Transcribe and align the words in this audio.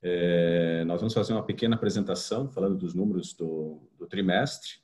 É, 0.00 0.84
nós 0.84 1.00
vamos 1.00 1.14
fazer 1.14 1.32
uma 1.32 1.44
pequena 1.44 1.74
apresentação 1.74 2.48
falando 2.48 2.76
dos 2.76 2.94
números 2.94 3.32
do, 3.32 3.80
do 3.98 4.06
trimestre. 4.06 4.80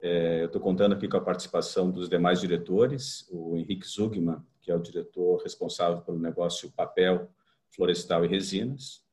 É, 0.00 0.42
eu 0.42 0.46
estou 0.46 0.60
contando 0.60 0.94
aqui 0.94 1.08
com 1.08 1.16
a 1.16 1.20
participação 1.20 1.90
dos 1.90 2.08
demais 2.08 2.40
diretores, 2.40 3.26
o 3.30 3.56
Henrique 3.56 3.86
Zugman, 3.86 4.42
que 4.60 4.70
é 4.70 4.74
o 4.74 4.80
diretor 4.80 5.42
responsável 5.42 6.00
pelo 6.02 6.18
negócio 6.18 6.70
papel, 6.72 7.30
florestal 7.70 8.24
e 8.24 8.28
resinas, 8.28 9.04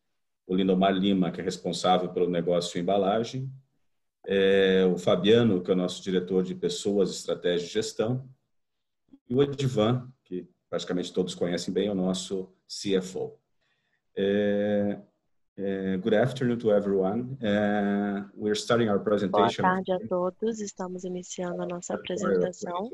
o 0.46 0.56
Lindomar 0.56 0.94
Lima, 0.94 1.32
que 1.32 1.42
é 1.42 1.44
responsável 1.44 2.10
pelo 2.10 2.30
negócio 2.30 2.80
embalagem, 2.80 3.52
é, 4.26 4.86
o 4.86 4.98
Fabiano, 4.98 5.62
que 5.62 5.72
é 5.72 5.74
o 5.74 5.78
nosso 5.78 6.02
diretor 6.02 6.44
de 6.44 6.54
pessoas, 6.54 7.12
estratégia 7.12 7.66
e 7.66 7.70
gestão, 7.70 8.30
e 9.30 9.36
o 9.36 9.44
Edvan, 9.44 10.12
que 10.24 10.50
praticamente 10.70 11.14
todos 11.14 11.36
conhecem 11.36 11.74
bem, 11.74 11.88
é 11.88 11.92
o 11.92 11.96
nosso 11.96 12.54
CFO. 12.68 13.38
É, 14.16 15.00
é, 15.58 15.98
good 15.98 16.14
afternoon 16.14 16.60
to 16.60 16.72
everyone. 16.72 17.38
Uh, 17.42 18.30
we're 18.36 18.56
starting 18.56 18.90
our 18.90 19.00
presentation. 19.00 19.64
Boa 19.64 19.84
tarde 19.84 19.92
a 19.92 20.08
todos. 20.08 20.62
Estamos 20.62 21.04
iniciando 21.04 21.64
a 21.64 21.66
nossa 21.66 21.96
apresentação. 21.96 22.90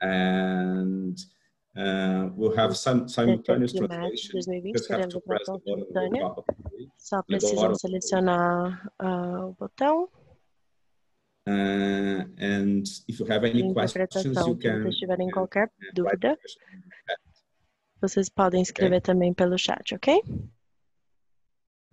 And 0.00 1.14
uh, 1.76 2.30
we'll 2.34 2.56
have 2.56 2.74
some 2.76 3.06
simultaneous 3.06 3.72
translation. 3.72 4.32
2020 4.32 4.86
teremos 4.86 5.14
tradução 5.14 5.60
simultânea. 5.60 6.34
Só 6.96 7.22
precisam 7.22 7.74
selecionar 7.74 8.90
uh, 9.02 9.48
o 9.48 9.52
botão. 9.52 10.08
Uh, 11.46 12.24
and 12.38 12.84
if 13.06 13.20
you 13.20 13.26
have 13.26 13.44
any 13.44 13.74
questions, 13.74 14.24
you 14.46 14.56
can. 14.56 14.76
Se 14.76 14.82
vocês 14.84 14.96
tiverem 14.96 15.30
qualquer 15.30 15.70
dúvida, 15.94 16.38
vocês 18.00 18.30
podem 18.30 18.62
escrever 18.62 19.02
também 19.02 19.34
pelo 19.34 19.58
chat, 19.58 19.94
ok? 19.94 20.22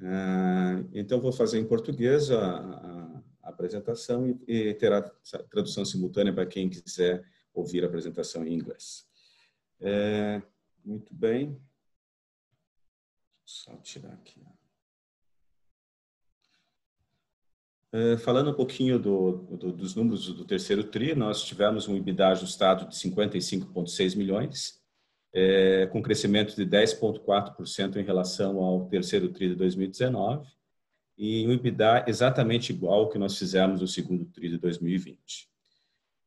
Uh, 0.01 0.89
então, 0.93 1.21
vou 1.21 1.31
fazer 1.31 1.59
em 1.59 1.67
português 1.67 2.31
a, 2.31 3.21
a 3.43 3.49
apresentação 3.49 4.27
e, 4.27 4.69
e 4.69 4.73
terá 4.73 5.01
tradução 5.49 5.85
simultânea 5.85 6.33
para 6.33 6.45
quem 6.45 6.69
quiser 6.69 7.23
ouvir 7.53 7.83
a 7.83 7.87
apresentação 7.87 8.45
em 8.45 8.53
inglês. 8.53 9.07
É, 9.79 10.41
muito 10.83 11.13
bem. 11.13 11.59
Só 13.45 13.75
tirar 13.77 14.13
aqui. 14.13 14.41
É, 17.93 18.17
falando 18.17 18.51
um 18.51 18.53
pouquinho 18.53 18.97
do, 18.97 19.33
do, 19.57 19.71
dos 19.73 19.95
números 19.95 20.33
do 20.33 20.45
terceiro 20.45 20.83
TRI, 20.83 21.13
nós 21.13 21.43
tivemos 21.43 21.87
um 21.87 21.95
EBITDA 21.95 22.29
ajustado 22.29 22.87
de 22.87 22.95
55,6 22.95 24.15
milhões, 24.15 24.80
é, 25.33 25.87
com 25.87 26.01
crescimento 26.01 26.55
de 26.55 26.65
10,4% 26.65 27.95
em 27.95 28.03
relação 28.03 28.59
ao 28.59 28.85
terceiro 28.87 29.29
TRI 29.29 29.49
de 29.49 29.55
2019, 29.55 30.47
e 31.17 31.47
um 31.47 31.51
EBITDA 31.51 32.05
exatamente 32.07 32.71
igual 32.71 33.01
ao 33.01 33.09
que 33.09 33.19
nós 33.19 33.37
fizemos 33.37 33.81
no 33.81 33.87
segundo 33.87 34.25
TRI 34.25 34.49
de 34.49 34.57
2020. 34.57 35.49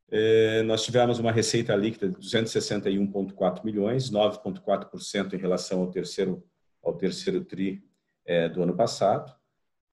É, 0.09 0.63
nós 0.63 0.83
tivemos 0.83 1.19
uma 1.19 1.31
receita 1.31 1.75
líquida 1.75 2.09
de 2.09 2.15
261,4 2.17 3.63
milhões, 3.65 4.09
9,4% 4.09 5.33
em 5.33 5.37
relação 5.37 5.81
ao 5.81 5.91
terceiro, 5.91 6.43
ao 6.83 6.95
terceiro 6.95 7.43
TRI 7.43 7.83
é, 8.25 8.47
do 8.47 8.63
ano 8.63 8.75
passado, 8.75 9.35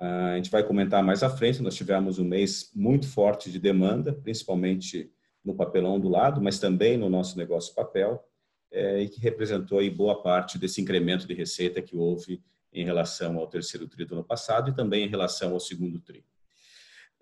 a 0.03 0.37
gente 0.37 0.51
vai 0.51 0.65
comentar 0.65 1.01
mais 1.03 1.23
à 1.23 1.31
frente. 1.31 1.63
Nós 1.63 1.77
tivemos 1.77 2.19
um 2.19 2.25
mês 2.25 2.73
muito 2.75 3.07
forte 3.07 3.53
de 3.53 3.59
demanda, 3.61 4.13
principalmente 4.13 5.13
no 5.45 5.55
papelão 5.55 6.01
do 6.01 6.09
lado, 6.09 6.43
mas 6.43 6.59
também 6.59 6.97
no 6.97 7.09
nosso 7.09 7.39
negócio 7.39 7.73
papel, 7.73 8.25
é, 8.73 9.03
e 9.03 9.09
que 9.09 9.20
representou 9.20 9.78
aí 9.78 9.91
boa 9.91 10.23
parte 10.23 10.59
desse 10.59 10.81
incremento 10.81 11.27
de 11.27 11.34
receita 11.34 11.83
que 11.83 11.97
houve 11.97 12.42
em 12.73 12.84
relação 12.84 13.39
ao 13.39 13.47
terceiro 13.47 13.87
tri 13.87 14.05
do 14.05 14.15
ano 14.15 14.25
passado 14.25 14.70
e 14.70 14.75
também 14.75 15.05
em 15.05 15.09
relação 15.09 15.53
ao 15.53 15.61
segundo 15.61 16.01
tri. 16.01 16.25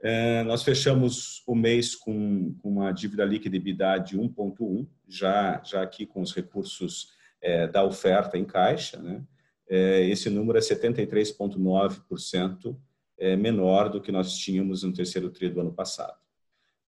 É, 0.03 0.43
nós 0.45 0.63
fechamos 0.63 1.43
o 1.47 1.55
mês 1.55 1.95
com, 1.95 2.55
com 2.55 2.71
uma 2.71 2.91
dívida 2.91 3.23
líquida 3.25 3.59
de 3.99 4.17
1,1, 4.17 4.89
já, 5.07 5.63
já 5.63 5.83
aqui 5.83 6.07
com 6.07 6.23
os 6.23 6.35
recursos 6.35 7.09
é, 7.43 7.67
da 7.67 7.85
oferta 7.85 8.39
em 8.39 8.45
caixa, 8.45 8.99
né? 8.99 9.23
É, 9.69 10.09
esse 10.09 10.31
número 10.31 10.59
é 10.59 10.61
73,9% 10.61 12.77
é, 13.19 13.37
menor 13.37 13.89
do 13.89 14.01
que 14.01 14.11
nós 14.11 14.37
tínhamos 14.37 14.83
no 14.83 14.93
terceiro 14.93 15.31
tri 15.31 15.49
do 15.49 15.61
ano 15.61 15.73
passado. 15.73 16.19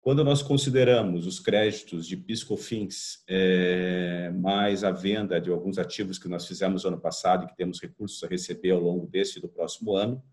Quando 0.01 0.23
nós 0.23 0.41
consideramos 0.41 1.27
os 1.27 1.39
créditos 1.39 2.07
de 2.07 2.15
PiscoFins 2.15 3.21
é, 3.27 4.31
mais 4.33 4.83
a 4.83 4.91
venda 4.91 5.41
de 5.41 5.49
alguns 5.49 5.77
ativos 5.77 6.17
que 6.17 6.29
nós 6.29 6.47
fizemos 6.47 6.83
no 6.83 6.89
ano 6.89 7.01
passado 7.01 7.43
e 7.43 7.47
que 7.47 7.55
temos 7.55 7.81
recursos 7.81 8.23
a 8.23 8.27
receber 8.27 8.71
ao 8.71 8.79
longo 8.79 9.05
desse 9.05 9.39
e 9.39 9.41
do 9.41 9.49
próximo 9.49 9.95
ano, 9.95 10.23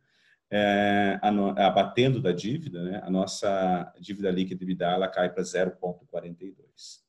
é, 0.48 1.18
abatendo 1.56 2.22
da 2.22 2.30
dívida, 2.30 2.80
né, 2.84 3.00
a 3.02 3.10
nossa 3.10 3.92
dívida 4.00 4.30
líquida 4.30 4.64
de 4.64 4.76
ela 4.80 5.08
cai 5.08 5.32
para 5.32 5.42
0,42. 5.42 7.04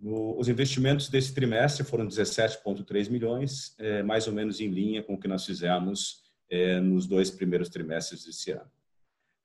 No, 0.00 0.36
os 0.38 0.48
investimentos 0.48 1.08
desse 1.08 1.32
trimestre 1.32 1.84
foram 1.84 2.08
17,3 2.08 3.08
milhões, 3.08 3.76
é, 3.78 4.02
mais 4.02 4.26
ou 4.26 4.32
menos 4.32 4.60
em 4.60 4.68
linha 4.68 5.02
com 5.02 5.14
o 5.14 5.18
que 5.18 5.28
nós 5.28 5.44
fizemos 5.44 6.22
é, 6.50 6.80
nos 6.80 7.06
dois 7.06 7.30
primeiros 7.30 7.68
trimestres 7.68 8.24
desse 8.24 8.50
ano. 8.50 8.77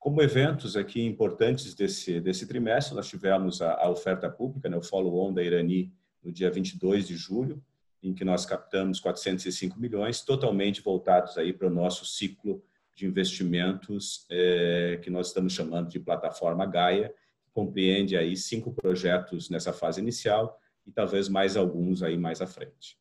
Como 0.04 0.22
eventos 0.22 0.76
aqui 0.76 1.02
importantes 1.02 1.74
desse, 1.74 2.20
desse 2.20 2.46
trimestre, 2.46 2.94
nós 2.94 3.08
tivemos 3.08 3.62
a, 3.62 3.76
a 3.76 3.90
oferta 3.90 4.30
pública, 4.30 4.68
né, 4.68 4.76
o 4.76 4.82
follow-on 4.82 5.34
da 5.34 5.42
Irani, 5.42 5.94
no 6.22 6.30
dia 6.30 6.52
22 6.52 7.08
de 7.08 7.16
julho, 7.16 7.64
em 8.04 8.14
que 8.14 8.26
nós 8.26 8.46
captamos 8.46 9.00
405 9.00 9.80
milhões, 9.80 10.20
totalmente 10.20 10.82
voltados 10.82 11.38
aí 11.38 11.54
para 11.54 11.70
o 11.70 11.74
nosso 11.74 12.06
ciclo 12.06 12.62
de 12.94 13.06
investimentos 13.06 14.26
é, 14.30 15.00
que 15.02 15.10
nós 15.10 15.28
estamos 15.28 15.54
chamando 15.54 15.88
de 15.88 16.02
plataforma 16.02 16.66
Gaia, 16.66 17.16
compreende 17.54 18.18
aí 18.18 18.36
cinco 18.36 18.74
projetos 18.74 19.50
nessa 19.50 19.72
fase 19.72 20.02
inicial 20.02 20.60
e 20.86 20.92
talvez 20.92 21.30
mais 21.30 21.56
alguns 21.56 22.04
aí 22.04 22.18
mais 22.18 22.42
à 22.42 22.46
frente. 22.46 22.98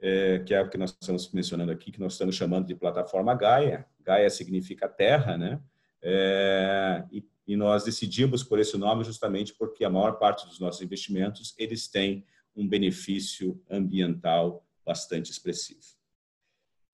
É, 0.00 0.40
que 0.40 0.52
é 0.52 0.60
o 0.60 0.68
que 0.68 0.76
nós 0.76 0.90
estamos 0.90 1.30
mencionando 1.30 1.70
aqui, 1.70 1.92
que 1.92 2.00
nós 2.00 2.14
estamos 2.14 2.34
chamando 2.34 2.66
de 2.66 2.74
plataforma 2.74 3.32
Gaia. 3.32 3.86
Gaia 4.00 4.28
significa 4.28 4.88
terra, 4.88 5.38
né? 5.38 5.60
É, 6.02 7.04
e, 7.12 7.24
e, 7.46 7.56
nós 7.56 7.84
decidimos 7.84 8.42
por 8.42 8.58
esse 8.58 8.76
nome 8.76 9.04
justamente 9.04 9.54
porque 9.54 9.84
a 9.84 9.90
maior 9.90 10.18
parte 10.18 10.46
dos 10.46 10.58
nossos 10.58 10.82
investimentos 10.82 11.54
eles 11.56 11.86
têm 11.86 12.24
um 12.56 12.66
benefício 12.66 13.62
ambiental 13.70 14.66
bastante 14.84 15.30
expressivo. 15.30 15.80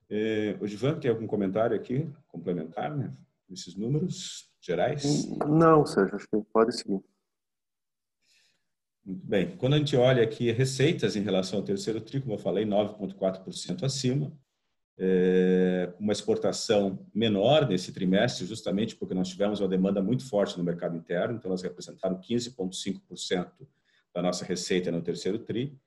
É, 0.09 0.57
o 0.59 0.67
Divan, 0.67 0.99
tem 0.99 1.09
algum 1.09 1.27
comentário 1.27 1.75
aqui 1.75 2.07
complementar, 2.27 2.95
né? 2.95 3.11
Esses 3.49 3.75
números? 3.75 4.49
gerais? 4.61 5.27
Não, 5.47 5.85
Sérgio, 5.85 6.15
acho 6.15 6.27
que 6.27 6.41
pode 6.51 6.77
seguir. 6.77 7.01
Muito 9.05 9.25
bem. 9.25 9.57
Quando 9.57 9.73
a 9.73 9.77
gente 9.77 9.95
olha 9.95 10.23
aqui 10.23 10.51
receitas 10.51 11.15
em 11.15 11.21
relação 11.21 11.59
ao 11.59 11.65
terceiro 11.65 12.01
tri, 12.01 12.21
como 12.21 12.33
eu 12.33 12.37
falei, 12.37 12.65
9,4% 12.65 13.83
acima, 13.83 14.31
uma 15.97 16.11
exportação 16.11 17.05
menor 17.13 17.67
nesse 17.67 17.93
trimestre, 17.93 18.45
justamente 18.45 18.95
porque 18.95 19.13
nós 19.13 19.29
tivemos 19.29 19.59
uma 19.61 19.67
demanda 19.67 20.01
muito 20.01 20.27
forte 20.27 20.57
no 20.57 20.63
mercado 20.63 20.97
interno, 20.97 21.35
então 21.35 21.49
elas 21.49 21.61
representaram 21.61 22.19
15,5% 22.19 23.49
da 24.13 24.21
nossa 24.21 24.43
receita 24.43 24.91
no 24.91 25.01
terceiro 25.01 25.39
tri, 25.39 25.77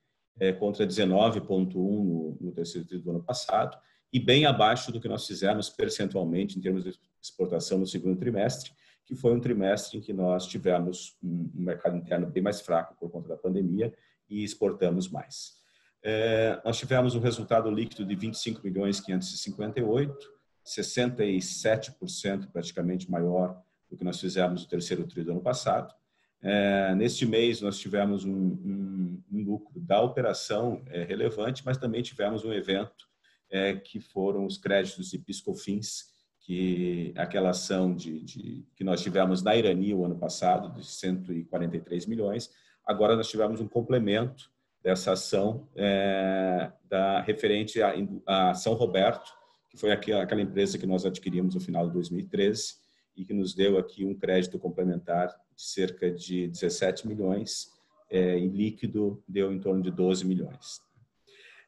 é, 0.40 0.52
contra 0.52 0.86
19,1% 0.86 1.74
no, 1.74 2.38
no 2.40 2.52
terceiro 2.52 2.86
tri 2.86 2.98
do 2.98 3.10
ano 3.10 3.22
passado, 3.22 3.76
e 4.12 4.20
bem 4.20 4.44
abaixo 4.46 4.92
do 4.92 5.00
que 5.00 5.08
nós 5.08 5.26
fizemos 5.26 5.70
percentualmente 5.70 6.58
em 6.58 6.60
termos 6.60 6.84
de 6.84 6.92
exportação 7.20 7.78
no 7.78 7.86
segundo 7.86 8.18
trimestre, 8.18 8.72
que 9.04 9.14
foi 9.14 9.34
um 9.34 9.40
trimestre 9.40 9.98
em 9.98 10.00
que 10.00 10.12
nós 10.12 10.46
tivemos 10.46 11.16
um 11.22 11.50
mercado 11.54 11.96
interno 11.96 12.26
bem 12.26 12.42
mais 12.42 12.60
fraco 12.60 12.94
por 12.98 13.10
conta 13.10 13.28
da 13.28 13.36
pandemia 13.36 13.92
e 14.28 14.44
exportamos 14.44 15.08
mais. 15.08 15.61
É, 16.02 16.60
nós 16.64 16.78
tivemos 16.78 17.14
um 17.14 17.20
resultado 17.20 17.70
líquido 17.70 18.04
de 18.04 18.14
25 18.14 18.60
milhões 18.64 19.00
558, 19.00 20.32
67% 20.64 22.50
praticamente 22.52 23.10
maior 23.10 23.60
do 23.88 23.96
que 23.96 24.04
nós 24.04 24.20
fizemos 24.20 24.62
no 24.62 24.68
terceiro 24.68 25.02
trimestre 25.04 25.24
do 25.24 25.32
ano 25.32 25.42
passado. 25.42 25.94
É, 26.40 26.92
neste 26.96 27.24
mês, 27.24 27.60
nós 27.60 27.78
tivemos 27.78 28.24
um, 28.24 28.32
um, 28.32 29.22
um 29.30 29.44
lucro 29.44 29.78
da 29.78 30.00
operação 30.00 30.82
é, 30.88 31.04
relevante, 31.04 31.62
mas 31.64 31.76
também 31.76 32.02
tivemos 32.02 32.44
um 32.44 32.52
evento 32.52 33.06
é, 33.48 33.74
que 33.76 34.00
foram 34.00 34.44
os 34.44 34.58
créditos 34.58 35.10
de 35.10 35.18
PiscoFins, 35.18 36.10
que 36.40 37.14
aquela 37.16 37.50
ação 37.50 37.94
de, 37.94 38.20
de, 38.24 38.66
que 38.74 38.82
nós 38.82 39.00
tivemos 39.00 39.42
na 39.42 39.54
Irani 39.54 39.94
o 39.94 40.04
ano 40.04 40.18
passado, 40.18 40.74
de 40.74 40.84
143 40.84 42.06
milhões, 42.06 42.50
agora 42.84 43.14
nós 43.14 43.28
tivemos 43.28 43.60
um 43.60 43.68
complemento 43.68 44.50
dessa 44.82 45.12
ação 45.12 45.68
é, 45.76 46.70
da 46.88 47.20
referente 47.20 47.80
a, 47.80 47.94
a, 48.26 48.54
São 48.54 48.74
Roberto, 48.74 49.32
que 49.70 49.76
foi 49.76 49.92
aquela, 49.92 50.22
aquela 50.22 50.42
empresa 50.42 50.78
que 50.78 50.86
nós 50.86 51.06
adquirimos 51.06 51.54
no 51.54 51.60
final 51.60 51.86
de 51.86 51.92
2013 51.94 52.74
e 53.16 53.24
que 53.24 53.32
nos 53.32 53.54
deu 53.54 53.78
aqui 53.78 54.04
um 54.04 54.14
crédito 54.14 54.58
complementar 54.58 55.28
de 55.28 55.62
cerca 55.62 56.10
de 56.10 56.48
17 56.48 57.06
milhões, 57.06 57.68
é, 58.10 58.36
em 58.36 58.48
líquido 58.48 59.22
deu 59.26 59.52
em 59.52 59.60
torno 59.60 59.82
de 59.82 59.90
12 59.90 60.26
milhões. 60.26 60.80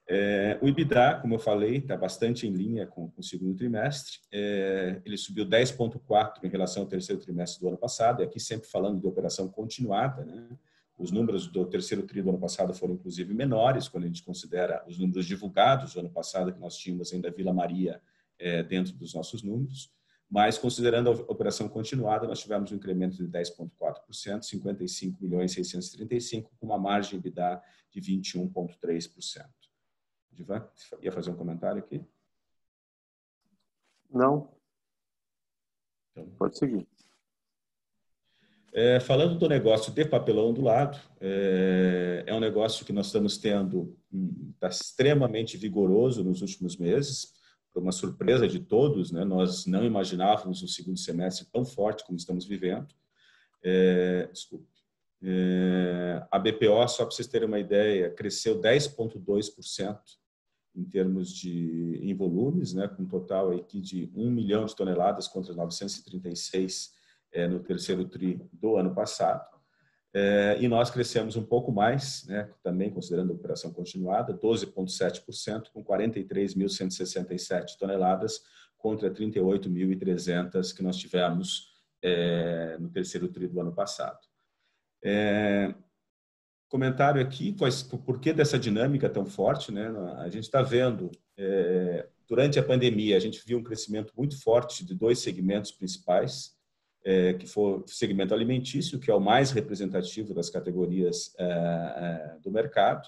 É, 0.06 0.58
o 0.60 0.68
EBITDA, 0.68 1.20
como 1.22 1.34
eu 1.34 1.38
falei, 1.38 1.76
está 1.76 1.96
bastante 1.96 2.46
em 2.46 2.50
linha 2.50 2.86
com, 2.86 3.10
com 3.10 3.20
o 3.20 3.24
segundo 3.24 3.56
trimestre. 3.56 4.18
É, 4.30 5.00
ele 5.04 5.16
subiu 5.16 5.46
10,4% 5.46 6.44
em 6.44 6.48
relação 6.48 6.82
ao 6.82 6.88
terceiro 6.88 7.20
trimestre 7.22 7.60
do 7.60 7.68
ano 7.68 7.78
passado, 7.78 8.20
e 8.20 8.24
aqui 8.24 8.38
sempre 8.38 8.68
falando 8.68 9.00
de 9.00 9.06
operação 9.06 9.48
continuada. 9.48 10.24
Né? 10.24 10.48
Os 10.96 11.10
números 11.10 11.48
do 11.48 11.66
terceiro 11.66 12.06
tri 12.06 12.22
do 12.22 12.30
ano 12.30 12.38
passado 12.38 12.72
foram, 12.72 12.94
inclusive, 12.94 13.34
menores, 13.34 13.88
quando 13.88 14.04
a 14.04 14.06
gente 14.06 14.22
considera 14.22 14.84
os 14.86 14.98
números 14.98 15.26
divulgados 15.26 15.94
do 15.94 16.00
ano 16.00 16.10
passado, 16.10 16.52
que 16.52 16.60
nós 16.60 16.76
tínhamos 16.76 17.12
ainda 17.12 17.30
Vila 17.30 17.52
Maria 17.52 18.00
é, 18.38 18.62
dentro 18.62 18.92
dos 18.94 19.12
nossos 19.14 19.42
números. 19.42 19.92
Mas, 20.30 20.56
considerando 20.56 21.10
a 21.10 21.12
operação 21.12 21.68
continuada, 21.68 22.26
nós 22.26 22.40
tivemos 22.40 22.70
um 22.72 22.76
incremento 22.76 23.16
de 23.16 23.28
10,4%, 23.28 24.42
55 24.42 25.22
milhões 25.22 25.52
635, 25.52 26.50
com 26.58 26.66
uma 26.66 26.78
margem 26.78 27.18
EBITDA 27.18 27.62
de 27.90 28.00
21,3%. 28.00 29.46
Divan, 30.32 30.68
ia 31.00 31.12
fazer 31.12 31.30
um 31.30 31.36
comentário 31.36 31.80
aqui? 31.80 32.04
Não. 34.10 34.52
Então, 36.12 36.28
Pode 36.36 36.58
seguir. 36.58 36.86
É, 38.76 38.98
falando 38.98 39.38
do 39.38 39.48
negócio 39.48 39.92
de 39.92 40.04
papelão 40.04 40.52
do 40.52 40.60
lado, 40.60 40.98
é, 41.20 42.24
é 42.26 42.34
um 42.34 42.40
negócio 42.40 42.84
que 42.84 42.92
nós 42.92 43.06
estamos 43.06 43.38
tendo, 43.38 43.96
está 44.52 44.66
extremamente 44.66 45.56
vigoroso 45.56 46.24
nos 46.24 46.42
últimos 46.42 46.76
meses, 46.76 47.32
foi 47.72 47.80
uma 47.80 47.92
surpresa 47.92 48.48
de 48.48 48.58
todos, 48.58 49.12
né? 49.12 49.24
nós 49.24 49.64
não 49.64 49.84
imaginávamos 49.84 50.60
um 50.60 50.66
segundo 50.66 50.98
semestre 50.98 51.46
tão 51.52 51.64
forte 51.64 52.04
como 52.04 52.18
estamos 52.18 52.46
vivendo. 52.46 52.88
É, 53.62 54.28
desculpe. 54.32 54.66
É, 55.22 56.26
a 56.28 56.36
BPO, 56.36 56.88
só 56.88 57.04
para 57.04 57.14
vocês 57.14 57.28
terem 57.28 57.46
uma 57.46 57.60
ideia, 57.60 58.10
cresceu 58.10 58.60
10,2% 58.60 60.00
em 60.74 60.84
termos 60.84 61.32
de 61.32 62.00
em 62.02 62.12
volumes, 62.12 62.74
né, 62.74 62.88
com 62.88 63.04
um 63.04 63.08
total 63.08 63.52
aqui 63.52 63.80
de 63.80 64.10
1 64.16 64.30
milhão 64.32 64.64
de 64.64 64.74
toneladas 64.74 65.28
contra 65.28 65.54
936 65.54 66.93
é, 67.34 67.46
no 67.46 67.60
terceiro 67.60 68.06
tri 68.06 68.40
do 68.52 68.76
ano 68.76 68.94
passado. 68.94 69.44
É, 70.16 70.56
e 70.60 70.68
nós 70.68 70.90
crescemos 70.90 71.34
um 71.34 71.42
pouco 71.42 71.72
mais, 71.72 72.24
né, 72.28 72.48
também 72.62 72.88
considerando 72.88 73.32
a 73.32 73.34
operação 73.34 73.72
continuada, 73.72 74.32
12,7%, 74.32 75.72
com 75.72 75.84
43.167 75.84 77.76
toneladas 77.78 78.40
contra 78.78 79.10
38.300 79.10 80.72
que 80.72 80.84
nós 80.84 80.96
tivemos 80.96 81.74
é, 82.00 82.78
no 82.78 82.88
terceiro 82.90 83.26
tri 83.26 83.48
do 83.48 83.60
ano 83.60 83.74
passado. 83.74 84.20
É, 85.02 85.74
comentário 86.68 87.20
aqui, 87.20 87.52
pois, 87.52 87.82
por 87.82 88.20
que 88.20 88.32
dessa 88.32 88.58
dinâmica 88.58 89.08
tão 89.10 89.26
forte? 89.26 89.72
Né? 89.72 89.88
A 90.18 90.28
gente 90.28 90.44
está 90.44 90.62
vendo, 90.62 91.10
é, 91.36 92.08
durante 92.28 92.58
a 92.58 92.62
pandemia, 92.62 93.16
a 93.16 93.20
gente 93.20 93.42
viu 93.44 93.58
um 93.58 93.64
crescimento 93.64 94.12
muito 94.16 94.40
forte 94.40 94.84
de 94.84 94.94
dois 94.94 95.18
segmentos 95.18 95.72
principais, 95.72 96.53
é, 97.04 97.34
que 97.34 97.46
foi 97.46 97.80
o 97.80 97.84
segmento 97.86 98.32
alimentício, 98.32 98.98
que 98.98 99.10
é 99.10 99.14
o 99.14 99.20
mais 99.20 99.50
representativo 99.50 100.32
das 100.32 100.48
categorias 100.48 101.34
é, 101.38 101.44
é 101.44 102.36
do 102.42 102.50
mercado, 102.50 103.06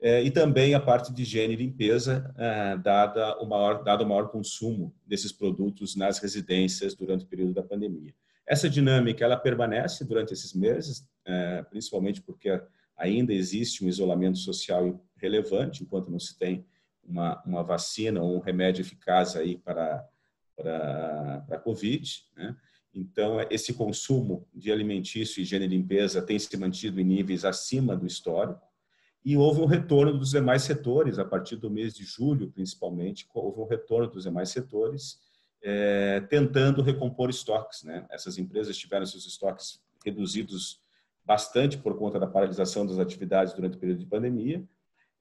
é, 0.00 0.22
e 0.22 0.30
também 0.30 0.74
a 0.74 0.80
parte 0.80 1.12
de 1.12 1.22
higiene 1.22 1.52
e 1.52 1.56
limpeza, 1.56 2.34
é, 2.38 2.76
dada 2.78 3.38
o 3.38 3.46
maior, 3.46 3.84
dado 3.84 4.02
o 4.02 4.08
maior 4.08 4.30
consumo 4.30 4.94
desses 5.06 5.30
produtos 5.30 5.94
nas 5.94 6.18
residências 6.18 6.94
durante 6.94 7.24
o 7.24 7.28
período 7.28 7.52
da 7.52 7.62
pandemia. 7.62 8.14
Essa 8.46 8.68
dinâmica 8.68 9.24
ela 9.24 9.36
permanece 9.36 10.04
durante 10.04 10.32
esses 10.32 10.52
meses, 10.54 11.06
principalmente 11.70 12.20
porque 12.20 12.60
ainda 12.96 13.32
existe 13.32 13.84
um 13.84 13.88
isolamento 13.88 14.38
social 14.38 15.00
relevante, 15.16 15.84
enquanto 15.84 16.10
não 16.10 16.18
se 16.18 16.36
tem 16.36 16.66
uma, 17.04 17.40
uma 17.44 17.62
vacina 17.62 18.20
ou 18.20 18.36
um 18.36 18.40
remédio 18.40 18.82
eficaz 18.82 19.36
aí 19.36 19.56
para, 19.56 20.04
para, 20.56 21.44
para 21.46 21.56
a 21.56 21.60
Covid. 21.60 22.24
Né? 22.36 22.56
Então, 22.92 23.40
esse 23.50 23.72
consumo 23.72 24.46
de 24.52 24.72
alimentício, 24.72 25.40
higiene 25.40 25.64
e 25.64 25.68
limpeza 25.68 26.20
tem 26.20 26.38
se 26.38 26.56
mantido 26.56 27.00
em 27.00 27.04
níveis 27.04 27.44
acima 27.44 27.96
do 27.96 28.06
histórico. 28.06 28.60
E 29.24 29.36
houve 29.36 29.60
um 29.60 29.66
retorno 29.66 30.18
dos 30.18 30.30
demais 30.30 30.62
setores, 30.62 31.18
a 31.18 31.24
partir 31.24 31.56
do 31.56 31.70
mês 31.70 31.94
de 31.94 32.04
julho, 32.04 32.50
principalmente, 32.50 33.28
houve 33.34 33.60
um 33.60 33.66
retorno 33.66 34.08
dos 34.10 34.24
demais 34.24 34.48
setores, 34.48 35.18
é, 35.62 36.20
tentando 36.22 36.82
recompor 36.82 37.30
estoques. 37.30 37.82
Né? 37.84 38.06
Essas 38.10 38.38
empresas 38.38 38.76
tiveram 38.76 39.06
seus 39.06 39.26
estoques 39.26 39.80
reduzidos 40.04 40.80
bastante 41.24 41.78
por 41.78 41.96
conta 41.96 42.18
da 42.18 42.26
paralisação 42.26 42.86
das 42.86 42.98
atividades 42.98 43.52
durante 43.52 43.76
o 43.76 43.78
período 43.78 44.00
de 44.00 44.06
pandemia. 44.06 44.66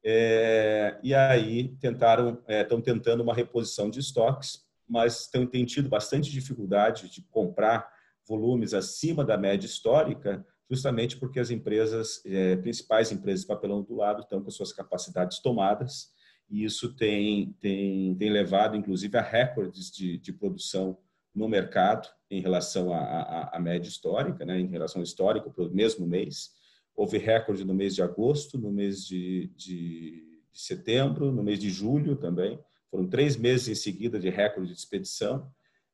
É, 0.03 0.97
e 1.03 1.13
aí 1.13 1.75
tentaram, 1.79 2.41
estão 2.47 2.79
é, 2.79 2.81
tentando 2.81 3.21
uma 3.21 3.33
reposição 3.33 3.89
de 3.89 3.99
estoques, 3.99 4.65
mas 4.89 5.27
têm, 5.27 5.65
tido 5.65 5.87
bastante 5.87 6.31
dificuldade 6.31 7.09
de 7.09 7.21
comprar 7.29 7.89
volumes 8.27 8.73
acima 8.73 9.23
da 9.23 9.37
média 9.37 9.65
histórica, 9.65 10.45
justamente 10.69 11.17
porque 11.17 11.39
as 11.39 11.51
empresas, 11.51 12.23
é, 12.25 12.55
principais 12.57 13.11
empresas 13.11 13.41
de 13.41 13.47
papelão 13.47 13.81
do 13.81 13.95
lado, 13.95 14.21
estão 14.21 14.41
com 14.41 14.49
suas 14.49 14.73
capacidades 14.73 15.39
tomadas, 15.39 16.11
e 16.49 16.63
isso 16.63 16.95
tem, 16.95 17.55
tem, 17.59 18.15
tem 18.15 18.29
levado, 18.31 18.75
inclusive, 18.75 19.15
a 19.17 19.21
recordes 19.21 19.91
de, 19.91 20.17
de 20.17 20.33
produção 20.33 20.97
no 21.33 21.47
mercado 21.47 22.09
em 22.29 22.41
relação 22.41 22.93
à, 22.93 23.57
média 23.59 23.87
histórica, 23.87 24.45
né, 24.45 24.59
em 24.59 24.67
relação 24.67 25.01
histórica 25.01 25.49
para 25.49 25.63
o 25.63 25.71
mesmo 25.71 26.07
mês. 26.07 26.51
Houve 26.95 27.17
recorde 27.17 27.63
no 27.63 27.73
mês 27.73 27.95
de 27.95 28.01
agosto, 28.01 28.57
no 28.57 28.71
mês 28.71 29.05
de, 29.05 29.51
de, 29.55 30.43
de 30.51 30.61
setembro, 30.61 31.31
no 31.31 31.43
mês 31.43 31.59
de 31.59 31.69
julho 31.69 32.15
também. 32.15 32.59
Foram 32.89 33.07
três 33.07 33.37
meses 33.37 33.67
em 33.67 33.75
seguida 33.75 34.19
de 34.19 34.29
recorde 34.29 34.71
de 34.71 34.77
expedição. 34.77 35.51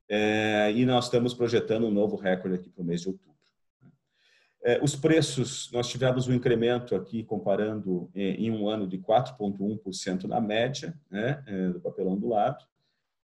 É, 0.08 0.72
e 0.72 0.86
nós 0.86 1.06
estamos 1.06 1.34
projetando 1.34 1.88
um 1.88 1.92
novo 1.92 2.16
recorde 2.16 2.56
aqui 2.56 2.70
para 2.70 2.82
o 2.82 2.86
mês 2.86 3.02
de 3.02 3.08
outubro. 3.08 3.36
É, 4.64 4.84
os 4.84 4.96
preços, 4.96 5.70
nós 5.72 5.88
tivemos 5.88 6.28
um 6.28 6.34
incremento 6.34 6.96
aqui, 6.96 7.24
comparando 7.24 8.10
em, 8.16 8.46
em 8.46 8.52
um 8.52 8.68
ano, 8.68 8.88
de 8.88 8.98
4,1% 8.98 10.24
na 10.24 10.42
média 10.42 11.00
né, 11.10 11.44
é, 11.46 11.70
do 11.70 11.80
papelão 11.80 12.18
do 12.18 12.28
lado. 12.28 12.66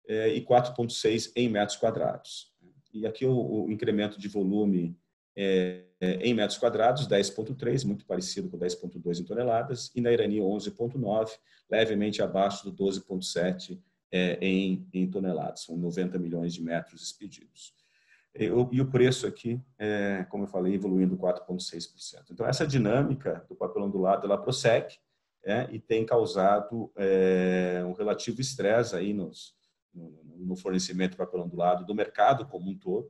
É, 0.08 0.28
e 0.30 0.42
4,6 0.44 1.32
em 1.36 1.48
metros 1.48 1.78
quadrados. 1.78 2.52
E 2.92 3.06
aqui 3.06 3.26
o, 3.26 3.66
o 3.66 3.72
incremento 3.72 4.20
de 4.20 4.28
volume 4.28 4.98
é, 5.42 5.86
em 6.22 6.34
metros 6.34 6.58
quadrados, 6.58 7.08
10,3, 7.08 7.86
muito 7.86 8.06
parecido 8.06 8.50
com 8.50 8.58
10,2 8.58 9.22
em 9.22 9.24
toneladas, 9.24 9.90
e 9.96 10.02
na 10.02 10.12
Irani 10.12 10.40
11,9, 10.40 11.32
levemente 11.72 12.22
abaixo 12.22 12.70
do 12.70 12.84
12,7 12.86 13.80
é, 14.12 14.38
em, 14.42 14.86
em 14.94 15.10
toneladas, 15.10 15.62
são 15.62 15.78
90 15.78 16.20
milhões 16.20 16.54
de 16.54 16.62
metros 16.62 17.02
expedidos. 17.02 17.74
E, 18.36 18.46
e 18.46 18.82
o 18.82 18.90
preço 18.90 19.26
aqui, 19.26 19.62
é, 19.78 20.26
como 20.30 20.44
eu 20.44 20.48
falei, 20.48 20.74
evoluindo 20.74 21.18
4,6%. 21.18 22.32
Então, 22.32 22.46
essa 22.46 22.68
dinâmica 22.68 23.46
do 23.48 23.56
papelão 23.56 23.90
do 23.90 23.98
lado, 23.98 24.26
ela 24.26 24.38
prossegue 24.38 24.96
é, 25.46 25.70
e 25.72 25.80
tem 25.80 26.06
causado 26.06 26.92
é, 26.98 27.82
um 27.86 27.94
relativo 27.94 28.42
estresse 28.42 28.94
aí 28.94 29.14
nos, 29.14 29.56
no 29.94 30.56
fornecimento 30.58 31.16
papelão 31.16 31.48
do 31.48 31.56
lado 31.56 31.86
do 31.86 31.96
mercado 31.96 32.46
como 32.46 32.70
um 32.70 32.78
todo. 32.78 33.10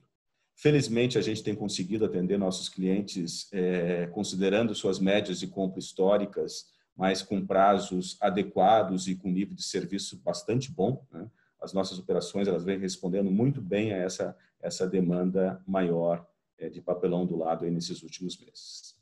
Felizmente, 0.62 1.18
a 1.18 1.22
gente 1.22 1.42
tem 1.42 1.56
conseguido 1.56 2.04
atender 2.04 2.38
nossos 2.38 2.68
clientes 2.68 3.48
é, 3.54 4.08
considerando 4.08 4.75
suas 4.75 5.00
médias 5.00 5.39
de 5.39 5.48
compra 5.48 5.80
históricas, 5.80 6.68
mas 6.98 7.22
com 7.22 7.46
prazos 7.46 8.18
adequados 8.20 9.08
e 9.08 9.16
com 9.16 9.32
nível 9.32 9.56
de 9.56 9.63
serviço 9.63 10.22
bastante 10.22 10.70
bom. 10.70 11.01
Né? 11.13 11.32
As 11.62 11.72
nossas 11.72 11.98
operações 11.98 12.46
elas 12.46 12.66
vêm 12.66 12.78
respondendo 12.78 13.32
muito 13.32 13.62
bem 13.62 13.94
a 13.94 13.98
essa, 14.00 14.36
essa 14.62 14.86
demanda 14.86 15.63
maior 15.66 16.28
é, 16.58 16.68
de 16.68 16.82
papelão 16.82 17.25
do 17.25 17.38
lado 17.38 17.63
aí 17.63 17.72
nesses 17.72 18.04
últimos 18.04 18.38
meses. 18.38 18.98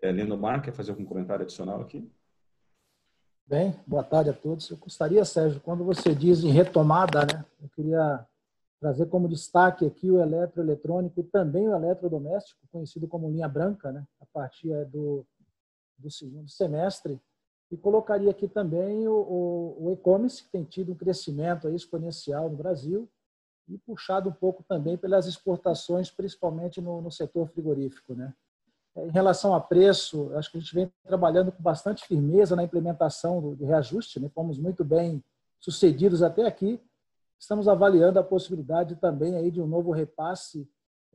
É, 0.00 0.12
Mar, 0.12 0.62
quer 0.62 0.72
fazer 0.72 0.92
algum 0.92 1.04
comentário 1.04 1.42
adicional 1.42 1.80
aqui? 1.80 2.08
Bem, 3.44 3.74
boa 3.84 4.04
tarde 4.04 4.30
a 4.30 4.32
todos. 4.32 4.70
Eu 4.70 4.76
gostaria, 4.76 5.24
Sérgio, 5.24 5.60
quando 5.60 5.82
você 5.82 6.14
diz 6.14 6.44
em 6.44 6.52
retomada, 6.52 7.22
né, 7.22 7.44
eu 7.60 7.68
queria 7.70 8.24
trazer 8.80 9.06
como 9.06 9.28
destaque 9.28 9.86
aqui 9.86 10.10
o 10.10 10.20
eletroeletrônico 10.20 11.20
e 11.20 11.24
também 11.24 11.68
o 11.68 11.74
eletrodoméstico, 11.74 12.60
conhecido 12.70 13.08
como 13.08 13.30
linha 13.30 13.48
branca, 13.48 13.90
né, 13.90 14.06
a 14.20 14.26
partir 14.26 14.72
é, 14.72 14.84
do, 14.84 15.26
do 15.98 16.10
segundo 16.10 16.48
semestre, 16.48 17.20
e 17.70 17.76
colocaria 17.76 18.30
aqui 18.30 18.46
também 18.46 19.08
o, 19.08 19.12
o, 19.12 19.86
o 19.86 19.92
e-commerce, 19.92 20.44
que 20.44 20.50
tem 20.50 20.64
tido 20.64 20.92
um 20.92 20.96
crescimento 20.96 21.68
exponencial 21.68 22.48
no 22.48 22.56
Brasil, 22.56 23.08
e 23.68 23.78
puxado 23.78 24.28
um 24.28 24.32
pouco 24.32 24.62
também 24.62 24.96
pelas 24.96 25.26
exportações, 25.26 26.10
principalmente 26.10 26.80
no, 26.80 27.00
no 27.02 27.10
setor 27.10 27.48
frigorífico. 27.48 28.14
Né? 28.14 28.32
Em 28.96 29.10
relação 29.10 29.54
a 29.54 29.60
preço, 29.60 30.32
acho 30.34 30.50
que 30.50 30.58
a 30.58 30.60
gente 30.60 30.74
vem 30.74 30.92
trabalhando 31.04 31.50
com 31.50 31.62
bastante 31.62 32.06
firmeza 32.06 32.54
na 32.54 32.62
implementação 32.62 33.54
do, 33.54 33.66
reajuste, 33.66 34.20
né? 34.20 34.28
fomos 34.28 34.58
muito 34.58 34.84
bem 34.84 35.22
sucedidos 35.58 36.22
até 36.22 36.46
aqui. 36.46 36.80
Estamos 37.38 37.68
avaliando 37.68 38.18
a 38.18 38.24
possibilidade 38.24 38.96
também 38.96 39.36
aí 39.36 39.50
de 39.50 39.60
um 39.60 39.66
novo 39.66 39.90
repasse 39.90 40.68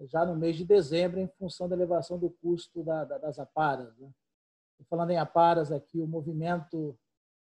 já 0.08 0.26
no 0.26 0.36
mês 0.36 0.56
de 0.56 0.66
dezembro, 0.66 1.20
em 1.20 1.28
função 1.28 1.68
da 1.68 1.76
elevação 1.76 2.18
do 2.18 2.30
custo 2.30 2.84
da, 2.84 3.04
da, 3.06 3.18
das 3.18 3.40
aparas. 3.40 3.96
Né? 3.98 4.10
Falando 4.90 5.12
em 5.12 5.18
aparas 5.18 5.72
aqui, 5.72 6.00
o 6.00 6.08
movimento 6.08 6.98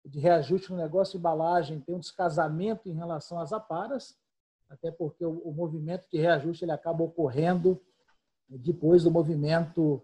de 0.05 0.19
reajuste 0.19 0.71
no 0.71 0.77
negócio 0.77 1.13
de 1.13 1.17
embalagem 1.19 1.79
tem 1.79 1.95
um 1.95 1.99
descasamento 1.99 2.89
em 2.89 2.93
relação 2.93 3.39
às 3.39 3.53
aparas, 3.53 4.17
até 4.69 4.91
porque 4.91 5.23
o, 5.25 5.39
o 5.39 5.53
movimento 5.53 6.09
de 6.09 6.17
reajuste 6.17 6.65
ele 6.65 6.71
acaba 6.71 7.03
ocorrendo 7.03 7.81
depois 8.49 9.03
do 9.03 9.11
movimento 9.11 10.01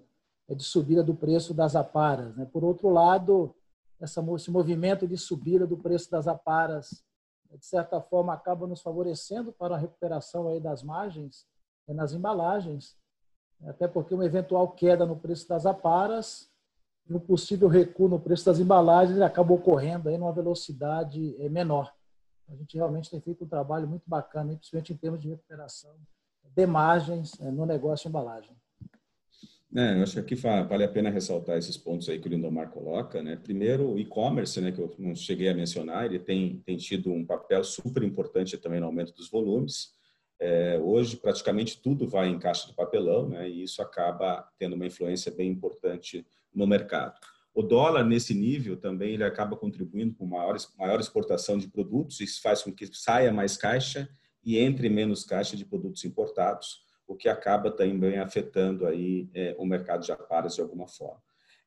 de 0.49 0.63
subida 0.63 1.03
do 1.03 1.13
preço 1.13 1.53
das 1.53 1.75
aparas. 1.75 2.35
Né? 2.35 2.45
Por 2.45 2.63
outro 2.63 2.89
lado, 2.89 3.53
essa, 3.99 4.23
esse 4.35 4.49
movimento 4.49 5.07
de 5.07 5.17
subida 5.17 5.67
do 5.67 5.77
preço 5.77 6.09
das 6.09 6.27
aparas, 6.27 7.03
de 7.55 7.65
certa 7.65 8.01
forma, 8.01 8.33
acaba 8.33 8.67
nos 8.67 8.81
favorecendo 8.81 9.51
para 9.51 9.75
a 9.75 9.77
recuperação 9.77 10.47
aí 10.47 10.59
das 10.59 10.83
margens 10.83 11.45
né, 11.87 11.93
nas 11.93 12.13
embalagens, 12.13 12.97
até 13.65 13.87
porque 13.87 14.13
uma 14.13 14.25
eventual 14.25 14.69
queda 14.71 15.05
no 15.05 15.15
preço 15.15 15.47
das 15.47 15.65
aparas 15.65 16.51
e 17.09 17.13
um 17.13 17.19
possível 17.19 17.67
recuo 17.67 18.07
no 18.07 18.19
preço 18.19 18.45
das 18.45 18.59
embalagens 18.59 19.21
acaba 19.21 19.53
ocorrendo 19.53 20.09
aí 20.09 20.17
numa 20.17 20.33
velocidade 20.33 21.35
eh, 21.39 21.49
menor. 21.49 21.93
A 22.49 22.55
gente 22.55 22.77
realmente 22.77 23.09
tem 23.09 23.19
feito 23.19 23.43
um 23.43 23.47
trabalho 23.47 23.87
muito 23.87 24.03
bacana, 24.07 24.53
principalmente 24.53 24.93
em 24.93 24.97
termos 24.97 25.19
de 25.19 25.29
recuperação 25.29 25.95
de 26.43 26.65
margens 26.65 27.39
eh, 27.39 27.51
no 27.51 27.65
negócio 27.65 28.03
de 28.03 28.09
embalagem. 28.09 28.55
É, 29.75 29.95
eu 29.95 30.03
acho 30.03 30.23
que 30.23 30.33
vale 30.33 30.83
a 30.83 30.87
pena 30.87 31.09
ressaltar 31.09 31.57
esses 31.57 31.75
pontos 31.75 32.07
aí 32.07 32.19
que 32.19 32.27
o 32.27 32.31
Lindomar 32.31 32.69
coloca, 32.69 33.21
né? 33.21 33.35
Primeiro, 33.35 33.91
o 33.91 33.99
e-commerce, 33.99 34.61
né, 34.61 34.71
que 34.71 34.79
eu 34.79 34.93
não 34.97 35.13
cheguei 35.13 35.49
a 35.49 35.53
mencionar, 35.53 36.05
ele 36.05 36.19
tem, 36.19 36.61
tem 36.65 36.77
tido 36.77 37.11
um 37.11 37.25
papel 37.25 37.63
super 37.63 38.01
importante 38.03 38.57
também 38.57 38.79
no 38.79 38.85
aumento 38.85 39.13
dos 39.13 39.29
volumes. 39.29 39.93
É, 40.39 40.79
hoje, 40.79 41.17
praticamente 41.17 41.81
tudo 41.81 42.07
vai 42.07 42.29
em 42.29 42.39
caixa 42.39 42.67
de 42.67 42.73
papelão, 42.73 43.27
né? 43.27 43.49
E 43.49 43.63
isso 43.63 43.81
acaba 43.81 44.47
tendo 44.57 44.75
uma 44.75 44.85
influência 44.85 45.31
bem 45.31 45.51
importante 45.51 46.25
no 46.53 46.65
mercado. 46.65 47.19
O 47.53 47.61
dólar, 47.61 48.05
nesse 48.05 48.33
nível, 48.33 48.77
também 48.77 49.15
ele 49.15 49.23
acaba 49.23 49.57
contribuindo 49.57 50.13
com 50.13 50.25
maior, 50.25 50.55
maior 50.77 50.99
exportação 50.99 51.57
de 51.57 51.67
produtos, 51.67 52.21
isso 52.21 52.39
faz 52.41 52.61
com 52.61 52.71
que 52.71 52.85
saia 52.85 53.33
mais 53.33 53.57
caixa 53.57 54.07
e 54.45 54.59
entre 54.59 54.87
menos 54.89 55.25
caixa 55.25 55.57
de 55.57 55.65
produtos 55.65 56.05
importados, 56.05 56.86
o 57.07 57.15
que 57.15 57.29
acaba 57.29 57.71
também 57.71 58.19
afetando 58.19 58.85
aí 58.85 59.29
é, 59.33 59.55
o 59.57 59.65
mercado 59.65 60.03
de 60.03 60.11
aparas 60.11 60.55
de 60.55 60.61
alguma 60.61 60.87
forma. 60.87 61.21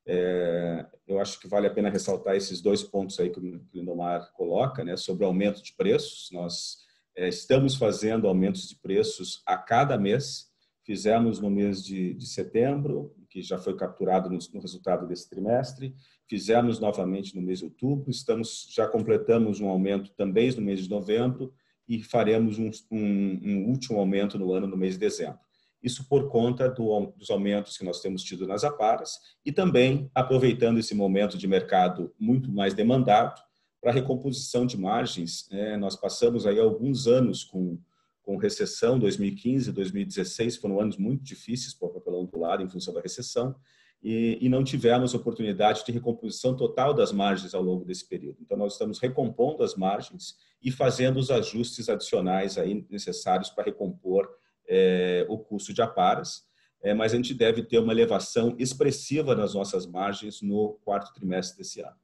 É, 0.07 0.87
eu 1.07 1.21
acho 1.21 1.41
que 1.41 1.49
vale 1.49 1.67
a 1.67 1.73
pena 1.73 1.91
ressaltar 1.91 2.37
esses 2.37 2.61
dois 2.61 2.83
pontos 2.83 3.19
aí 3.19 3.31
que 3.31 3.39
o 3.39 3.61
Lindomar 3.73 4.33
coloca, 4.33 4.85
né, 4.85 4.97
sobre 4.97 5.25
o 5.25 5.27
aumento 5.27 5.63
de 5.63 5.73
preços. 5.73 6.31
Nós 6.33 6.79
é, 7.17 7.29
estamos 7.29 7.75
fazendo 7.75 8.29
aumentos 8.29 8.69
de 8.69 8.77
preços 8.77 9.43
a 9.47 9.57
cada 9.57 9.97
mês. 9.99 10.51
Fizemos 10.85 11.41
no 11.41 11.51
mês 11.51 11.85
de, 11.85 12.15
de 12.15 12.27
setembro, 12.27 13.15
que 13.29 13.41
já 13.41 13.57
foi 13.57 13.77
capturado 13.77 14.29
no, 14.29 14.39
no, 14.53 14.61
resultado 14.61 15.07
desse 15.07 15.29
trimestre. 15.29 15.95
Fizemos 16.29 16.81
novamente 16.81 17.37
no 17.37 17.43
mês 17.43 17.61
de 17.61 17.67
outubro. 17.67 18.11
Estamos 18.11 18.69
já 18.71 18.89
completamos 18.89 19.61
um 19.61 19.69
aumento 19.69 20.11
também 20.15 20.51
no 20.53 20.63
mês 20.63 20.81
de 20.81 20.91
novembro 20.91 21.53
e 21.91 22.01
faremos 22.05 22.57
um, 22.57 22.71
um, 22.89 23.41
um 23.43 23.69
último 23.69 23.99
aumento 23.99 24.39
no 24.39 24.53
ano, 24.53 24.69
no 24.69 24.77
mês 24.77 24.95
de 24.95 25.01
dezembro. 25.01 25.41
Isso 25.83 26.09
por 26.09 26.29
conta 26.29 26.69
do, 26.69 27.13
dos 27.17 27.31
aumentos 27.31 27.77
que 27.77 27.85
nós 27.85 28.01
temos 28.01 28.23
tido 28.23 28.47
nas 28.47 28.63
aparas 28.63 29.19
e 29.45 29.51
também 29.51 30.09
aproveitando 30.15 30.79
esse 30.79 30.95
momento 30.95 31.37
de 31.37 31.49
mercado 31.49 32.15
muito 32.17 32.53
mais 32.53 32.75
demandado 32.75 33.43
para 33.81 33.91
recomposição 33.91 34.65
de 34.65 34.79
margens. 34.79 35.49
É, 35.51 35.77
nós 35.77 35.97
passamos 35.97 36.47
aí 36.47 36.61
alguns 36.61 37.09
anos 37.09 37.43
com, 37.43 37.77
com 38.23 38.37
recessão, 38.37 38.97
2015, 38.97 39.73
2016 39.73 40.59
foram 40.59 40.79
anos 40.79 40.97
muito 40.97 41.25
difíceis 41.25 41.75
para 41.75 41.89
o 41.89 41.93
papelão 41.93 42.25
do 42.25 42.39
lado 42.39 42.63
em 42.63 42.69
função 42.69 42.95
da 42.95 43.01
recessão 43.01 43.57
e, 44.03 44.39
e, 44.41 44.49
não 44.49 44.65
tivemos 44.65 45.13
oportunidade 45.13 45.85
de 45.85 45.93
recomposição 45.93 46.57
total 46.57 46.95
das 46.95 47.13
margens 47.13 47.55
ao 47.55 47.63
longo 47.63 47.85
desse 47.85 48.09
período. 48.09 48.39
Então, 48.41 48.57
nós 48.57 48.73
estamos 48.73 48.99
recompondo 48.99 49.63
as 49.63 49.75
margens 49.75 50.37
e 50.63 50.71
fazendo 50.71 51.19
os 51.19 51.31
ajustes 51.31 51.89
adicionais 51.89 52.57
aí 52.57 52.87
necessários 52.89 53.51
para 53.51 53.65
recompor 53.65 54.29
é, 54.67 55.27
o 55.29 55.39
custo 55.39 55.75
de 55.75 55.83
aparas, 55.83 56.45
é, 56.83 56.95
mas 56.95 57.13
a 57.13 57.17
gente 57.17 57.35
deve 57.35 57.63
ter 57.63 57.79
uma 57.79 57.93
elevação 57.93 58.57
expressiva 58.59 59.35
nas 59.35 59.53
nossas 59.53 59.87
margens 59.87 60.41
no 60.41 60.79
quarto 60.83 61.13
trimestre 61.13 61.59
desse 61.59 61.83
ano, 61.83 61.97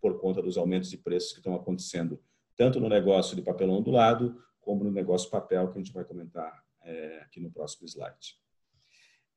por 0.00 0.18
conta 0.18 0.40
dos 0.40 0.56
aumentos 0.56 0.88
de 0.88 0.96
preços 0.96 1.32
que 1.32 1.38
estão 1.38 1.54
acontecendo, 1.54 2.18
tanto 2.56 2.80
no 2.80 2.88
negócio 2.88 3.36
de 3.36 3.42
papelão 3.42 3.76
ondulado, 3.76 4.40
como 4.60 4.84
no 4.84 4.90
negócio 4.90 5.28
papel, 5.28 5.70
que 5.70 5.78
a 5.78 5.82
gente 5.82 5.92
vai 5.92 6.04
comentar 6.04 6.62
é, 6.82 7.18
aqui 7.22 7.40
no 7.40 7.50
próximo 7.50 7.86
slide. 7.86 8.41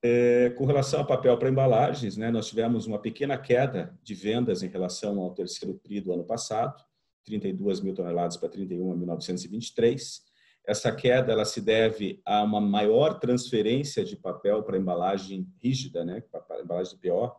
É, 0.07 0.51
com 0.51 0.65
relação 0.65 0.99
ao 0.99 1.07
papel 1.07 1.35
para 1.35 1.49
embalagens, 1.49 2.15
né, 2.15 2.29
nós 2.29 2.47
tivemos 2.47 2.85
uma 2.85 2.99
pequena 2.99 3.39
queda 3.39 3.97
de 4.03 4.13
vendas 4.13 4.61
em 4.61 4.67
relação 4.67 5.19
ao 5.19 5.33
terceiro 5.33 5.73
TRI 5.79 5.99
do 5.99 6.13
ano 6.13 6.23
passado, 6.23 6.79
32 7.23 7.81
mil 7.81 7.95
toneladas 7.95 8.37
para 8.37 8.47
31.923. 8.49 10.19
Essa 10.67 10.91
queda 10.91 11.31
ela 11.31 11.43
se 11.43 11.59
deve 11.59 12.21
a 12.23 12.43
uma 12.43 12.61
maior 12.61 13.19
transferência 13.19 14.05
de 14.05 14.15
papel 14.15 14.61
para 14.61 14.77
embalagem 14.77 15.47
rígida, 15.59 16.05
né, 16.05 16.21
para 16.31 16.61
embalagem 16.61 16.95
de 16.95 17.09
PO, 17.09 17.31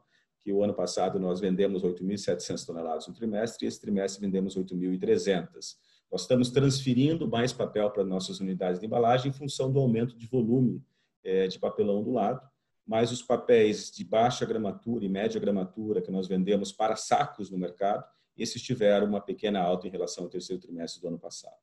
que 0.42 0.52
o 0.52 0.64
ano 0.64 0.74
passado 0.74 1.20
nós 1.20 1.38
vendemos 1.38 1.84
8.700 1.84 2.66
toneladas 2.66 3.06
no 3.06 3.14
trimestre 3.14 3.64
e 3.64 3.68
esse 3.68 3.80
trimestre 3.80 4.20
vendemos 4.20 4.56
8.300. 4.56 5.76
Nós 6.10 6.22
estamos 6.22 6.50
transferindo 6.50 7.28
mais 7.28 7.52
papel 7.52 7.88
para 7.92 8.02
nossas 8.02 8.40
unidades 8.40 8.80
de 8.80 8.86
embalagem 8.86 9.30
em 9.30 9.32
função 9.32 9.70
do 9.70 9.78
aumento 9.78 10.18
de 10.18 10.26
volume 10.26 10.82
é, 11.22 11.46
de 11.46 11.60
papelão 11.60 12.02
do 12.02 12.10
lado 12.10 12.40
mas 12.86 13.10
os 13.10 13.22
papéis 13.22 13.90
de 13.90 14.04
baixa 14.04 14.46
gramatura 14.46 15.04
e 15.04 15.08
média 15.08 15.40
gramatura 15.40 16.00
que 16.00 16.10
nós 16.10 16.28
vendemos 16.28 16.70
para 16.70 16.94
sacos 16.94 17.50
no 17.50 17.58
mercado, 17.58 18.04
esses 18.36 18.62
tiveram 18.62 19.06
uma 19.06 19.20
pequena 19.20 19.60
alta 19.60 19.88
em 19.88 19.90
relação 19.90 20.24
ao 20.24 20.30
terceiro 20.30 20.62
trimestre 20.62 21.00
do 21.00 21.08
ano 21.08 21.18
passado. 21.18 21.56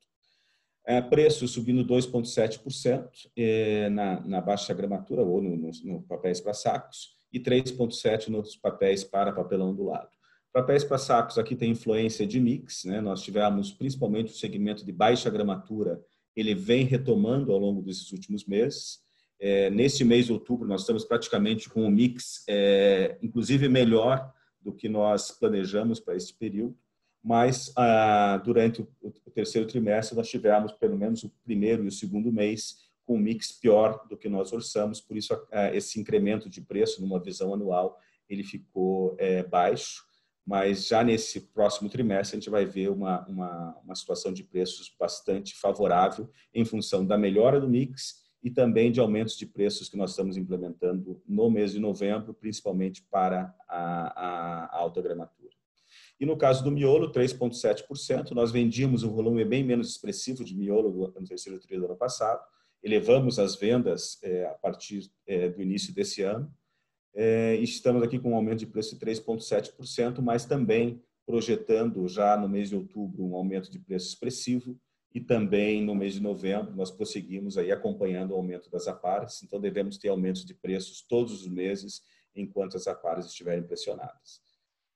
É, 0.86 1.02
preço 1.02 1.48
subindo 1.48 1.86
2,7% 1.86 3.30
é, 3.38 3.90
na, 3.90 4.20
na 4.22 4.42
baixa 4.42 4.74
gramatura 4.74 5.22
ou 5.22 5.42
no, 5.42 5.56
no, 5.56 5.72
no 5.86 6.02
papéis 6.04 6.42
para 6.42 6.54
sacos 6.54 7.16
e 7.32 7.40
3,7% 7.40 8.28
nos 8.28 8.58
papéis 8.58 9.04
para 9.04 9.32
papelão 9.32 9.74
do 9.74 9.86
lado. 9.86 10.10
Papéis 10.52 10.84
para 10.84 10.98
sacos 10.98 11.38
aqui 11.38 11.56
tem 11.56 11.72
influência 11.72 12.28
de 12.28 12.40
mix, 12.40 12.84
né? 12.84 13.00
nós 13.00 13.24
tivemos 13.24 13.72
principalmente 13.72 14.34
o 14.34 14.36
segmento 14.36 14.86
de 14.86 14.92
baixa 14.92 15.30
gramatura, 15.30 16.00
ele 16.36 16.54
vem 16.54 16.86
retomando 16.86 17.52
ao 17.52 17.58
longo 17.58 17.82
desses 17.82 18.12
últimos 18.12 18.46
meses, 18.46 19.00
é, 19.46 19.70
neste 19.70 20.06
mês 20.06 20.28
de 20.28 20.32
outubro, 20.32 20.66
nós 20.66 20.82
estamos 20.82 21.04
praticamente 21.04 21.70
com 21.70 21.84
um 21.84 21.92
mix, 21.92 22.46
é, 22.48 23.18
inclusive 23.22 23.68
melhor 23.68 24.34
do 24.62 24.72
que 24.72 24.88
nós 24.88 25.32
planejamos 25.32 26.00
para 26.00 26.16
este 26.16 26.34
período, 26.34 26.78
mas 27.22 27.74
ah, 27.76 28.42
durante 28.42 28.82
o, 28.82 28.88
o, 29.02 29.32
terceiro 29.32 29.68
trimestre 29.68 30.16
nós 30.16 30.30
tivemos 30.30 30.72
pelo 30.72 30.98
menos 30.98 31.24
o 31.24 31.30
primeiro 31.44 31.84
e 31.84 31.88
o 31.90 31.92
segundo 31.92 32.32
mês 32.32 32.78
com 33.06 33.18
um 33.18 33.20
mix 33.20 33.52
pior 33.52 34.08
do 34.08 34.16
que 34.16 34.30
nós 34.30 34.54
orçamos, 34.54 35.02
por 35.02 35.18
isso 35.18 35.34
ah, 35.52 35.76
esse 35.76 36.00
incremento 36.00 36.50
de 36.50 36.62
preço 36.62 37.02
numa 37.02 37.22
visão 37.22 37.54
anual 37.54 38.00
ele 38.30 38.46
ficou 38.46 39.14
é, 39.20 39.44
baixo, 39.44 40.06
mas 40.48 40.88
já 40.88 41.04
nesse 41.04 41.42
próximo 41.54 41.90
trimestre 41.90 42.38
a 42.38 42.40
gente 42.40 42.50
vai 42.50 42.66
ver 42.66 42.90
uma, 42.90 43.28
uma, 43.28 43.78
uma 43.84 43.96
situação 43.96 44.32
de 44.32 44.42
preços 44.42 44.96
bastante 44.98 45.54
favorável 45.54 46.30
em 46.54 46.64
função 46.64 47.06
da 47.06 47.18
melhora 47.18 47.60
do 47.60 47.68
mix 47.68 48.23
e 48.44 48.52
também 48.52 48.92
de 48.92 49.00
aumentos 49.00 49.38
de 49.38 49.46
preços 49.46 49.88
que 49.88 49.96
nós 49.96 50.10
estamos 50.12 50.36
implementando 50.36 51.22
no 51.26 51.50
mês 51.50 51.72
de 51.72 51.80
novembro, 51.80 52.34
principalmente 52.34 53.02
para 53.10 53.56
a, 53.68 54.68
a 54.68 54.78
alta 54.78 55.02
gramatura. 55.02 55.54
E 56.20 56.26
no 56.26 56.38
caso 56.38 56.64
do 56.64 56.72
miolo, 56.72 57.12
3,7%, 57.12 58.32
nós 58.32 58.52
vendíamos 58.52 59.04
um 59.04 59.12
volume 59.12 59.46
bem 59.46 59.64
menos 59.64 59.92
expressivo 59.92 60.44
de 60.44 60.56
miolo 60.56 60.92
no 60.92 61.26
terceiro 61.26 61.58
trimestre 61.58 61.78
do 61.80 61.86
ano 61.86 61.96
passado, 61.96 62.44
elevamos 62.84 63.40
as 63.40 63.56
vendas 63.56 64.20
é, 64.22 64.46
a 64.46 64.54
partir 64.56 65.10
é, 65.26 65.50
do 65.50 65.62
início 65.62 65.94
desse 65.94 66.22
ano, 66.22 66.54
é, 67.16 67.56
e 67.56 67.64
estamos 67.64 68.04
aqui 68.04 68.20
com 68.20 68.32
um 68.32 68.36
aumento 68.36 68.60
de 68.60 68.68
preço 68.68 68.98
de 68.98 69.06
3,7%, 69.06 70.20
mas 70.22 70.46
também 70.46 71.02
projetando 71.26 72.06
já 72.08 72.36
no 72.36 72.50
mês 72.50 72.70
de 72.70 72.76
outubro 72.76 73.24
um 73.24 73.36
aumento 73.36 73.72
de 73.72 73.80
preço 73.80 74.10
expressivo, 74.10 74.78
e 75.14 75.22
também 75.22 75.84
no 75.84 75.94
mês 75.94 76.14
de 76.14 76.22
novembro 76.22 76.76
nós 76.76 76.90
prosseguimos 76.90 77.58
aí 77.58 77.72
acompanhando 77.72 78.32
o 78.32 78.36
aumento 78.36 78.70
das 78.70 78.88
aparas, 78.88 79.44
então 79.44 79.60
devemos 79.60 79.98
ter 79.98 80.10
aumentos 80.10 80.44
de 80.44 80.54
preços 80.54 81.02
todos 81.02 81.42
os 81.42 81.48
meses 81.48 82.02
enquanto 82.36 82.76
as 82.76 82.88
aparas 82.88 83.28
estiverem 83.28 83.64
pressionadas. 83.64 84.42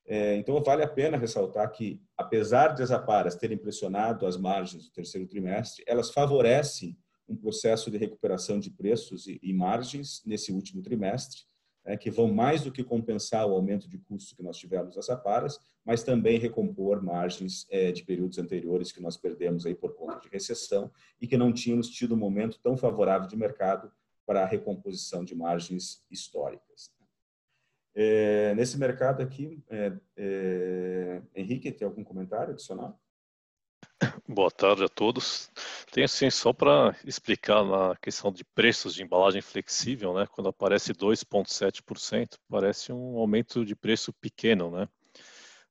É, 0.10 0.38
então 0.38 0.62
vale 0.64 0.84
a 0.84 0.88
pena 0.88 1.18
ressaltar 1.18 1.70
que 1.72 2.02
apesar 2.16 2.70
de 2.70 2.82
as 2.82 2.92
aparas 2.92 3.36
terem 3.36 3.58
pressionado 3.58 4.26
as 4.26 4.38
margens 4.38 4.86
do 4.86 4.92
terceiro 4.92 5.28
trimestre, 5.28 5.84
elas 5.86 6.10
favorecem 6.10 6.98
um 7.28 7.36
processo 7.36 7.92
de 7.92 7.98
recuperação 7.98 8.58
de 8.58 8.72
preços 8.72 9.28
e, 9.28 9.38
e 9.44 9.54
margens 9.54 10.24
nesse 10.26 10.52
último 10.52 10.82
trimestre, 10.82 11.42
é, 11.86 11.98
que 11.98 12.10
vão 12.10 12.34
mais 12.34 12.64
do 12.64 12.72
que 12.72 12.84
compensar 12.84 13.46
o 13.46 13.54
aumento 13.54 13.90
de 13.90 13.98
custo 13.98 14.36
que 14.36 14.42
nós 14.42 14.58
tivemos 14.58 14.96
nas 14.96 15.10
aparas, 15.10 15.60
mas 15.88 16.04
também 16.04 16.38
recompor 16.38 17.02
margens 17.02 17.66
é, 17.70 17.94
de 17.94 18.04
períodos 18.04 18.38
anteriores 18.38 18.92
que 18.92 19.02
nós 19.02 19.16
perdemos 19.16 19.66
aí 19.66 19.74
por 19.74 19.96
conta 19.96 20.20
de 20.20 20.28
recessão 20.28 20.92
e 21.22 21.26
que 21.26 21.38
não 21.38 21.54
tínhamos 21.54 21.90
tido 21.90 22.14
um 22.14 22.18
momento 22.18 22.60
tão 22.62 22.76
favorável 22.76 23.26
de 23.26 23.38
mercado 23.38 23.90
para 24.26 24.44
a 24.44 24.46
recomposição 24.46 25.24
de 25.24 25.34
margens 25.34 26.04
históricas. 26.12 26.92
É, 27.96 28.54
nesse 28.56 28.78
mercado 28.78 29.24
aqui, 29.24 29.64
é, 29.70 29.94
é, 30.18 31.22
Henrique, 31.34 31.72
tem 31.72 31.88
algum 31.88 32.04
comentário 32.04 32.52
adicional? 32.52 33.00
Boa 34.28 34.52
tarde 34.52 34.84
a 34.84 34.90
todos. 34.90 35.50
Tem 35.90 36.04
assim, 36.04 36.30
só 36.30 36.52
para 36.52 36.98
explicar 37.06 37.64
na 37.64 37.96
questão 37.96 38.30
de 38.30 38.44
preços 38.44 38.94
de 38.94 39.04
embalagem 39.04 39.42
flexível, 39.42 40.14
né? 40.14 40.28
Quando 40.28 40.50
aparece 40.50 40.94
2,7%, 40.94 42.36
parece 42.50 42.92
um 42.92 43.18
aumento 43.18 43.64
de 43.64 43.74
preço 43.74 44.12
pequeno, 44.12 44.70
né? 44.70 44.90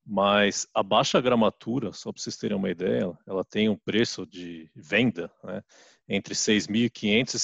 Mas 0.06 0.68
a 0.72 0.84
baixa 0.84 1.20
gramatura, 1.20 1.92
só 1.92 2.12
para 2.12 2.22
vocês 2.22 2.36
terem 2.36 2.56
uma 2.56 2.70
ideia, 2.70 3.12
ela 3.26 3.44
tem 3.44 3.68
um 3.68 3.76
preço 3.76 4.24
de 4.24 4.70
venda 4.72 5.28
né, 5.42 5.64
entre 6.08 6.32
6.500 6.32 7.34
e 7.34 7.38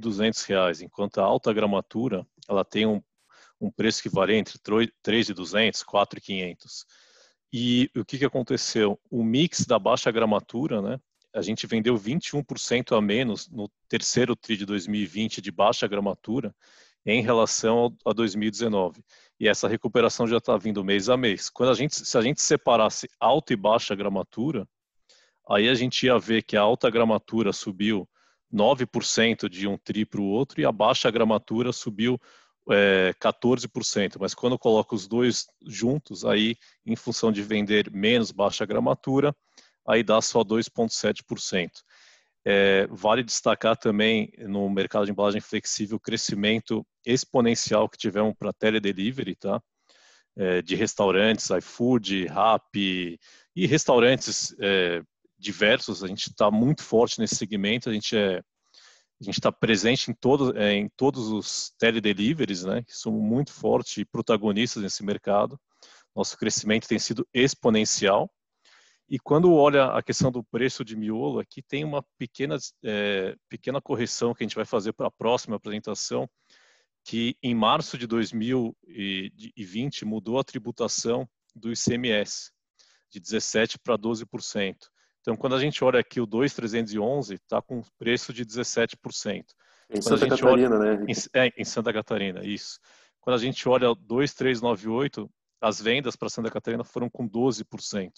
7.200 0.00 0.44
reais, 0.48 0.80
enquanto 0.80 1.18
a 1.18 1.24
alta 1.24 1.52
gramatura 1.52 2.26
ela 2.48 2.64
tem 2.64 2.84
um, 2.84 3.00
um 3.60 3.70
preço 3.70 4.02
que 4.02 4.08
varia 4.08 4.36
entre 4.36 4.58
3.200 4.58 5.82
e 5.82 5.84
4.500. 5.84 6.84
E 7.52 7.90
o 7.96 8.04
que, 8.04 8.18
que 8.18 8.24
aconteceu? 8.24 8.98
O 9.08 9.22
mix 9.22 9.64
da 9.64 9.78
baixa 9.78 10.10
gramatura, 10.10 10.82
né? 10.82 11.00
A 11.32 11.42
gente 11.42 11.64
vendeu 11.64 11.94
21% 11.96 12.96
a 12.96 13.00
menos 13.00 13.48
no 13.48 13.70
terceiro 13.88 14.34
TRI 14.34 14.56
de 14.56 14.66
2020 14.66 15.40
de 15.40 15.52
baixa 15.52 15.86
gramatura 15.86 16.52
em 17.04 17.22
relação 17.22 17.96
a 18.04 18.12
2019. 18.12 19.02
E 19.38 19.48
essa 19.48 19.68
recuperação 19.68 20.26
já 20.26 20.36
está 20.36 20.56
vindo 20.56 20.84
mês 20.84 21.08
a 21.08 21.16
mês. 21.16 21.48
Quando 21.48 21.70
a 21.70 21.74
gente, 21.74 21.94
se 21.94 22.18
a 22.18 22.20
gente 22.20 22.42
separasse 22.42 23.08
alta 23.18 23.52
e 23.52 23.56
baixa 23.56 23.94
gramatura, 23.94 24.68
aí 25.48 25.68
a 25.68 25.74
gente 25.74 26.06
ia 26.06 26.18
ver 26.18 26.42
que 26.42 26.56
a 26.56 26.60
alta 26.60 26.90
gramatura 26.90 27.52
subiu 27.52 28.08
9% 28.52 29.48
de 29.48 29.66
um 29.66 29.78
TRI 29.78 30.04
para 30.04 30.20
o 30.20 30.26
outro 30.26 30.60
e 30.60 30.64
a 30.64 30.72
baixa 30.72 31.10
gramatura 31.10 31.72
subiu 31.72 32.20
é, 32.70 33.14
14%, 33.20 34.16
mas 34.20 34.34
quando 34.34 34.54
eu 34.54 34.58
coloco 34.58 34.94
os 34.94 35.08
dois 35.08 35.46
juntos, 35.66 36.24
aí, 36.24 36.56
em 36.84 36.94
função 36.94 37.32
de 37.32 37.42
vender 37.42 37.90
menos 37.90 38.30
baixa 38.30 38.66
gramatura, 38.66 39.34
aí 39.86 40.02
dá 40.02 40.20
só 40.20 40.44
2,7%. 40.44 41.70
É, 42.44 42.86
vale 42.86 43.22
destacar 43.22 43.76
também 43.76 44.32
no 44.38 44.68
mercado 44.70 45.04
de 45.04 45.12
embalagem 45.12 45.40
flexível 45.40 45.96
o 45.96 46.00
crescimento 46.00 46.86
exponencial 47.04 47.88
que 47.88 47.98
tivemos 47.98 48.34
para 48.38 48.52
teledelivery, 48.52 49.36
tá? 49.36 49.62
É, 50.36 50.62
de 50.62 50.74
restaurantes, 50.74 51.50
iFood, 51.50 52.26
Rappi 52.26 53.18
e 53.54 53.66
restaurantes 53.66 54.54
é, 54.58 55.02
diversos. 55.38 56.02
A 56.02 56.06
gente 56.06 56.30
está 56.30 56.50
muito 56.50 56.82
forte 56.82 57.18
nesse 57.18 57.36
segmento. 57.36 57.90
A 57.90 57.92
gente 57.92 58.16
é 58.16 58.40
a 59.20 59.24
gente 59.24 59.38
está 59.38 59.52
presente 59.52 60.10
em, 60.10 60.14
todo, 60.14 60.56
é, 60.56 60.72
em 60.72 60.88
todos 60.96 61.28
os 61.28 61.74
teledeliveries, 61.78 62.64
né, 62.64 62.82
que 62.82 62.96
são 62.96 63.12
muito 63.12 63.52
fortes 63.52 63.98
e 63.98 64.04
protagonistas 64.04 64.82
nesse 64.82 65.04
mercado. 65.04 65.60
Nosso 66.16 66.38
crescimento 66.38 66.88
tem 66.88 66.98
sido 66.98 67.28
exponencial. 67.32 68.30
E 69.10 69.18
quando 69.18 69.52
olha 69.52 69.86
a 69.86 70.00
questão 70.02 70.30
do 70.30 70.44
preço 70.44 70.84
de 70.84 70.94
miolo, 70.96 71.40
aqui 71.40 71.60
tem 71.60 71.84
uma 71.84 72.00
pequena, 72.16 72.56
é, 72.84 73.34
pequena 73.48 73.82
correção 73.82 74.32
que 74.32 74.44
a 74.44 74.46
gente 74.46 74.54
vai 74.54 74.64
fazer 74.64 74.92
para 74.92 75.08
a 75.08 75.10
próxima 75.10 75.56
apresentação, 75.56 76.30
que 77.04 77.36
em 77.42 77.52
março 77.52 77.98
de 77.98 78.06
2020 78.06 80.04
mudou 80.04 80.38
a 80.38 80.44
tributação 80.44 81.28
do 81.56 81.72
ICMS 81.72 82.52
de 83.10 83.20
17% 83.20 83.78
para 83.82 83.98
12%. 83.98 84.76
Então, 85.20 85.36
quando 85.36 85.56
a 85.56 85.60
gente 85.60 85.82
olha 85.82 85.98
aqui 85.98 86.20
o 86.20 86.26
2,311, 86.26 87.34
está 87.34 87.60
com 87.60 87.82
preço 87.98 88.32
de 88.32 88.46
17%. 88.46 89.44
Em 89.90 90.00
Santa 90.00 90.28
Catarina, 90.28 90.76
olha, 90.76 90.96
né? 90.98 91.04
Em, 91.08 91.14
é, 91.34 91.52
em 91.58 91.64
Santa 91.64 91.92
Catarina, 91.92 92.46
isso. 92.46 92.78
Quando 93.20 93.34
a 93.34 93.40
gente 93.40 93.68
olha 93.68 93.90
o 93.90 93.94
2,398, 93.96 95.28
as 95.60 95.80
vendas 95.80 96.14
para 96.14 96.28
Santa 96.28 96.48
Catarina 96.48 96.84
foram 96.84 97.10
com 97.10 97.28
12%. 97.28 98.12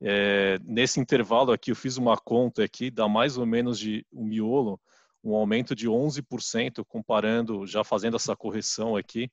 É, 0.00 0.58
nesse 0.64 1.00
intervalo 1.00 1.50
aqui, 1.50 1.72
eu 1.72 1.76
fiz 1.76 1.96
uma 1.96 2.16
conta 2.16 2.62
aqui, 2.62 2.90
dá 2.90 3.08
mais 3.08 3.36
ou 3.36 3.44
menos 3.44 3.78
de 3.78 4.06
um 4.12 4.24
miolo, 4.24 4.80
um 5.22 5.34
aumento 5.34 5.74
de 5.74 5.88
11%, 5.88 6.84
comparando, 6.86 7.66
já 7.66 7.82
fazendo 7.82 8.16
essa 8.16 8.36
correção 8.36 8.96
aqui, 8.96 9.30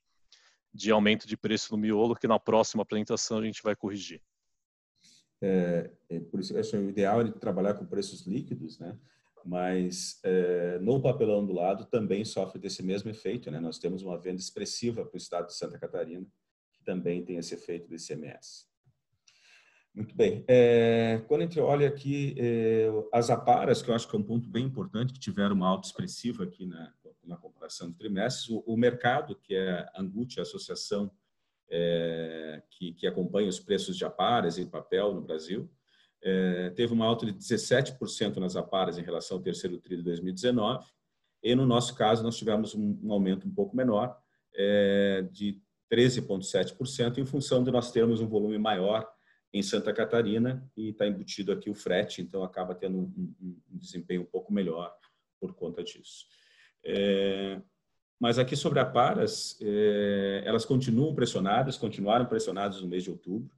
de 0.74 0.90
aumento 0.90 1.26
de 1.26 1.36
preço 1.36 1.72
no 1.72 1.78
miolo, 1.78 2.16
que 2.16 2.26
na 2.26 2.38
próxima 2.38 2.82
apresentação 2.82 3.38
a 3.38 3.44
gente 3.44 3.62
vai 3.62 3.76
corrigir. 3.76 4.20
É, 5.40 5.90
é, 6.08 6.20
por 6.20 6.40
isso, 6.40 6.52
que 6.54 6.76
o 6.76 6.88
ideal 6.88 7.20
é 7.20 7.30
trabalhar 7.30 7.74
com 7.74 7.86
preços 7.86 8.26
líquidos, 8.26 8.78
né? 8.78 8.98
Mas 9.44 10.18
é, 10.24 10.78
no 10.80 11.00
papelão 11.00 11.46
do 11.46 11.52
lado 11.52 11.84
também 11.84 12.24
sofre 12.24 12.58
desse 12.58 12.82
mesmo 12.82 13.08
efeito, 13.10 13.50
né? 13.50 13.60
Nós 13.60 13.78
temos 13.78 14.02
uma 14.02 14.18
venda 14.18 14.40
expressiva 14.40 15.04
para 15.04 15.14
o 15.14 15.18
estado 15.18 15.46
de 15.46 15.54
Santa 15.54 15.78
Catarina, 15.78 16.26
que 16.72 16.82
também 16.82 17.24
tem 17.24 17.36
esse 17.36 17.54
efeito 17.54 17.86
do 17.88 17.94
ICMS. 17.94 18.66
Muito 19.96 20.14
bem. 20.14 20.44
É, 20.46 21.22
quando 21.26 21.40
a 21.40 21.44
gente 21.44 21.58
olha 21.58 21.88
aqui 21.88 22.34
é, 22.36 22.86
as 23.10 23.30
aparas, 23.30 23.80
que 23.80 23.90
eu 23.90 23.94
acho 23.94 24.06
que 24.06 24.14
é 24.14 24.18
um 24.18 24.22
ponto 24.22 24.46
bem 24.46 24.66
importante, 24.66 25.10
que 25.10 25.18
tiveram 25.18 25.56
uma 25.56 25.66
alta 25.66 25.88
expressiva 25.88 26.44
aqui 26.44 26.66
na, 26.66 26.92
na 27.24 27.36
comparação 27.38 27.88
de 27.88 27.96
trimestres, 27.96 28.50
o, 28.50 28.62
o 28.66 28.76
mercado, 28.76 29.34
que 29.34 29.54
é 29.54 29.88
a 29.94 30.02
Angut, 30.02 30.38
a 30.38 30.42
Associação 30.42 31.10
é, 31.70 32.62
que, 32.68 32.92
que, 32.92 33.06
acompanha 33.06 33.48
os 33.48 33.58
preços 33.58 33.96
de 33.96 34.04
aparas 34.04 34.58
e 34.58 34.66
papel 34.66 35.14
no 35.14 35.22
Brasil, 35.22 35.66
é, 36.22 36.68
teve 36.76 36.92
uma 36.92 37.06
alta 37.06 37.24
de 37.24 37.32
17% 37.32 38.36
nas 38.36 38.54
aparas 38.54 38.98
em 38.98 39.02
relação 39.02 39.38
ao 39.38 39.42
terceiro 39.42 39.78
TRI 39.78 39.96
de 39.96 40.02
2019, 40.02 40.84
e 41.42 41.54
no 41.54 41.64
nosso 41.64 41.94
caso 41.94 42.22
nós 42.22 42.36
tivemos 42.36 42.74
um, 42.74 43.00
um 43.02 43.12
aumento 43.12 43.48
um 43.48 43.50
pouco 43.50 43.74
menor, 43.74 44.14
é, 44.54 45.26
de 45.32 45.58
13,7%, 45.90 47.16
em 47.16 47.24
função 47.24 47.64
de 47.64 47.70
nós 47.70 47.90
termos 47.90 48.20
um 48.20 48.28
volume 48.28 48.58
maior 48.58 49.15
em 49.58 49.62
Santa 49.62 49.92
Catarina 49.92 50.68
e 50.76 50.90
está 50.90 51.06
embutido 51.06 51.50
aqui 51.52 51.70
o 51.70 51.74
frete, 51.74 52.20
então 52.20 52.42
acaba 52.42 52.74
tendo 52.74 52.98
um, 52.98 53.34
um, 53.40 53.78
desempenho 53.78 54.22
um 54.22 54.26
pouco 54.26 54.52
melhor 54.52 54.94
por 55.40 55.54
conta 55.54 55.82
disso. 55.82 56.26
É, 56.84 57.60
mas 58.18 58.38
aqui 58.38 58.54
sobre 58.54 58.80
a 58.80 58.84
Paras, 58.84 59.58
é, 59.60 60.42
elas 60.44 60.64
continuam 60.64 61.14
pressionadas, 61.14 61.76
continuaram 61.76 62.26
pressionadas 62.26 62.80
no 62.80 62.88
mês 62.88 63.02
de 63.02 63.10
outubro, 63.10 63.50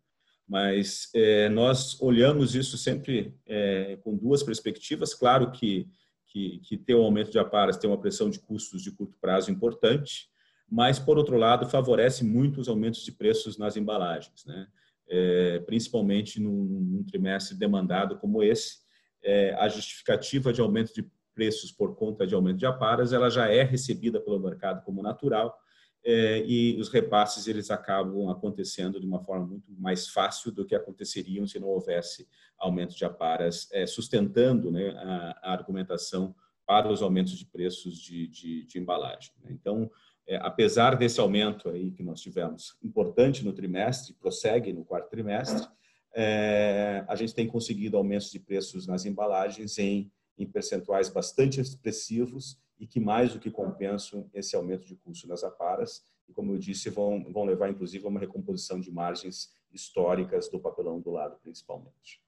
mas 0.46 1.10
é, 1.14 1.48
nós 1.48 2.00
olhamos 2.00 2.54
isso 2.54 2.78
sempre 2.78 3.34
é, 3.46 3.98
com 4.02 4.16
duas 4.16 4.42
perspectivas. 4.42 5.14
Claro 5.14 5.50
que, 5.50 5.88
que, 6.26 6.58
que 6.60 6.76
ter 6.76 6.94
um 6.94 7.02
aumento 7.02 7.30
de 7.30 7.38
aparas 7.38 7.76
tem 7.76 7.90
uma 7.90 8.00
pressão 8.00 8.30
de 8.30 8.38
custos 8.38 8.82
de 8.82 8.90
curto 8.90 9.16
prazo 9.20 9.50
importante, 9.50 10.28
mas, 10.70 10.98
por 10.98 11.16
outro 11.16 11.36
lado, 11.36 11.68
favorece 11.68 12.24
muito 12.24 12.60
os 12.60 12.68
aumentos 12.68 13.04
de 13.04 13.10
preços 13.12 13.56
nas 13.56 13.76
embalagens, 13.76 14.44
né? 14.44 14.68
É, 15.10 15.60
principalmente 15.60 16.40
num, 16.40 16.64
num, 16.64 17.04
trimestre 17.04 17.56
demandado 17.56 18.18
como 18.18 18.42
esse. 18.42 18.78
É, 19.22 19.54
a 19.54 19.68
justificativa 19.68 20.52
de 20.52 20.60
aumento 20.60 20.92
de 20.92 21.06
preços 21.34 21.72
por 21.72 21.96
conta 21.96 22.26
de 22.26 22.34
aumento 22.34 22.58
de 22.58 22.66
aparas, 22.66 23.12
ela 23.12 23.30
já 23.30 23.48
é 23.48 23.62
recebida 23.62 24.20
pelo 24.20 24.38
mercado 24.38 24.84
como 24.84 25.02
natural 25.02 25.56
é, 26.04 26.44
e 26.46 26.80
os 26.80 26.88
repasses 26.88 27.46
eles 27.46 27.70
acabam 27.70 28.28
acontecendo 28.30 29.00
de 29.00 29.06
uma 29.06 29.22
forma 29.22 29.46
muito 29.46 29.70
mais 29.78 30.08
fácil 30.08 30.50
do 30.52 30.64
que 30.64 30.74
aconteceriam 30.74 31.46
se 31.46 31.58
não 31.58 31.68
houvesse 31.68 32.26
aumento 32.58 32.96
de 32.96 33.04
aparas, 33.04 33.68
é, 33.72 33.86
sustentando 33.86 34.70
né, 34.70 34.90
a, 34.90 35.38
a, 35.42 35.52
argumentação 35.52 36.34
para 36.66 36.90
os 36.90 37.02
aumentos 37.02 37.36
de 37.38 37.46
preços 37.46 37.98
de, 37.98 38.26
de, 38.28 38.64
de 38.64 38.78
embalagem. 38.78 39.32
Né. 39.42 39.50
Então, 39.52 39.90
é, 40.28 40.36
apesar 40.36 40.96
desse 40.96 41.18
aumento 41.18 41.68
aí 41.68 41.90
que 41.90 42.04
nós 42.04 42.20
tivemos 42.20 42.76
importante 42.82 43.44
no 43.44 43.52
trimestre, 43.52 44.14
prossegue 44.14 44.72
no 44.72 44.84
quarto 44.84 45.10
trimestre, 45.10 45.66
é, 46.14 47.04
a 47.08 47.16
gente 47.16 47.34
tem 47.34 47.48
conseguido 47.48 47.96
aumentos 47.96 48.30
de 48.30 48.38
preços 48.38 48.86
nas 48.86 49.04
embalagens 49.04 49.78
em 49.78 50.10
em 50.38 50.46
percentuais 50.46 51.08
bastante 51.08 51.60
expressivos 51.60 52.58
e 52.78 52.86
que 52.86 53.00
mais 53.00 53.32
do 53.32 53.40
que 53.40 53.50
compensam 53.50 54.30
esse 54.32 54.54
aumento 54.54 54.86
de 54.86 54.94
custo 54.94 55.26
nas 55.26 55.42
aparas 55.42 56.06
e, 56.28 56.32
como 56.32 56.52
eu 56.52 56.58
disse, 56.58 56.88
vão, 56.88 57.24
vão 57.32 57.44
levar, 57.44 57.68
inclusive, 57.68 58.04
a 58.06 58.08
uma 58.08 58.20
recomposição 58.20 58.78
de 58.78 58.90
margens 58.90 59.52
históricas 59.72 60.48
do 60.48 60.60
papelão 60.60 61.00
do 61.00 61.10
lado, 61.10 61.36
principalmente. 61.42 62.22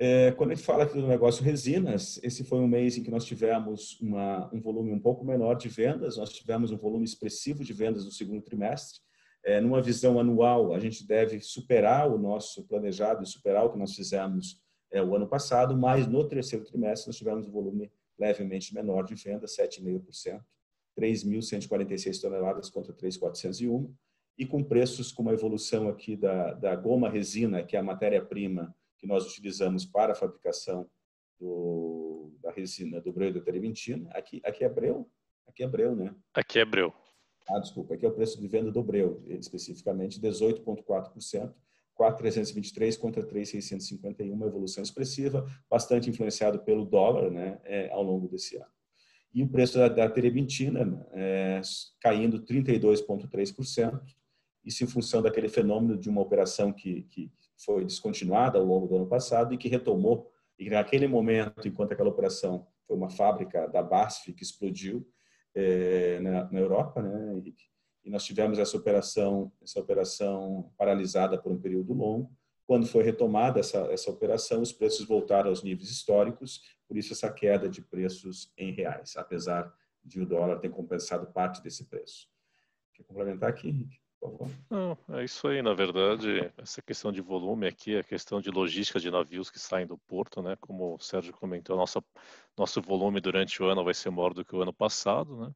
É, 0.00 0.30
quando 0.32 0.52
a 0.52 0.54
gente 0.54 0.64
fala 0.64 0.84
aqui 0.84 0.94
do 0.94 1.08
negócio 1.08 1.42
resinas, 1.42 2.20
esse 2.22 2.44
foi 2.44 2.60
um 2.60 2.68
mês 2.68 2.96
em 2.96 3.02
que 3.02 3.10
nós 3.10 3.24
tivemos 3.24 4.00
uma, 4.00 4.48
um 4.54 4.60
volume 4.60 4.92
um 4.92 5.00
pouco 5.00 5.24
menor 5.24 5.54
de 5.54 5.68
vendas, 5.68 6.16
nós 6.16 6.32
tivemos 6.32 6.70
um 6.70 6.76
volume 6.76 7.04
expressivo 7.04 7.64
de 7.64 7.72
vendas 7.72 8.04
no 8.04 8.12
segundo 8.12 8.40
trimestre. 8.40 9.00
É, 9.44 9.60
numa 9.60 9.82
visão 9.82 10.20
anual, 10.20 10.72
a 10.72 10.78
gente 10.78 11.04
deve 11.04 11.40
superar 11.40 12.08
o 12.08 12.16
nosso 12.16 12.64
planejado 12.68 13.24
e 13.24 13.26
superar 13.26 13.64
o 13.64 13.72
que 13.72 13.78
nós 13.78 13.94
fizemos 13.94 14.62
é, 14.92 15.02
o 15.02 15.16
ano 15.16 15.26
passado, 15.26 15.76
mas 15.76 16.06
no 16.06 16.26
terceiro 16.28 16.64
trimestre 16.64 17.08
nós 17.08 17.16
tivemos 17.16 17.48
um 17.48 17.50
volume 17.50 17.90
levemente 18.16 18.72
menor 18.72 19.04
de 19.04 19.16
venda, 19.16 19.46
7,5%, 19.46 20.40
3.146 20.96 22.20
toneladas 22.20 22.70
contra 22.70 22.92
3.401, 22.92 23.90
e 24.36 24.46
com 24.46 24.62
preços 24.62 25.10
com 25.10 25.22
uma 25.22 25.32
evolução 25.32 25.88
aqui 25.88 26.16
da, 26.16 26.54
da 26.54 26.76
goma 26.76 27.10
resina, 27.10 27.64
que 27.64 27.76
é 27.76 27.80
a 27.80 27.82
matéria-prima 27.82 28.72
que 28.98 29.06
nós 29.06 29.26
utilizamos 29.26 29.86
para 29.86 30.12
a 30.12 30.16
fabricação 30.16 30.88
do, 31.38 32.32
da 32.42 32.50
resina 32.50 33.00
do 33.00 33.12
breu 33.12 33.32
da 33.32 33.40
terebentina. 33.40 34.10
Aqui, 34.12 34.40
aqui 34.44 34.64
é 34.64 34.68
breu? 34.68 35.08
Aqui 35.46 35.62
é 35.62 35.68
breu, 35.68 35.96
né? 35.96 36.14
Aqui 36.34 36.58
é 36.58 36.64
breu. 36.64 36.92
Ah, 37.48 37.58
desculpa, 37.58 37.94
aqui 37.94 38.04
é 38.04 38.08
o 38.08 38.12
preço 38.12 38.38
de 38.38 38.46
venda 38.46 38.70
do 38.70 38.82
Breu, 38.82 39.24
especificamente 39.26 40.20
18,4%, 40.20 41.54
4,323 41.94 42.96
contra 42.98 43.24
3,651, 43.24 44.32
uma 44.32 44.46
evolução 44.46 44.82
expressiva, 44.82 45.46
bastante 45.68 46.10
influenciado 46.10 46.58
pelo 46.58 46.84
dólar 46.84 47.30
né, 47.30 47.58
é, 47.64 47.90
ao 47.90 48.02
longo 48.02 48.28
desse 48.28 48.56
ano. 48.56 48.70
E 49.32 49.42
o 49.42 49.48
preço 49.48 49.78
da, 49.78 49.88
da 49.88 50.08
terebintina 50.10 51.06
é, 51.12 51.60
caindo 52.00 52.40
32,3%, 52.44 54.00
isso 54.62 54.84
em 54.84 54.86
função 54.86 55.22
daquele 55.22 55.48
fenômeno 55.48 55.96
de 55.98 56.10
uma 56.10 56.20
operação 56.20 56.70
que, 56.70 57.02
que 57.04 57.32
foi 57.58 57.84
descontinuada 57.84 58.58
ao 58.58 58.64
longo 58.64 58.86
do 58.86 58.96
ano 58.96 59.06
passado 59.06 59.52
e 59.52 59.58
que 59.58 59.68
retomou, 59.68 60.30
e 60.58 60.70
naquele 60.70 61.06
momento, 61.06 61.66
enquanto 61.66 61.92
aquela 61.92 62.08
operação 62.08 62.66
foi 62.86 62.96
uma 62.96 63.10
fábrica 63.10 63.66
da 63.68 63.82
BASF 63.82 64.32
que 64.32 64.42
explodiu 64.42 65.06
é, 65.54 66.20
na, 66.20 66.50
na, 66.50 66.58
Europa, 66.58 67.02
né, 67.02 67.42
e, 67.44 67.54
e 68.04 68.10
nós 68.10 68.24
tivemos 68.24 68.58
essa 68.58 68.76
operação, 68.76 69.52
essa 69.62 69.80
operação 69.80 70.72
paralisada 70.76 71.36
por 71.36 71.52
um 71.52 71.60
período 71.60 71.92
longo. 71.92 72.30
Quando 72.66 72.86
foi 72.86 73.02
retomada 73.02 73.60
essa, 73.60 73.78
essa 73.90 74.10
operação, 74.10 74.60
os 74.60 74.72
preços 74.72 75.06
voltaram 75.06 75.48
aos 75.48 75.62
níveis 75.62 75.90
históricos, 75.90 76.62
por 76.86 76.96
isso 76.96 77.12
essa 77.12 77.32
queda 77.32 77.68
de 77.68 77.82
preços 77.82 78.52
em 78.56 78.72
reais, 78.72 79.16
apesar 79.16 79.72
de 80.04 80.20
o 80.20 80.26
dólar 80.26 80.58
ter 80.58 80.70
compensado 80.70 81.26
parte 81.32 81.62
desse 81.62 81.84
preço. 81.84 82.28
Quer 82.94 83.04
complementar 83.04 83.50
aqui, 83.50 83.68
Henrique? 83.68 84.07
Não, 84.68 84.98
é 85.10 85.24
isso 85.24 85.46
aí, 85.46 85.62
na 85.62 85.74
verdade, 85.74 86.52
essa 86.56 86.82
questão 86.82 87.12
de 87.12 87.20
volume 87.20 87.66
aqui, 87.66 87.96
a 87.96 88.02
questão 88.02 88.40
de 88.40 88.50
logística 88.50 88.98
de 88.98 89.10
navios 89.10 89.50
que 89.50 89.58
saem 89.58 89.86
do 89.86 89.96
porto, 89.96 90.42
né? 90.42 90.56
Como 90.60 90.96
o 90.96 90.98
Sérgio 90.98 91.32
comentou, 91.32 91.76
nossa, 91.76 92.02
nosso 92.56 92.82
volume 92.82 93.20
durante 93.20 93.62
o 93.62 93.66
ano 93.66 93.84
vai 93.84 93.94
ser 93.94 94.10
maior 94.10 94.34
do 94.34 94.44
que 94.44 94.54
o 94.54 94.62
ano 94.62 94.72
passado, 94.72 95.36
né? 95.36 95.52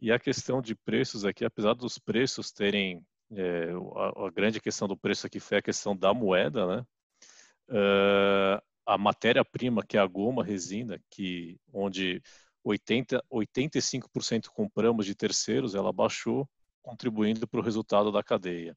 E 0.00 0.10
a 0.10 0.18
questão 0.18 0.60
de 0.62 0.74
preços 0.74 1.24
aqui, 1.24 1.44
apesar 1.44 1.74
dos 1.74 1.98
preços 1.98 2.50
terem, 2.52 3.04
é, 3.32 3.70
a, 3.96 4.26
a, 4.26 4.30
grande 4.30 4.60
questão 4.60 4.88
do 4.88 4.96
preço 4.96 5.26
aqui 5.26 5.40
foi 5.40 5.58
a 5.58 5.62
questão 5.62 5.96
da 5.96 6.14
moeda, 6.14 6.66
né? 6.66 6.86
Uh, 7.68 8.62
a 8.84 8.98
matéria-prima, 8.98 9.84
que 9.84 9.96
é 9.96 10.00
a 10.00 10.06
goma, 10.06 10.44
resina, 10.44 11.00
que 11.08 11.58
onde 11.72 12.20
80, 12.64 13.22
85% 13.30 14.48
compramos 14.48 15.06
de 15.06 15.14
terceiros, 15.14 15.74
ela 15.74 15.92
baixou 15.92 16.48
contribuindo 16.82 17.46
para 17.46 17.60
o 17.60 17.62
resultado 17.62 18.10
da 18.10 18.22
cadeia. 18.22 18.76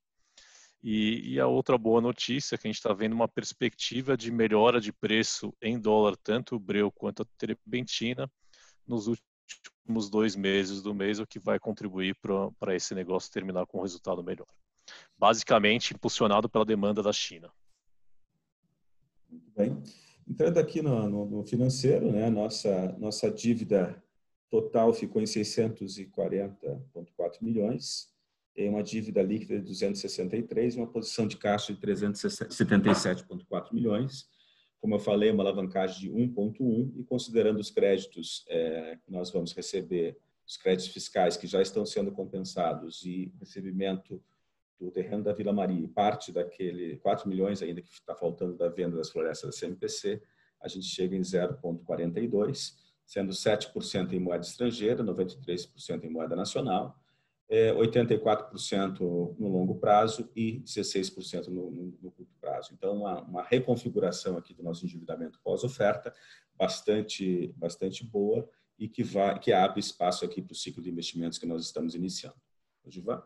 E, 0.83 1.33
e, 1.33 1.39
a 1.39 1.47
outra 1.47 1.79
boa 1.79 1.99
notícia 1.99 2.53
é 2.53 2.57
que 2.59 2.67
a 2.67 2.69
gente 2.69 2.77
está 2.77 2.93
vendo 2.93 3.13
uma 3.13 3.27
perspectiva 3.27 4.15
de 4.15 4.31
melhora 4.31 4.79
de 4.79 4.93
preço 4.93 5.51
em 5.59 5.79
dólar, 5.79 6.15
tanto 6.17 6.55
o 6.55 6.59
breu 6.59 6.91
quanto 6.91 7.23
a 7.23 7.25
terebentina, 7.39 8.31
nos 8.87 9.07
últimos 9.07 10.11
dois 10.11 10.35
meses 10.35 10.83
do 10.83 10.93
mês, 10.93 11.19
o 11.19 11.25
que 11.25 11.39
vai 11.39 11.59
contribuir 11.59 12.15
para 12.59 12.75
esse 12.75 12.93
negócio 12.93 13.31
terminar 13.31 13.65
com 13.65 13.79
um 13.79 13.81
resultado 13.81 14.23
melhor. 14.23 14.45
Basicamente, 15.17 15.95
impulsionado 15.95 16.47
pela 16.47 16.63
demanda 16.63 17.01
da 17.01 17.11
China. 17.11 17.51
Muito 19.27 19.51
bem. 19.57 19.81
Entrando 20.27 20.59
aqui 20.59 20.83
no, 20.83 21.09
no, 21.09 21.25
no 21.25 21.43
financeiro, 21.43 22.11
né, 22.11 22.29
nossa, 22.29 22.95
nossa 22.99 23.31
dívida 23.31 24.03
total 24.61 24.93
ficou 24.93 25.21
em 25.21 25.25
640,4 25.25 27.41
milhões, 27.41 28.09
tem 28.53 28.69
uma 28.69 28.81
dívida 28.81 29.21
líquida 29.21 29.59
de 29.59 29.65
263 29.65 30.75
e 30.75 30.77
uma 30.77 30.87
posição 30.87 31.27
de 31.27 31.35
caixa 31.35 31.73
de 31.73 31.81
377,4 31.81 33.73
milhões. 33.73 34.29
Como 34.79 34.95
eu 34.95 34.99
falei, 34.99 35.29
uma 35.29 35.43
alavancagem 35.43 35.99
de 35.99 36.09
1,1 36.09 36.93
e 36.95 37.03
considerando 37.03 37.59
os 37.59 37.69
créditos 37.69 38.45
é, 38.47 38.97
que 39.03 39.11
nós 39.11 39.29
vamos 39.29 39.51
receber, 39.53 40.17
os 40.47 40.55
créditos 40.55 40.93
fiscais 40.93 41.35
que 41.35 41.47
já 41.47 41.61
estão 41.61 41.85
sendo 41.85 42.11
compensados 42.11 43.03
e 43.03 43.33
recebimento 43.39 44.23
do 44.79 44.89
terreno 44.91 45.23
da 45.23 45.33
Vila 45.33 45.51
Maria, 45.51 45.89
parte 45.89 46.31
daquele 46.31 46.95
4 46.97 47.27
milhões 47.27 47.61
ainda 47.61 47.81
que 47.81 47.89
está 47.89 48.15
faltando 48.15 48.55
da 48.55 48.69
venda 48.69 48.95
das 48.95 49.09
florestas 49.09 49.49
da 49.49 49.59
CMPC, 49.59 50.21
a 50.61 50.69
gente 50.69 50.85
chega 50.85 51.15
em 51.15 51.21
0,42 51.21 52.84
sendo 53.05 53.31
7% 53.31 54.13
em 54.13 54.19
moeda 54.19 54.43
estrangeira, 54.43 55.03
93% 55.03 56.03
em 56.03 56.09
moeda 56.09 56.35
nacional, 56.35 56.97
84% 57.49 58.95
é, 58.95 58.99
no 58.99 59.47
longo 59.47 59.75
prazo 59.75 60.29
e 60.35 60.59
16% 60.61 61.47
no, 61.47 61.69
no, 61.69 61.97
no, 62.01 62.11
curto 62.11 62.33
prazo. 62.41 62.73
Então, 62.73 62.97
uma, 62.97 63.21
uma, 63.21 63.43
reconfiguração 63.43 64.35
aqui 64.37 64.53
do 64.53 64.63
nosso 64.63 64.83
endividamento 64.83 65.39
pós-oferta 65.43 66.11
bastante, 66.57 67.53
bastante 67.55 68.03
boa 68.03 68.49
e 68.79 68.89
que, 68.89 69.03
vai, 69.03 69.37
que 69.39 69.53
abre 69.53 69.79
espaço 69.79 70.25
aqui 70.25 70.41
para 70.41 70.53
o 70.53 70.55
ciclo 70.55 70.81
de 70.81 70.89
investimentos 70.89 71.37
que 71.37 71.45
nós 71.45 71.63
estamos 71.63 71.93
iniciando. 71.93 72.35
Givan? 72.87 73.21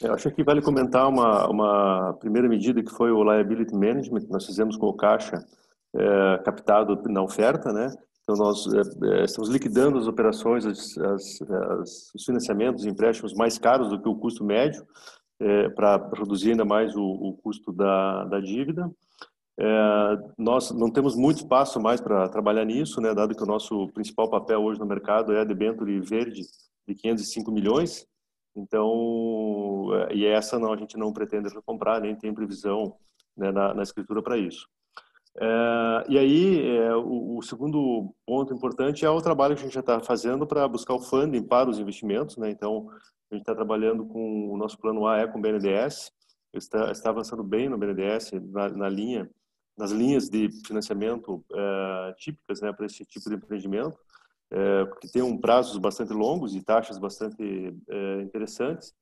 Eu 0.00 0.14
acho 0.14 0.30
que 0.30 0.44
vale 0.44 0.62
comentar 0.62 1.08
uma, 1.08 1.48
uma 1.48 2.14
primeira 2.14 2.48
medida 2.48 2.82
que 2.82 2.90
foi 2.90 3.10
o 3.10 3.22
liability 3.24 3.74
management 3.74 4.20
que 4.20 4.30
nós 4.30 4.46
fizemos 4.46 4.76
com 4.76 4.86
o 4.86 4.94
caixa 4.94 5.44
é, 5.94 6.38
captado 6.44 7.00
na 7.08 7.22
oferta, 7.22 7.72
né? 7.72 7.90
Então, 8.30 8.44
nós 8.44 8.66
é, 8.66 9.24
estamos 9.24 9.48
liquidando 9.48 9.96
as 9.96 10.06
operações, 10.06 10.66
as, 10.66 10.98
as, 10.98 11.40
as, 11.40 12.14
os 12.14 12.24
financiamentos, 12.26 12.84
empréstimos 12.84 13.32
mais 13.32 13.56
caros 13.56 13.88
do 13.88 13.98
que 13.98 14.06
o 14.06 14.16
custo 14.16 14.44
médio, 14.44 14.86
é, 15.40 15.70
para 15.70 15.96
reduzir 16.14 16.50
ainda 16.50 16.64
mais 16.66 16.94
o, 16.94 17.02
o 17.02 17.38
custo 17.38 17.72
da, 17.72 18.24
da 18.24 18.38
dívida. 18.38 18.90
É, 19.58 19.64
nós 20.36 20.70
não 20.72 20.90
temos 20.90 21.16
muito 21.16 21.38
espaço 21.38 21.80
mais 21.80 22.02
para 22.02 22.28
trabalhar 22.28 22.66
nisso, 22.66 23.00
né, 23.00 23.14
dado 23.14 23.34
que 23.34 23.42
o 23.42 23.46
nosso 23.46 23.88
principal 23.94 24.28
papel 24.28 24.62
hoje 24.62 24.78
no 24.78 24.84
mercado 24.84 25.32
é 25.32 25.40
a 25.40 25.44
debênture 25.44 25.98
verde 25.98 26.42
de 26.86 26.94
505 26.94 27.50
milhões. 27.50 28.06
Então, 28.54 29.88
e 30.12 30.26
essa 30.26 30.58
não 30.58 30.70
a 30.70 30.76
gente 30.76 30.98
não 30.98 31.14
pretende 31.14 31.48
comprar, 31.64 31.98
nem 31.98 32.14
tem 32.14 32.34
previsão 32.34 32.94
né, 33.34 33.50
na, 33.50 33.72
na 33.72 33.82
escritura 33.82 34.22
para 34.22 34.36
isso. 34.36 34.68
É, 35.40 36.04
e 36.08 36.18
aí, 36.18 36.76
é, 36.78 36.96
o, 36.96 37.38
o, 37.38 37.42
segundo 37.42 38.12
ponto 38.26 38.52
importante 38.52 39.04
é 39.04 39.10
o 39.10 39.22
trabalho 39.22 39.54
que 39.54 39.60
a 39.60 39.64
gente 39.64 39.74
já 39.74 39.80
está 39.80 40.00
fazendo 40.00 40.44
para 40.44 40.66
buscar 40.66 40.94
o 40.94 41.00
funding 41.00 41.42
para 41.42 41.70
os 41.70 41.78
investimentos. 41.78 42.36
Né? 42.36 42.50
Então, 42.50 42.88
a 43.30 43.34
gente 43.34 43.42
está 43.42 43.54
trabalhando 43.54 44.04
com 44.04 44.52
o 44.52 44.56
nosso 44.56 44.76
plano 44.78 45.06
A, 45.06 45.18
é 45.18 45.26
com 45.28 45.38
o 45.38 45.42
BNDES, 45.42 46.10
está, 46.52 46.90
está 46.90 47.10
avançando 47.10 47.44
bem 47.44 47.68
no 47.68 47.78
BNDES, 47.78 48.32
na, 48.50 48.68
na 48.70 48.88
linha, 48.88 49.30
nas 49.76 49.92
linhas 49.92 50.28
de 50.28 50.50
financiamento 50.66 51.44
é, 51.54 52.14
típicas 52.18 52.60
né, 52.60 52.72
para 52.72 52.86
esse 52.86 53.04
tipo 53.04 53.28
de 53.28 53.36
empreendimento, 53.36 53.96
que 55.02 55.12
tem 55.12 55.20
um 55.20 55.36
prazos 55.36 55.76
bastante 55.76 56.10
longos 56.14 56.56
e 56.56 56.62
taxas 56.62 56.96
bastante 56.96 57.36
interessantes. 58.22 58.94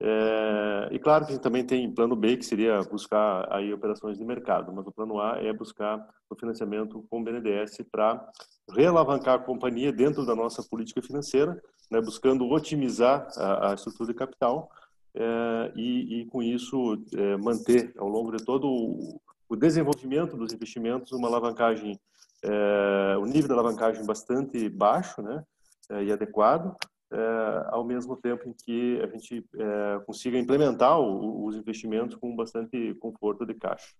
É, 0.00 0.88
e 0.90 0.98
claro 0.98 1.24
que 1.24 1.32
a 1.32 1.34
gente 1.34 1.42
também 1.42 1.64
tem 1.64 1.92
plano 1.92 2.16
B, 2.16 2.36
que 2.36 2.44
seria 2.44 2.80
buscar 2.82 3.46
aí 3.52 3.72
operações 3.72 4.18
de 4.18 4.24
mercado, 4.24 4.72
mas 4.72 4.86
o 4.86 4.92
plano 4.92 5.20
A 5.20 5.38
é 5.38 5.52
buscar 5.52 6.04
o 6.28 6.34
financiamento 6.34 7.04
com 7.08 7.20
o 7.20 7.24
BNDES 7.24 7.78
para 7.90 8.28
realavancar 8.70 9.34
a 9.34 9.38
companhia 9.38 9.92
dentro 9.92 10.26
da 10.26 10.34
nossa 10.34 10.62
política 10.62 11.00
financeira, 11.00 11.60
né, 11.90 12.00
buscando 12.00 12.48
otimizar 12.50 13.28
a, 13.36 13.70
a 13.70 13.74
estrutura 13.74 14.12
de 14.12 14.18
capital 14.18 14.70
é, 15.14 15.72
e, 15.76 16.20
e, 16.20 16.26
com 16.26 16.42
isso, 16.42 16.98
é, 17.16 17.36
manter 17.36 17.92
ao 17.96 18.08
longo 18.08 18.36
de 18.36 18.44
todo 18.44 18.66
o, 18.66 19.20
o, 19.48 19.54
desenvolvimento 19.54 20.36
dos 20.36 20.52
investimentos 20.52 21.12
uma 21.12 21.28
alavancagem, 21.28 21.98
é, 22.42 23.16
o 23.16 23.24
nível 23.24 23.48
da 23.48 23.54
alavancagem 23.54 24.04
bastante 24.04 24.68
baixo 24.68 25.22
né, 25.22 25.44
é, 25.90 26.04
e 26.04 26.12
adequado, 26.12 26.74
é, 27.14 27.66
ao 27.68 27.84
mesmo 27.84 28.16
tempo 28.16 28.48
em 28.48 28.52
que 28.52 29.00
a 29.00 29.06
gente 29.06 29.46
é, 29.54 30.00
consiga 30.04 30.38
implementar 30.38 30.98
o, 30.98 31.46
os 31.46 31.56
investimentos 31.56 32.16
com 32.16 32.34
bastante 32.34 32.94
conforto 32.94 33.46
de 33.46 33.54
caixa. 33.54 33.94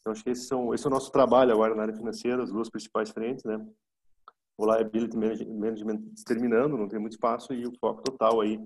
Então, 0.00 0.12
acho 0.12 0.24
que 0.24 0.30
esse, 0.30 0.46
são, 0.46 0.72
esse 0.72 0.86
é 0.86 0.88
o 0.88 0.90
nosso 0.90 1.12
trabalho 1.12 1.52
agora 1.52 1.74
na 1.74 1.82
área 1.82 1.94
financeira, 1.94 2.42
as 2.42 2.50
duas 2.50 2.70
principais 2.70 3.10
frentes, 3.10 3.44
né? 3.44 3.62
O 4.56 4.66
liability 4.66 5.16
management 5.16 6.00
terminando, 6.26 6.76
não 6.76 6.88
tem 6.88 6.98
muito 6.98 7.12
espaço, 7.12 7.52
e 7.52 7.66
o 7.66 7.72
foco 7.78 8.02
total 8.02 8.40
aí 8.40 8.58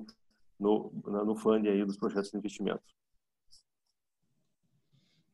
no, 0.58 0.92
no 1.04 1.36
fundo 1.36 1.68
aí 1.68 1.84
dos 1.84 1.96
projetos 1.96 2.30
de 2.30 2.38
investimento. 2.38 2.82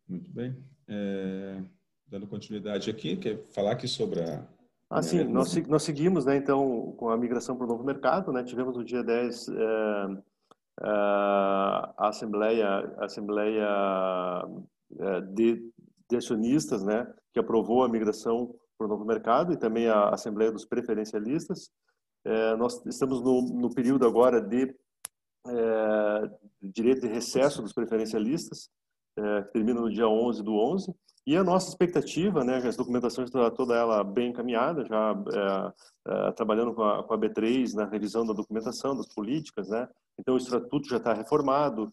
Muito 0.08 0.30
bem. 0.30 0.56
É, 0.88 1.62
dando 2.06 2.26
continuidade 2.26 2.90
aqui, 2.90 3.16
quer 3.16 3.44
falar 3.52 3.72
aqui 3.72 3.86
sobre 3.86 4.20
a 4.20 4.46
ah, 4.90 5.02
sim, 5.02 5.22
nós, 5.22 5.54
nós 5.68 5.84
seguimos, 5.84 6.24
né, 6.24 6.36
então, 6.36 6.92
com 6.96 7.10
a 7.10 7.16
migração 7.16 7.56
para 7.56 7.64
o 7.64 7.68
novo 7.68 7.84
mercado, 7.84 8.32
né, 8.32 8.42
tivemos 8.42 8.76
no 8.76 8.84
dia 8.84 9.04
10 9.04 9.48
é, 9.48 9.52
é, 9.52 10.84
a 10.84 12.08
Assembleia, 12.08 12.66
a 12.98 13.04
Assembleia 13.04 13.68
é, 14.98 15.20
de, 15.20 15.72
de 16.08 16.16
Acionistas, 16.16 16.82
né, 16.82 17.06
que 17.32 17.38
aprovou 17.38 17.84
a 17.84 17.88
migração 17.88 18.52
para 18.76 18.86
o 18.86 18.88
novo 18.88 19.04
mercado 19.04 19.52
e 19.52 19.56
também 19.56 19.86
a 19.86 20.08
Assembleia 20.08 20.50
dos 20.50 20.64
Preferencialistas. 20.64 21.70
É, 22.24 22.56
nós 22.56 22.84
estamos 22.84 23.22
no, 23.22 23.42
no 23.42 23.72
período 23.72 24.04
agora 24.04 24.40
de 24.40 24.74
é, 25.46 26.30
direito 26.60 27.02
de 27.02 27.06
recesso 27.06 27.62
dos 27.62 27.72
preferencialistas, 27.72 28.68
que 29.14 29.52
termina 29.52 29.80
no 29.80 29.90
dia 29.90 30.08
11 30.08 30.42
do 30.42 30.52
11, 30.52 30.94
E 31.26 31.36
a 31.36 31.44
nossa 31.44 31.68
expectativa, 31.68 32.42
né, 32.42 32.56
as 32.56 32.76
documentações 32.76 33.28
está 33.28 33.50
toda 33.50 33.74
ela 33.74 34.02
bem 34.02 34.30
encaminhada, 34.30 34.84
já 34.84 35.14
é, 35.32 36.28
é, 36.28 36.32
trabalhando 36.32 36.74
com 36.74 36.82
a, 36.82 37.04
com 37.04 37.14
a, 37.14 37.18
B3 37.18 37.74
na 37.74 37.84
revisão 37.84 38.26
da 38.26 38.32
documentação, 38.32 38.96
das 38.96 39.06
políticas, 39.06 39.68
né? 39.68 39.88
Então 40.18 40.34
o 40.34 40.38
estatuto 40.38 40.88
já 40.88 40.96
está 40.96 41.12
reformado, 41.12 41.92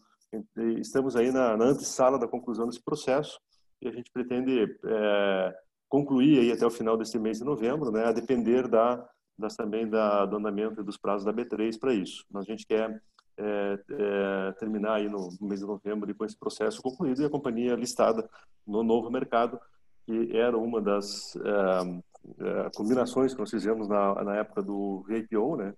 estamos 0.78 1.14
aí 1.14 1.30
na, 1.30 1.56
na 1.56 1.66
antessala 1.66 2.18
da 2.18 2.26
conclusão 2.28 2.66
desse 2.66 2.82
processo 2.82 3.38
e 3.80 3.88
a 3.88 3.92
gente 3.92 4.10
pretende 4.10 4.78
é, 4.84 5.54
concluir 5.88 6.40
aí 6.40 6.52
até 6.52 6.66
o 6.66 6.70
final 6.70 6.96
desse 6.96 7.18
mês 7.18 7.38
de 7.38 7.44
novembro, 7.44 7.90
né, 7.90 8.04
a 8.06 8.12
depender 8.12 8.66
da 8.66 9.06
das 9.38 9.54
também 9.54 9.88
da, 9.88 10.26
do 10.26 10.36
andamento 10.36 10.80
e 10.80 10.84
dos 10.84 10.96
prazos 10.96 11.24
da 11.24 11.32
B3 11.32 11.78
para 11.78 11.94
isso. 11.94 12.26
Mas 12.28 12.42
a 12.42 12.50
gente 12.50 12.66
quer 12.66 13.00
é, 13.38 13.78
é, 13.90 14.52
terminar 14.52 14.94
aí 14.94 15.08
no, 15.08 15.28
mês 15.40 15.60
de 15.60 15.66
novembro 15.66 16.12
com 16.14 16.24
esse 16.24 16.36
processo 16.36 16.82
concluído 16.82 17.22
e 17.22 17.24
a 17.24 17.30
companhia 17.30 17.76
listada 17.76 18.28
no 18.66 18.82
novo 18.82 19.10
mercado, 19.10 19.58
que 20.04 20.36
era 20.36 20.56
uma 20.58 20.80
das 20.80 21.36
é, 21.36 22.66
é 22.66 22.70
combinações 22.74 23.32
que 23.32 23.40
nós 23.40 23.50
fizemos 23.50 23.88
na, 23.88 24.24
na 24.24 24.36
época 24.36 24.62
do 24.62 25.04
IPO, 25.08 25.56
né, 25.56 25.74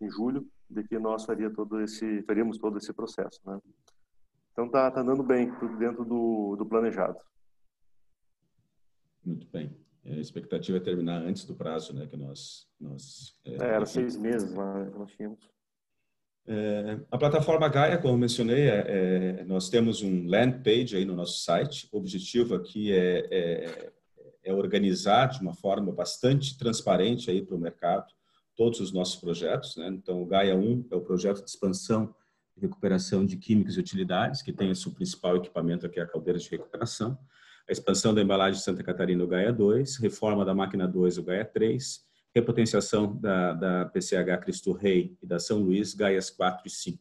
em 0.00 0.10
julho, 0.10 0.46
de 0.68 0.82
que 0.84 0.98
nós 0.98 1.24
faria 1.24 1.50
todo 1.50 1.80
esse, 1.80 2.22
faríamos 2.22 2.56
todo 2.58 2.78
esse 2.78 2.92
processo. 2.92 3.38
Né. 3.44 3.60
Então 4.52 4.70
tá, 4.70 4.90
tá 4.90 5.02
andando 5.02 5.22
bem, 5.22 5.54
tudo 5.58 5.76
dentro 5.76 6.04
do, 6.04 6.56
do 6.56 6.66
planejado. 6.66 7.18
Muito 9.24 9.46
bem. 9.48 9.76
É, 10.04 10.14
a 10.14 10.20
expectativa 10.20 10.78
é 10.78 10.80
terminar 10.80 11.22
antes 11.22 11.44
do 11.44 11.54
prazo, 11.54 11.94
né, 11.94 12.06
que 12.06 12.16
nós... 12.16 12.66
nós 12.80 13.36
é, 13.44 13.54
era 13.54 13.86
seis 13.86 14.16
meses 14.16 14.52
lá 14.54 14.84
que 14.90 14.98
nós 14.98 15.12
tínhamos. 15.12 15.51
É, 16.46 16.98
a 17.10 17.16
plataforma 17.16 17.68
Gaia, 17.68 17.98
como 17.98 18.18
mencionei, 18.18 18.68
é, 18.68 18.84
é, 19.40 19.44
nós 19.44 19.68
temos 19.68 20.02
um 20.02 20.26
land 20.26 20.58
page 20.62 20.96
aí 20.96 21.04
no 21.04 21.14
nosso 21.14 21.42
site. 21.42 21.88
O 21.92 21.98
objetivo 21.98 22.54
aqui 22.54 22.92
é, 22.92 23.28
é, 23.30 23.92
é 24.44 24.52
organizar 24.52 25.26
de 25.26 25.40
uma 25.40 25.54
forma 25.54 25.92
bastante 25.92 26.58
transparente 26.58 27.30
aí 27.30 27.42
para 27.42 27.54
o 27.54 27.60
mercado 27.60 28.06
todos 28.56 28.80
os 28.80 28.92
nossos 28.92 29.16
projetos. 29.16 29.76
Né? 29.76 29.88
Então, 29.88 30.20
o 30.20 30.26
Gaia 30.26 30.56
1 30.56 30.88
é 30.90 30.96
o 30.96 31.00
projeto 31.00 31.42
de 31.42 31.50
expansão 31.50 32.14
e 32.56 32.60
recuperação 32.60 33.24
de 33.24 33.36
químicos 33.36 33.76
e 33.76 33.80
utilidades, 33.80 34.42
que 34.42 34.52
tem 34.52 34.70
o 34.70 34.76
seu 34.76 34.92
principal 34.92 35.36
equipamento 35.36 35.86
aqui, 35.86 36.00
a 36.00 36.06
caldeira 36.06 36.38
de 36.38 36.48
recuperação 36.50 37.18
a 37.68 37.72
expansão 37.72 38.14
da 38.14 38.22
embalagem 38.22 38.58
de 38.58 38.64
Santa 38.64 38.82
Catarina, 38.82 39.22
o 39.22 39.26
Gaia 39.26 39.52
2, 39.52 39.96
reforma 39.98 40.44
da 40.44 40.54
máquina 40.54 40.86
2, 40.86 41.18
o 41.18 41.22
Gaia 41.22 41.44
3, 41.44 42.00
repotenciação 42.34 43.16
da, 43.20 43.52
da 43.52 43.84
PCH 43.86 44.38
Cristo 44.42 44.72
Rei 44.72 45.16
e 45.22 45.26
da 45.26 45.38
São 45.38 45.58
Luís, 45.58 45.94
Gaias 45.94 46.30
4 46.30 46.66
e 46.66 46.70
5. 46.70 46.98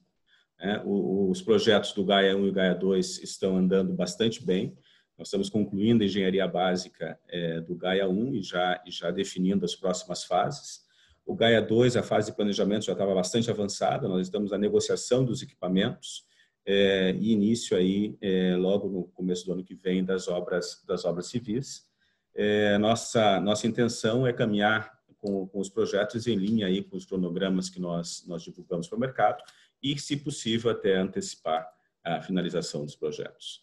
É, 0.59 0.81
os 0.85 1.41
projetos 1.41 1.91
do 1.93 2.05
Gaia 2.05 2.37
1 2.37 2.47
e 2.47 2.51
Gaia 2.51 2.75
2 2.75 3.23
estão 3.23 3.57
andando 3.57 3.93
bastante 3.93 4.45
bem. 4.45 4.77
Nós 5.17 5.27
estamos 5.27 5.49
concluindo 5.49 6.03
a 6.03 6.05
engenharia 6.05 6.47
básica 6.47 7.19
é, 7.27 7.61
do 7.61 7.75
Gaia 7.75 8.07
1 8.07 8.35
e 8.35 8.43
já, 8.43 8.81
e 8.85 8.91
já 8.91 9.09
definindo 9.09 9.65
as 9.65 9.75
próximas 9.75 10.23
fases. 10.23 10.81
O 11.25 11.35
Gaia 11.35 11.61
2, 11.61 11.97
a 11.97 12.03
fase 12.03 12.29
de 12.29 12.35
planejamento 12.35 12.85
já 12.85 12.91
estava 12.91 13.13
bastante 13.13 13.49
avançada, 13.49 14.07
nós 14.07 14.27
estamos 14.27 14.51
na 14.51 14.57
negociação 14.57 15.23
dos 15.23 15.41
equipamentos 15.41 16.25
é, 16.65 17.15
e 17.19 17.31
início 17.31 17.75
aí 17.75 18.15
é, 18.21 18.55
logo 18.55 18.87
no 18.87 19.03
começo 19.05 19.45
do 19.45 19.53
ano 19.53 19.63
que 19.63 19.73
vem 19.73 20.03
das 20.03 20.27
obras 20.27 20.83
das 20.85 21.05
obras 21.05 21.27
civis. 21.27 21.87
É, 22.35 22.77
nossa 22.77 23.39
nossa 23.39 23.67
intenção 23.67 24.25
é 24.27 24.33
caminhar 24.33 25.00
com, 25.21 25.47
com, 25.47 25.59
os 25.59 25.69
projetos 25.69 26.27
em 26.27 26.35
linha 26.35 26.65
aí 26.65 26.83
com 26.83 26.97
os 26.97 27.05
cronogramas 27.05 27.69
que 27.69 27.79
nós 27.79 28.25
nós 28.27 28.41
divulgamos 28.41 28.87
para 28.87 28.97
o 28.97 28.99
mercado 28.99 29.43
e, 29.81 29.97
se 29.97 30.17
possível, 30.17 30.71
até 30.71 30.97
antecipar 30.97 31.67
a 32.03 32.21
finalização 32.21 32.83
dos 32.83 32.95
projetos. 32.95 33.61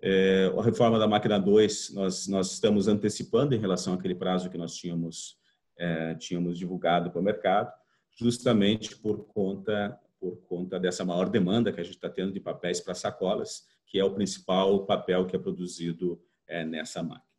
É, 0.00 0.52
a 0.56 0.62
reforma 0.62 0.98
da 0.98 1.08
máquina 1.08 1.38
2 1.38 1.94
nós 1.94 2.28
nós 2.28 2.52
estamos 2.52 2.88
antecipando 2.88 3.54
em 3.54 3.58
relação 3.58 3.94
àquele 3.94 4.14
prazo 4.14 4.50
que 4.50 4.58
nós 4.58 4.74
tínhamos 4.74 5.38
é, 5.78 6.14
tínhamos 6.14 6.58
divulgado 6.58 7.10
para 7.10 7.20
o 7.20 7.24
mercado, 7.24 7.72
justamente 8.16 8.96
por 8.96 9.24
conta 9.26 9.98
por 10.20 10.36
conta 10.42 10.78
dessa 10.78 11.04
maior 11.04 11.28
demanda 11.28 11.72
que 11.72 11.80
a 11.80 11.82
gente 11.82 11.96
está 11.96 12.08
tendo 12.08 12.32
de 12.32 12.38
papéis 12.38 12.80
para 12.80 12.94
sacolas, 12.94 13.66
que 13.86 13.98
é 13.98 14.04
o 14.04 14.14
principal 14.14 14.86
papel 14.86 15.26
que 15.26 15.34
é 15.34 15.38
produzido 15.38 16.22
é, 16.46 16.64
nessa 16.64 17.02
máquina. 17.02 17.31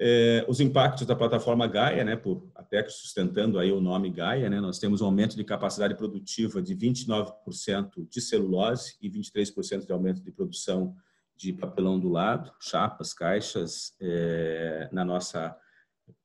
É, 0.00 0.44
os 0.46 0.60
impactos 0.60 1.06
da 1.06 1.16
plataforma 1.16 1.66
Gaia, 1.66 2.04
né, 2.04 2.14
por, 2.14 2.48
até 2.54 2.88
sustentando 2.88 3.58
aí 3.58 3.72
o 3.72 3.80
nome 3.80 4.10
Gaia, 4.10 4.48
né, 4.48 4.60
nós 4.60 4.78
temos 4.78 5.00
um 5.00 5.06
aumento 5.06 5.34
de 5.34 5.42
capacidade 5.42 5.96
produtiva 5.96 6.62
de 6.62 6.76
29% 6.76 8.08
de 8.08 8.20
celulose 8.20 8.96
e 9.02 9.10
23% 9.10 9.84
de 9.84 9.92
aumento 9.92 10.22
de 10.22 10.30
produção 10.30 10.94
de 11.36 11.52
papelão 11.52 11.98
do 11.98 12.08
lado, 12.08 12.52
chapas, 12.60 13.12
caixas, 13.12 13.94
é, 14.00 14.88
na 14.92 15.04
nossa 15.04 15.56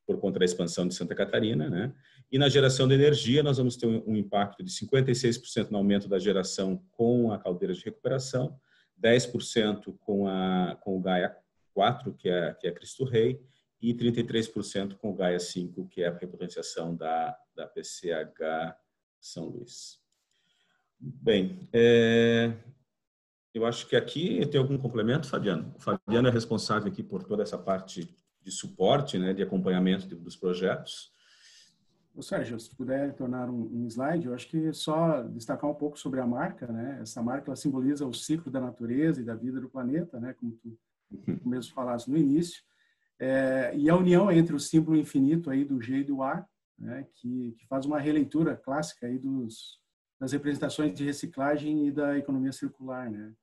por 0.05 0.19
conta 0.19 0.39
da 0.39 0.45
expansão 0.45 0.88
de 0.88 0.93
Santa 0.93 1.15
Catarina, 1.15 1.69
né? 1.69 1.93
E 2.31 2.38
na 2.38 2.49
geração 2.49 2.88
de 2.88 2.95
energia, 2.95 3.43
nós 3.43 3.57
vamos 3.57 3.77
ter 3.77 3.86
um 3.86 4.15
impacto 4.15 4.63
de 4.63 4.71
56% 4.71 5.69
no 5.69 5.77
aumento 5.77 6.09
da 6.09 6.17
geração 6.17 6.83
com 6.91 7.31
a 7.31 7.38
caldeira 7.38 7.73
de 7.73 7.83
recuperação, 7.86 8.59
10% 9.01 9.95
com, 9.99 10.27
a, 10.27 10.75
com 10.81 10.97
o 10.97 10.99
Gaia 10.99 11.36
4, 11.73 12.13
que 12.15 12.27
é, 12.27 12.53
que 12.59 12.67
é 12.67 12.71
Cristo 12.71 13.03
Rei, 13.05 13.39
e 13.84 13.93
33% 13.93 14.96
com 14.96 15.12
o 15.12 15.13
Gaia 15.13 15.38
5, 15.38 15.89
que 15.89 16.02
é 16.02 16.08
a 16.08 16.17
repotenciação 16.17 16.96
da, 16.96 17.38
da 17.54 17.67
PCH 17.67 18.74
São 19.19 19.50
Luís. 19.50 20.00
Bem, 20.98 21.67
é, 21.74 22.54
eu 23.54 23.65
acho 23.65 23.86
que 23.86 23.98
aqui 23.98 24.46
tem 24.48 24.58
algum 24.58 24.78
complemento, 24.78 25.28
Fabiano? 25.28 25.76
O 25.76 25.82
Fabiano 25.82 26.30
é 26.30 26.32
responsável 26.32 26.89
aqui 26.89 27.04
por 27.04 27.24
toda 27.24 27.43
essa 27.43 27.58
parte 27.58 28.10
de 28.41 28.52
suporte, 28.52 29.19
né, 29.19 29.34
de 29.34 29.43
acompanhamento 29.43 30.08
dos 30.15 30.38
projetos. 30.38 31.12
Ô, 32.15 32.22
Sérgio, 32.22 32.58
se 32.58 32.74
puder 32.74 33.13
tornar 33.15 33.50
um, 33.50 33.84
um, 33.84 33.88
slide, 33.88 34.28
eu 34.28 34.34
acho 34.34 34.48
que 34.48 34.72
só 34.72 35.24
destacar 35.24 35.69
um 35.69 35.74
pouco 35.74 36.00
sobre 36.00 36.22
a 36.22 36.28
marca, 36.28 36.67
né? 36.67 37.00
Essa 37.02 37.22
marca 37.22 37.50
ela 37.50 37.56
simboliza 37.56 38.06
o 38.06 38.13
ciclo 38.13 38.52
da 38.52 38.62
natureza 38.62 39.19
e 39.19 39.26
da 39.26 39.36
vida 39.36 39.60
do 39.60 39.67
planeta, 39.67 40.19
né? 40.19 40.34
Como 40.34 40.52
tu, 40.54 40.78
tu 41.10 41.32
uhum. 41.32 41.39
mesmo 41.43 41.74
falaste 41.74 42.10
no 42.10 42.17
início. 42.17 42.62
É, 43.19 43.73
e 43.76 43.89
a 43.89 43.95
união 43.95 44.32
entre 44.32 44.56
o 44.56 44.60
símbolo 44.60 44.97
infinito 44.97 45.49
aí 45.49 45.63
do 45.63 45.82
G 45.82 45.99
e 45.99 46.04
do 46.04 46.21
A, 46.21 46.45
né? 46.78 47.08
Que, 47.15 47.56
que 47.58 47.67
faz 47.67 47.86
uma 47.86 47.99
releitura 47.99 48.56
clássica 48.56 49.08
aí 49.08 49.17
dos 49.17 49.82
das 50.19 50.32
representações 50.32 50.93
de 50.93 51.04
reciclagem 51.04 51.88
e 51.88 51.91
da 51.91 52.17
economia 52.17 52.54
circular, 52.54 53.12
né? 53.12 53.34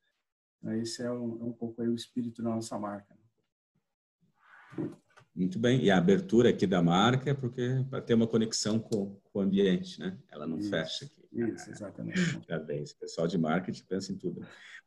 Esse 0.81 1.03
é 1.03 1.11
um, 1.11 1.41
é 1.41 1.45
um 1.45 1.53
pouco 1.53 1.83
aí 1.83 1.89
o 1.89 1.95
espírito 1.95 2.43
da 2.43 2.51
nossa 2.51 2.79
marca. 2.79 3.15
Muito 5.35 5.59
bem. 5.59 5.83
E 5.83 5.91
a 5.91 5.99
abertura 5.99 6.51
aqui 6.51 6.67
da 6.67 6.83
marca 6.83 7.31
é 7.31 7.35
porque 7.35 7.85
para 7.89 8.01
ter 8.01 8.15
uma 8.15 8.27
conexão 8.27 8.79
com, 8.79 9.15
com, 9.25 9.39
o 9.39 9.43
ambiente, 9.43 10.01
né? 10.01 10.19
Ela 10.31 10.47
não 10.47 10.59
isso, 10.59 10.71
fecha 10.71 11.05
aqui. 11.05 11.29
Isso, 11.33 11.71
exatamente. 11.71 12.39
Parabéns. 12.47 12.93
pessoal 12.93 13.27
de 13.27 13.39
marketing 13.39 13.85
pensa 13.85 14.13
em 14.13 14.17
tudo. 14.17 14.41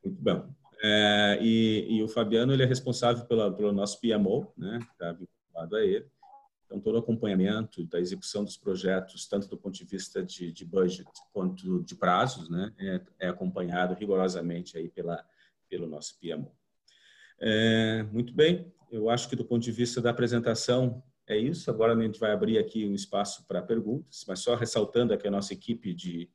Muito 0.04 0.20
bom. 0.20 0.54
É, 0.86 1.38
e, 1.40 1.96
e, 1.96 2.02
o 2.02 2.08
Fabiano 2.08 2.52
ele 2.52 2.62
é 2.62 2.66
responsável 2.66 3.24
pela, 3.24 3.50
pelo 3.50 3.72
nosso 3.72 3.98
PMO, 3.98 4.52
né? 4.54 4.78
Está 4.92 5.12
vinculado 5.12 5.76
a 5.76 5.82
ele. 5.82 6.06
Então, 6.66 6.78
todo 6.78 6.96
o 6.96 6.98
acompanhamento 6.98 7.84
da 7.86 7.98
execução 7.98 8.44
dos 8.44 8.58
projetos, 8.58 9.26
tanto 9.26 9.48
do 9.48 9.56
ponto 9.56 9.74
de 9.74 9.84
vista 9.86 10.22
de, 10.22 10.52
de 10.52 10.62
budget 10.62 11.08
quanto 11.32 11.82
de 11.82 11.94
prazos, 11.94 12.50
né? 12.50 12.70
É, 12.78 13.00
é 13.20 13.28
acompanhado 13.28 13.94
rigorosamente 13.94 14.76
aí 14.76 14.90
pela, 14.90 15.24
pelo 15.70 15.86
nosso 15.86 16.18
PMO. 16.20 16.54
É, 17.40 18.02
muito 18.12 18.34
bem, 18.34 18.70
eu 18.92 19.08
acho 19.08 19.26
que 19.26 19.36
do 19.36 19.44
ponto 19.44 19.62
de 19.62 19.72
vista 19.72 20.02
da 20.02 20.10
apresentação 20.10 21.02
é 21.26 21.38
isso. 21.38 21.70
Agora 21.70 21.94
a 21.94 22.02
gente 22.02 22.20
vai 22.20 22.32
abrir 22.32 22.58
aqui 22.58 22.86
um 22.86 22.94
espaço 22.94 23.46
para 23.46 23.62
perguntas, 23.62 24.22
mas 24.28 24.40
só 24.40 24.54
ressaltando 24.54 25.14
aqui 25.14 25.26
a 25.26 25.30
nossa 25.30 25.54
equipe 25.54 25.94
de, 25.94 26.28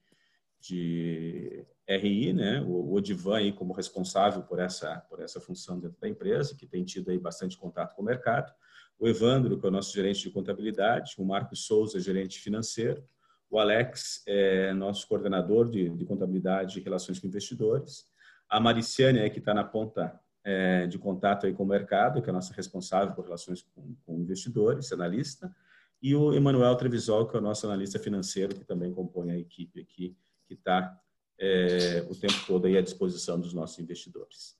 de 0.60 1.64
RI, 1.97 2.34
né? 2.34 2.62
O 2.62 2.93
Odivan 2.93 3.38
aí 3.38 3.52
como 3.52 3.73
responsável 3.73 4.43
por 4.43 4.60
essa 4.60 4.97
por 5.10 5.19
essa 5.19 5.41
função 5.41 5.80
dentro 5.80 5.99
da 5.99 6.08
empresa, 6.08 6.56
que 6.56 6.67
tem 6.67 6.84
tido 6.84 7.10
aí 7.10 7.17
bastante 7.17 7.58
contato 7.58 7.95
com 7.95 8.02
o 8.02 8.06
mercado. 8.06 8.54
O 8.99 9.08
Evandro, 9.08 9.60
que 9.60 9.65
é 9.65 9.69
o 9.69 9.71
nosso 9.71 9.93
gerente 9.93 10.21
de 10.21 10.30
contabilidade, 10.30 11.15
o 11.17 11.25
Marco 11.25 11.56
Souza, 11.56 11.99
gerente 11.99 12.39
financeiro, 12.39 13.04
o 13.49 13.58
Alex 13.58 14.23
é 14.28 14.73
nosso 14.73 15.08
coordenador 15.08 15.69
de, 15.69 15.89
de 15.89 16.06
contabilidade 16.06 16.80
e 16.80 16.84
relações 16.84 17.17
com 17.17 17.25
investidores, 17.25 18.06
a 18.47 18.60
Mariciane, 18.60 19.30
que 19.30 19.39
está 19.39 19.54
na 19.54 19.63
ponta 19.63 20.19
é, 20.43 20.86
de 20.86 20.99
contato 20.99 21.45
aí 21.45 21.54
com 21.54 21.63
o 21.63 21.67
mercado, 21.67 22.21
que 22.21 22.30
é 22.30 22.32
a 22.32 22.34
nossa 22.34 22.54
responsável 22.54 23.13
por 23.15 23.23
relações 23.23 23.62
com, 23.62 23.95
com 24.06 24.19
investidores, 24.19 24.91
analista, 24.91 25.54
e 26.02 26.15
o 26.15 26.34
Emanuel 26.34 26.75
Trevisol, 26.75 27.28
que 27.28 27.36
é 27.36 27.39
o 27.39 27.41
nosso 27.41 27.65
analista 27.67 27.99
financeiro, 27.99 28.56
que 28.56 28.63
também 28.63 28.93
compõe 28.93 29.32
a 29.32 29.38
equipe 29.38 29.82
aqui, 29.82 30.15
que 30.45 30.54
está 30.54 30.97
é, 31.39 32.06
o 32.10 32.15
tempo 32.15 32.34
todo 32.45 32.67
aí 32.67 32.78
à 32.78 32.82
disposição 32.82 33.39
dos 33.39 33.54
nossos 33.54 33.80
investidores. 33.80 34.60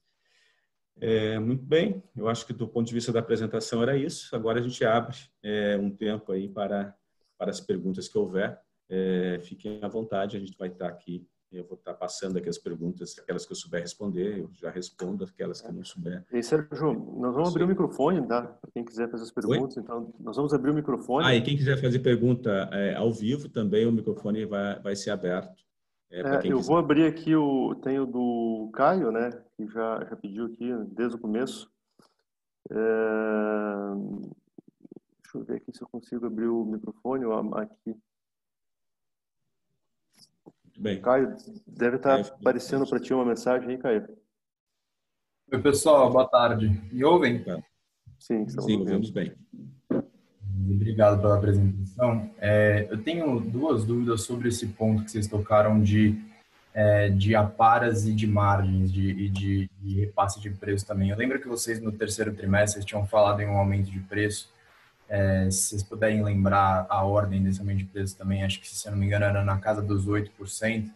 É, 1.02 1.40
muito 1.40 1.64
bem, 1.64 2.04
eu 2.16 2.28
acho 2.28 2.46
que 2.46 2.54
do 2.54 2.68
ponto 2.68 2.88
de 2.88 2.94
vista 2.94 3.12
da 3.12 3.20
apresentação 3.20 3.82
era 3.82 3.96
isso. 3.96 4.36
Agora 4.36 4.60
a 4.60 4.62
gente 4.62 4.84
abre 4.84 5.16
é, 5.42 5.78
um 5.78 5.90
tempo 5.90 6.32
aí 6.32 6.48
para, 6.50 6.94
para 7.38 7.52
as 7.52 7.60
perguntas 7.60 8.08
que 8.08 8.18
houver. 8.18 8.60
É, 8.90 9.40
fiquem 9.42 9.80
à 9.84 9.88
vontade, 9.88 10.36
a 10.36 10.40
gente 10.40 10.58
vai 10.58 10.68
estar 10.68 10.88
aqui 10.88 11.28
Eu 11.52 11.64
vou 11.64 11.78
estar 11.78 11.94
passando 11.94 12.38
aqui 12.38 12.50
as 12.50 12.58
perguntas, 12.58 13.18
aquelas 13.18 13.46
que 13.46 13.52
eu 13.52 13.56
souber 13.56 13.82
responder, 13.82 14.40
eu 14.40 14.50
já 14.54 14.70
respondo 14.70 15.24
aquelas 15.24 15.62
que 15.62 15.72
não 15.72 15.84
souber. 15.84 16.26
E 16.32 16.44
Sérgio, 16.44 16.94
nós 17.18 17.34
vamos 17.34 17.50
abrir 17.50 17.64
o 17.64 17.68
microfone, 17.68 18.28
tá? 18.28 18.42
Para 18.42 18.72
quem 18.72 18.84
quiser 18.84 19.10
fazer 19.10 19.24
as 19.24 19.32
perguntas, 19.32 19.78
Oi? 19.78 19.84
então 19.84 20.14
nós 20.20 20.36
vamos 20.36 20.54
abrir 20.54 20.72
o 20.72 20.74
microfone. 20.74 21.26
Ah, 21.26 21.36
e 21.36 21.42
quem 21.42 21.56
quiser 21.56 21.80
fazer 21.80 22.00
pergunta 22.00 22.70
é, 22.72 22.96
ao 22.96 23.12
vivo 23.14 23.48
também, 23.48 23.86
o 23.86 23.92
microfone 23.92 24.46
vai, 24.46 24.80
vai 24.80 24.96
ser 24.96 25.12
aberto. 25.12 25.69
É, 26.12 26.22
é, 26.22 26.36
eu 26.38 26.42
quiser. 26.42 26.68
vou 26.68 26.78
abrir 26.78 27.06
aqui 27.06 27.36
o 27.36 27.76
tem 27.76 28.00
o 28.00 28.06
do 28.06 28.70
Caio, 28.74 29.12
né? 29.12 29.30
Que 29.56 29.68
já 29.68 30.04
já 30.06 30.16
pediu 30.16 30.46
aqui 30.46 30.74
desde 30.88 31.16
o 31.16 31.20
começo. 31.20 31.72
É, 32.72 32.76
deixa 35.22 35.38
eu 35.38 35.44
ver 35.44 35.58
aqui 35.58 35.72
se 35.72 35.82
eu 35.82 35.88
consigo 35.88 36.26
abrir 36.26 36.48
o 36.48 36.66
microfone 36.66 37.26
aqui. 37.56 37.96
Bem. 40.78 41.02
Caio, 41.02 41.36
deve 41.68 41.98
estar 41.98 42.20
aparecendo 42.22 42.88
para 42.88 43.00
ti 43.00 43.14
uma 43.14 43.26
mensagem 43.26 43.70
aí, 43.70 43.78
Caio. 43.78 44.08
Oi, 45.52 45.62
pessoal, 45.62 46.12
boa 46.12 46.28
tarde. 46.28 46.70
Me 46.92 47.04
ouvem? 47.04 47.44
Sim, 48.18 48.48
Sim 48.48 48.78
ouvimos 48.80 49.10
bem. 49.10 49.36
Obrigado 50.70 51.22
pela 51.22 51.36
apresentação. 51.36 52.30
É, 52.40 52.88
eu 52.90 52.98
tenho 53.02 53.40
duas 53.40 53.86
dúvidas 53.86 54.22
sobre 54.22 54.50
esse 54.50 54.68
ponto 54.68 55.04
que 55.04 55.12
vocês 55.12 55.28
tocaram 55.28 55.82
de, 55.82 56.16
é, 56.74 57.10
de 57.10 57.36
aparas 57.36 58.06
e 58.06 58.14
de 58.14 58.28
margens 58.28 58.92
de, 58.92 59.10
e 59.10 59.30
de, 59.30 59.70
de 59.82 60.00
repasse 60.02 60.40
de 60.40 60.50
preço 60.50 60.86
também. 60.86 61.10
Eu 61.10 61.18
lembro 61.18 61.40
que 61.40 61.48
vocês 61.48 61.82
no 61.82 61.92
terceiro 61.92 62.34
trimestre 62.34 62.86
tinham 62.86 63.06
falado 63.06 63.42
em 63.42 63.48
um 63.48 63.58
aumento 63.58 63.90
de 63.90 64.00
preço 64.00 64.50
é, 65.10 65.50
se 65.50 65.70
vocês 65.70 65.84
puderem 65.84 66.24
lembrar 66.24 66.86
a 66.88 67.04
ordem 67.04 67.42
desse 67.42 67.60
aumento 67.60 67.80
de 67.80 67.86
preço 67.86 68.16
também, 68.16 68.44
acho 68.44 68.62
que, 68.62 68.68
se 68.68 68.88
eu 68.88 68.92
não 68.92 69.00
me 69.00 69.08
engano, 69.08 69.26
era 69.26 69.44
na 69.44 69.58
casa 69.58 69.82
dos 69.82 70.06
8%, 70.06 70.88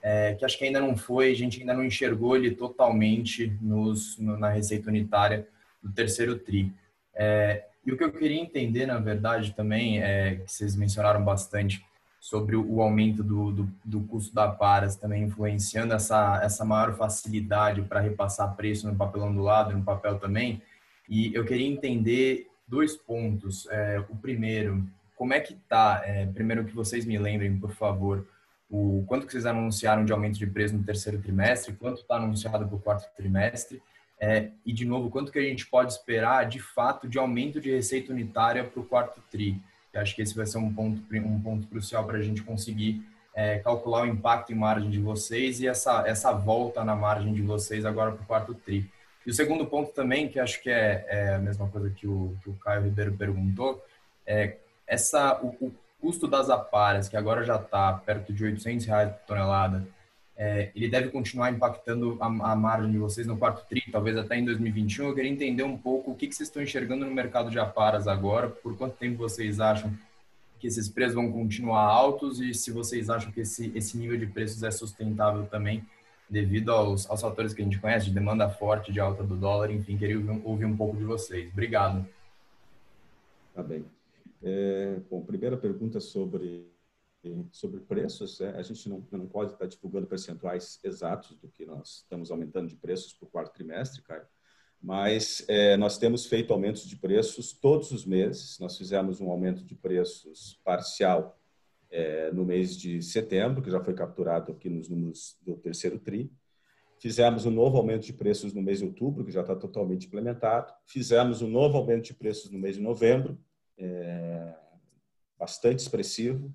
é, 0.00 0.34
que 0.34 0.44
acho 0.44 0.56
que 0.56 0.64
ainda 0.64 0.80
não 0.80 0.96
foi, 0.96 1.30
a 1.30 1.34
gente 1.34 1.60
ainda 1.60 1.74
não 1.74 1.84
enxergou 1.84 2.34
ele 2.34 2.52
totalmente 2.52 3.54
nos, 3.60 4.16
no, 4.16 4.38
na 4.38 4.48
receita 4.48 4.88
unitária 4.88 5.46
do 5.82 5.92
terceiro 5.92 6.38
TRI. 6.38 6.72
É, 7.14 7.64
e 7.88 7.92
o 7.92 7.96
que 7.96 8.04
eu 8.04 8.12
queria 8.12 8.38
entender, 8.38 8.84
na 8.84 8.98
verdade, 8.98 9.54
também, 9.54 10.02
é 10.02 10.34
que 10.34 10.52
vocês 10.52 10.76
mencionaram 10.76 11.24
bastante 11.24 11.82
sobre 12.20 12.54
o 12.54 12.82
aumento 12.82 13.22
do, 13.22 13.50
do, 13.50 13.68
do 13.82 14.00
custo 14.02 14.34
da 14.34 14.46
Paras 14.46 14.94
também 14.94 15.22
influenciando 15.22 15.94
essa, 15.94 16.38
essa 16.42 16.66
maior 16.66 16.94
facilidade 16.98 17.80
para 17.80 18.00
repassar 18.00 18.54
preço 18.54 18.86
no 18.86 18.94
papel 18.94 19.22
ondulado, 19.22 19.74
no 19.74 19.82
papel 19.82 20.18
também. 20.18 20.60
E 21.08 21.34
eu 21.34 21.46
queria 21.46 21.66
entender 21.66 22.46
dois 22.66 22.94
pontos. 22.94 23.66
É, 23.70 24.04
o 24.10 24.16
primeiro, 24.16 24.86
como 25.16 25.32
é 25.32 25.40
que 25.40 25.54
está? 25.54 26.02
É, 26.04 26.26
primeiro 26.26 26.66
que 26.66 26.74
vocês 26.74 27.06
me 27.06 27.16
lembrem, 27.16 27.58
por 27.58 27.70
favor, 27.70 28.28
o 28.68 29.02
quanto 29.06 29.24
que 29.24 29.32
vocês 29.32 29.46
anunciaram 29.46 30.04
de 30.04 30.12
aumento 30.12 30.38
de 30.38 30.46
preço 30.46 30.76
no 30.76 30.84
terceiro 30.84 31.22
trimestre, 31.22 31.72
quanto 31.72 32.02
está 32.02 32.16
anunciado 32.16 32.66
para 32.66 32.76
o 32.76 32.80
quarto 32.80 33.08
trimestre, 33.16 33.80
é, 34.20 34.50
e 34.66 34.72
de 34.72 34.84
novo, 34.84 35.10
quanto 35.10 35.30
que 35.30 35.38
a 35.38 35.42
gente 35.42 35.66
pode 35.66 35.92
esperar 35.92 36.48
de 36.48 36.58
fato 36.58 37.08
de 37.08 37.18
aumento 37.18 37.60
de 37.60 37.70
receita 37.70 38.12
unitária 38.12 38.64
para 38.64 38.80
o 38.80 38.84
quarto 38.84 39.22
tri. 39.30 39.60
Eu 39.92 40.00
acho 40.00 40.14
que 40.14 40.22
esse 40.22 40.36
vai 40.36 40.46
ser 40.46 40.58
um 40.58 40.72
ponto, 40.72 41.02
um 41.12 41.40
ponto 41.40 41.66
crucial 41.68 42.04
para 42.04 42.18
a 42.18 42.22
gente 42.22 42.42
conseguir 42.42 43.02
é, 43.34 43.60
calcular 43.60 44.02
o 44.02 44.06
impacto 44.06 44.52
em 44.52 44.56
margem 44.56 44.90
de 44.90 44.98
vocês 44.98 45.60
e 45.60 45.68
essa, 45.68 46.06
essa 46.06 46.32
volta 46.32 46.84
na 46.84 46.96
margem 46.96 47.32
de 47.32 47.42
vocês 47.42 47.84
agora 47.84 48.12
para 48.12 48.22
o 48.22 48.26
quarto 48.26 48.54
tri. 48.54 48.90
E 49.24 49.30
o 49.30 49.34
segundo 49.34 49.66
ponto 49.66 49.92
também, 49.92 50.28
que 50.28 50.40
acho 50.40 50.60
que 50.62 50.70
é, 50.70 51.06
é 51.08 51.34
a 51.34 51.38
mesma 51.38 51.68
coisa 51.68 51.90
que 51.90 52.06
o, 52.06 52.36
que 52.42 52.50
o 52.50 52.54
Caio 52.54 52.82
Ribeiro 52.82 53.12
perguntou, 53.12 53.84
é 54.26 54.56
essa, 54.86 55.38
o, 55.40 55.48
o 55.60 55.74
custo 56.00 56.26
das 56.26 56.50
aparas, 56.50 57.08
que 57.08 57.16
agora 57.16 57.44
já 57.44 57.56
está 57.56 57.92
perto 57.92 58.32
de 58.32 58.44
800 58.44 58.86
reais 58.86 59.12
por 59.12 59.26
tonelada, 59.26 59.86
é, 60.38 60.70
ele 60.72 60.88
deve 60.88 61.08
continuar 61.08 61.50
impactando 61.50 62.16
a, 62.20 62.26
a, 62.26 62.54
margem 62.54 62.92
de 62.92 62.98
vocês 62.98 63.26
no 63.26 63.36
quarto 63.36 63.68
tri, 63.68 63.82
talvez 63.90 64.16
até 64.16 64.38
em 64.38 64.44
2021. 64.44 65.08
Eu 65.08 65.14
queria 65.14 65.30
entender 65.30 65.64
um 65.64 65.76
pouco 65.76 66.12
o 66.12 66.14
que, 66.14 66.28
que 66.28 66.34
vocês 66.34 66.48
estão 66.48 66.62
enxergando 66.62 67.04
no 67.04 67.10
mercado 67.10 67.50
de 67.50 67.58
aparas 67.58 68.06
agora, 68.06 68.48
por 68.48 68.76
quanto 68.76 68.96
tempo 68.96 69.18
vocês 69.18 69.58
acham 69.58 69.92
que 70.60 70.68
esses 70.68 70.88
preços 70.88 71.16
vão 71.16 71.32
continuar 71.32 71.82
altos 71.82 72.40
e 72.40 72.54
se 72.54 72.70
vocês 72.70 73.10
acham 73.10 73.32
que 73.32 73.40
esse, 73.40 73.72
esse 73.74 73.98
nível 73.98 74.16
de 74.16 74.26
preços 74.26 74.62
é 74.62 74.70
sustentável 74.70 75.44
também 75.46 75.84
devido 76.30 76.70
aos, 76.70 77.08
aos 77.10 77.20
fatores 77.20 77.52
que 77.52 77.60
a 77.60 77.64
gente 77.64 77.80
conhece, 77.80 78.06
de 78.06 78.12
demanda 78.12 78.48
forte, 78.48 78.92
de 78.92 79.00
alta 79.00 79.24
do 79.24 79.36
dólar, 79.36 79.72
enfim, 79.72 79.96
queria 79.96 80.18
ouvir, 80.18 80.40
ouvir 80.44 80.64
um 80.66 80.76
pouco 80.76 80.96
de 80.96 81.04
vocês. 81.04 81.50
Obrigado. 81.52 82.06
Tá 83.54 83.62
bem. 83.62 83.84
É, 84.42 84.98
bom, 85.10 85.20
primeira 85.20 85.56
pergunta 85.56 85.98
sobre 85.98 86.68
sobre 87.50 87.80
preços, 87.80 88.40
é, 88.40 88.50
a 88.50 88.62
gente 88.62 88.88
não, 88.88 89.06
não 89.10 89.26
pode 89.26 89.52
estar 89.52 89.66
divulgando 89.66 90.06
percentuais 90.06 90.78
exatos 90.84 91.36
do 91.36 91.48
que 91.48 91.66
nós 91.66 92.02
estamos 92.02 92.30
aumentando 92.30 92.68
de 92.68 92.76
preços 92.76 93.12
para 93.12 93.26
o 93.26 93.30
quarto 93.30 93.52
trimestre, 93.52 94.02
Caio, 94.02 94.26
mas 94.80 95.44
é, 95.48 95.76
nós 95.76 95.98
temos 95.98 96.26
feito 96.26 96.52
aumentos 96.52 96.86
de 96.86 96.96
preços 96.96 97.52
todos 97.52 97.90
os 97.90 98.04
meses. 98.04 98.58
Nós 98.60 98.78
fizemos 98.78 99.20
um 99.20 99.28
aumento 99.30 99.64
de 99.64 99.74
preços 99.74 100.60
parcial 100.64 101.38
é, 101.90 102.30
no 102.32 102.44
mês 102.44 102.76
de 102.76 103.02
setembro, 103.02 103.60
que 103.60 103.70
já 103.70 103.82
foi 103.82 103.94
capturado 103.94 104.52
aqui 104.52 104.68
nos 104.68 104.88
números 104.88 105.36
do 105.42 105.56
terceiro 105.56 105.98
TRI. 105.98 106.30
Fizemos 107.00 107.46
um 107.46 107.50
novo 107.50 107.76
aumento 107.76 108.04
de 108.04 108.12
preços 108.12 108.52
no 108.52 108.62
mês 108.62 108.78
de 108.78 108.84
outubro, 108.84 109.24
que 109.24 109.32
já 109.32 109.40
está 109.40 109.54
totalmente 109.54 110.06
implementado. 110.06 110.72
Fizemos 110.86 111.42
um 111.42 111.48
novo 111.48 111.76
aumento 111.76 112.06
de 112.06 112.14
preços 112.14 112.50
no 112.50 112.58
mês 112.58 112.76
de 112.76 112.82
novembro, 112.82 113.38
é, 113.76 114.54
bastante 115.38 115.80
expressivo, 115.80 116.52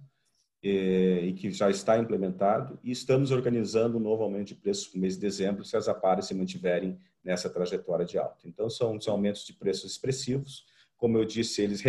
e 0.67 1.33
que 1.33 1.51
já 1.51 1.69
está 1.69 1.97
implementado. 1.97 2.79
E 2.83 2.91
estamos 2.91 3.31
organizando 3.31 3.97
um 3.97 4.01
novo 4.01 4.23
aumento 4.23 4.47
de 4.47 4.55
preços 4.55 4.93
no 4.93 5.01
mês 5.01 5.15
de 5.15 5.21
dezembro, 5.21 5.65
se 5.65 5.75
as 5.75 5.87
aparas 5.87 6.25
se 6.25 6.33
mantiverem 6.33 6.97
nessa 7.23 7.49
trajetória 7.49 8.05
de 8.05 8.17
alta. 8.17 8.47
Então, 8.47 8.69
são, 8.69 8.99
são 8.99 9.13
aumentos 9.13 9.45
de 9.45 9.53
preços 9.53 9.91
expressivos 9.91 10.65
como 11.03 11.17
eu 11.17 11.25
disse, 11.25 11.61
eles 11.61 11.83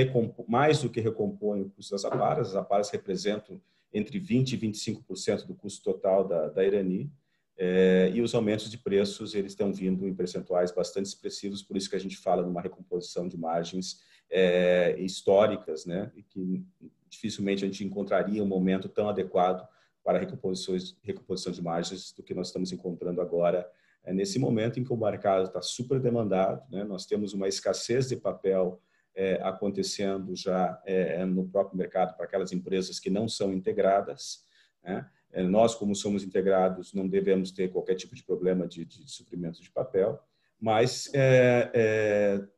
mais 0.49 0.83
do 0.83 0.91
que 0.91 1.01
recompõem 1.01 1.63
o 1.63 1.71
custo 1.71 1.93
das 1.93 2.05
aparas. 2.05 2.49
As 2.49 2.57
aparas 2.57 2.91
representam 2.91 3.61
entre 3.93 4.19
20% 4.19 4.55
e 4.55 4.59
25% 4.59 5.47
do 5.47 5.55
custo 5.55 5.85
total 5.85 6.27
da, 6.27 6.49
da 6.49 6.65
Irani. 6.65 7.13
É, 7.57 8.11
e 8.13 8.21
os 8.21 8.35
aumentos 8.35 8.69
de 8.69 8.77
preços 8.77 9.37
eles 9.37 9.53
estão 9.53 9.73
vindo 9.73 10.05
em 10.09 10.13
percentuais 10.13 10.73
bastante 10.73 11.07
expressivos, 11.07 11.63
por 11.63 11.77
isso 11.77 11.89
que 11.89 11.95
a 11.95 12.01
gente 12.01 12.17
fala 12.17 12.43
numa 12.43 12.61
recomposição 12.61 13.29
de 13.29 13.39
margens 13.39 14.01
é, 14.29 14.97
históricas, 14.99 15.87
né? 15.87 16.11
E 16.17 16.23
que 16.25 16.65
dificilmente 17.15 17.65
a 17.65 17.67
gente 17.67 17.85
encontraria 17.85 18.43
um 18.43 18.47
momento 18.47 18.89
tão 18.89 19.09
adequado 19.09 19.67
para 20.05 20.19
recomposições, 20.19 20.97
recomposição 21.03 21.53
de 21.53 21.63
margens 21.63 22.13
do 22.13 22.23
que 22.23 22.35
nós 22.35 22.49
estamos 22.49 22.71
encontrando 22.71 23.21
agora 23.23 23.69
é, 24.05 24.13
nesse 24.13 24.39
momento 24.39 24.79
em 24.79 24.85
que 24.85 24.93
o 24.93 24.97
mercado 24.97 25.47
está 25.47 25.63
super 25.63 25.99
demandado, 25.99 26.63
né? 26.71 26.85
Nós 26.85 27.07
temos 27.07 27.33
uma 27.33 27.49
escassez 27.49 28.09
de 28.09 28.17
papel 28.17 28.81
é, 29.15 29.41
acontecendo 29.43 30.37
já 30.37 30.81
é, 30.85 31.25
no 31.25 31.49
próprio 31.49 31.79
mercado 31.79 32.15
para 32.17 32.27
aquelas 32.27 32.53
empresas 32.53 33.01
que 33.01 33.09
não 33.09 33.29
são 33.29 33.53
integradas. 33.53 34.45
Né? 34.83 35.09
Nós, 35.49 35.75
como 35.75 35.97
somos 35.97 36.23
integrados, 36.23 36.93
não 36.93 37.09
devemos 37.09 37.51
ter 37.51 37.69
qualquer 37.69 37.95
tipo 37.95 38.15
de 38.15 38.23
problema 38.23 38.69
de, 38.69 38.85
de 38.85 39.11
suprimento 39.11 39.61
de 39.61 39.71
papel, 39.71 40.21
mas 40.61 41.11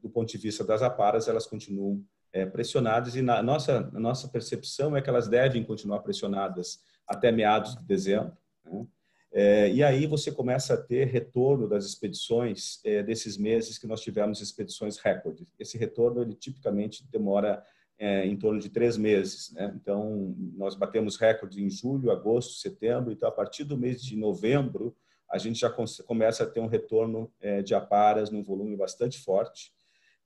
do 0.03 0.11
ponto 0.11 0.31
de 0.31 0.37
vista 0.37 0.63
das 0.63 0.83
aparas, 0.83 1.27
elas 1.27 1.47
continuam 1.47 2.05
é, 2.37 2.45
pressionadas 2.45 3.17
e 3.17 3.23
na 3.23 3.43
nossa, 3.43 3.91
a 3.95 3.99
nossa 3.99 4.29
percepção 4.29 4.95
é 4.95 5.01
que 5.01 5.09
elas 5.09 5.27
devem 5.27 5.65
continuar 5.65 6.01
pressionadas 6.01 6.83
até 7.07 7.33
meados 7.33 7.75
de 7.77 7.85
dezembro. 7.85 8.37
Né? 8.63 8.87
É, 9.33 9.71
e 9.71 9.83
aí 9.83 10.07
você 10.07 10.31
começa 10.31 10.75
a 10.75 10.77
ter 10.77 11.07
retorno 11.07 11.67
das 11.67 11.87
expedições 11.87 12.81
é, 12.85 13.03
desses 13.03 13.39
meses 13.39 13.79
que 13.79 13.87
nós 13.87 14.03
tivemos 14.03 14.43
expedições 14.43 14.99
recorde. 14.99 15.47
Esse 15.59 15.79
retorno, 15.79 16.21
ele 16.21 16.35
tipicamente 16.35 17.07
demora 17.11 17.65
é, 17.99 18.27
em 18.27 18.37
torno 18.37 18.61
de 18.61 18.69
três 18.69 18.99
meses. 18.99 19.53
Né? 19.53 19.73
Então, 19.75 20.35
nós 20.55 20.75
batemos 20.75 21.17
recordes 21.17 21.57
em 21.57 21.71
julho, 21.71 22.11
agosto, 22.11 22.53
setembro. 22.55 23.13
Então, 23.13 23.29
a 23.29 23.33
partir 23.33 23.65
do 23.65 23.79
mês 23.79 24.03
de 24.03 24.15
novembro, 24.15 24.95
a 25.31 25.39
gente 25.39 25.61
já 25.61 25.71
começa 25.71 26.45
a 26.45 26.47
ter 26.47 26.61
um 26.61 26.67
retorno 26.67 27.33
é, 27.41 27.63
de 27.63 27.75
aparas 27.75 28.31
num 28.31 28.43
volume 28.43 28.77
bastante 28.77 29.19
forte. 29.19 29.76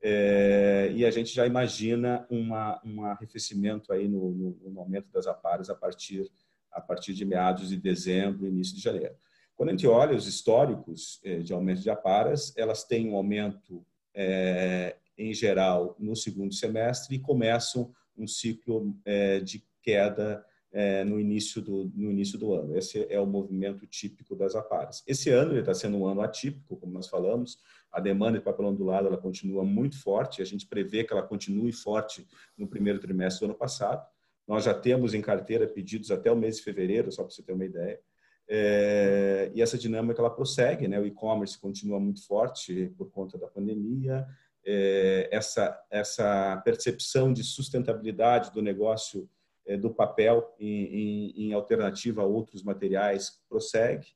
É, 0.02 0.90
e 0.94 1.04
a 1.04 1.10
gente 1.10 1.34
já 1.34 1.46
imagina 1.46 2.26
uma, 2.30 2.80
um 2.84 3.04
arrefecimento 3.04 3.92
aí 3.92 4.08
no, 4.08 4.30
no, 4.30 4.70
no 4.70 4.80
aumento 4.80 5.10
das 5.12 5.26
aparas 5.26 5.68
a 5.68 5.74
partir 5.74 6.30
a 6.72 6.80
partir 6.80 7.14
de 7.14 7.24
meados 7.24 7.68
de 7.68 7.76
dezembro, 7.76 8.46
início 8.46 8.76
de 8.76 8.80
janeiro. 8.80 9.14
Quando 9.56 9.70
a 9.70 9.72
gente 9.72 9.86
olha 9.86 10.16
os 10.16 10.26
históricos 10.26 11.20
eh, 11.24 11.38
de 11.38 11.53
aumento 11.53 11.82
de 11.82 11.90
aparas, 11.90 12.57
elas 12.57 12.84
têm 12.84 13.11
um 13.11 13.16
aumento, 13.16 13.84
é, 14.14 14.96
em 15.18 15.34
geral, 15.34 15.96
no 15.98 16.16
segundo 16.16 16.55
semestre 16.55 17.16
e 17.16 17.18
começam 17.18 17.92
um 18.16 18.26
ciclo 18.26 18.96
é, 19.05 19.40
de 19.40 19.62
queda 19.82 20.44
é, 20.72 21.04
no, 21.04 21.18
início 21.18 21.60
do, 21.60 21.90
no 21.94 22.10
início 22.10 22.38
do 22.38 22.54
ano. 22.54 22.76
Esse 22.76 23.06
é 23.10 23.18
o 23.20 23.26
movimento 23.26 23.86
típico 23.86 24.36
das 24.36 24.54
aparas. 24.54 25.02
Esse 25.06 25.30
ano 25.30 25.58
está 25.58 25.74
sendo 25.74 25.98
um 25.98 26.06
ano 26.06 26.20
atípico, 26.20 26.76
como 26.76 26.92
nós 26.92 27.08
falamos, 27.08 27.58
a 27.90 28.00
demanda 28.00 28.38
de 28.38 28.44
papel 28.44 28.66
ondulado 28.66 29.08
ela 29.08 29.18
continua 29.18 29.64
muito 29.64 30.00
forte, 30.00 30.40
a 30.40 30.44
gente 30.44 30.66
prevê 30.66 31.02
que 31.02 31.12
ela 31.12 31.22
continue 31.22 31.72
forte 31.72 32.26
no 32.56 32.68
primeiro 32.68 33.00
trimestre 33.00 33.40
do 33.40 33.50
ano 33.50 33.58
passado, 33.58 34.06
nós 34.46 34.64
já 34.64 34.74
temos 34.74 35.14
em 35.14 35.20
carteira 35.20 35.66
pedidos 35.66 36.10
até 36.10 36.30
o 36.30 36.36
mês 36.36 36.56
de 36.56 36.62
fevereiro, 36.62 37.10
só 37.10 37.22
para 37.22 37.32
você 37.32 37.42
ter 37.42 37.52
uma 37.52 37.64
ideia. 37.64 38.00
É, 38.48 39.50
e 39.54 39.62
essa 39.62 39.78
dinâmica 39.78 40.20
ela 40.20 40.30
prossegue, 40.30 40.88
né? 40.88 40.98
O 40.98 41.06
e-commerce 41.06 41.56
continua 41.56 42.00
muito 42.00 42.26
forte 42.26 42.92
por 42.98 43.08
conta 43.12 43.38
da 43.38 43.46
pandemia. 43.46 44.26
É, 44.66 45.28
essa 45.30 45.80
essa 45.88 46.60
percepção 46.64 47.32
de 47.32 47.44
sustentabilidade 47.44 48.52
do 48.52 48.60
negócio 48.60 49.30
do 49.76 49.90
papel 49.90 50.54
em, 50.58 50.84
em, 50.84 51.46
em, 51.46 51.52
alternativa 51.52 52.22
a 52.22 52.26
outros 52.26 52.62
materiais 52.62 53.40
prossegue. 53.48 54.08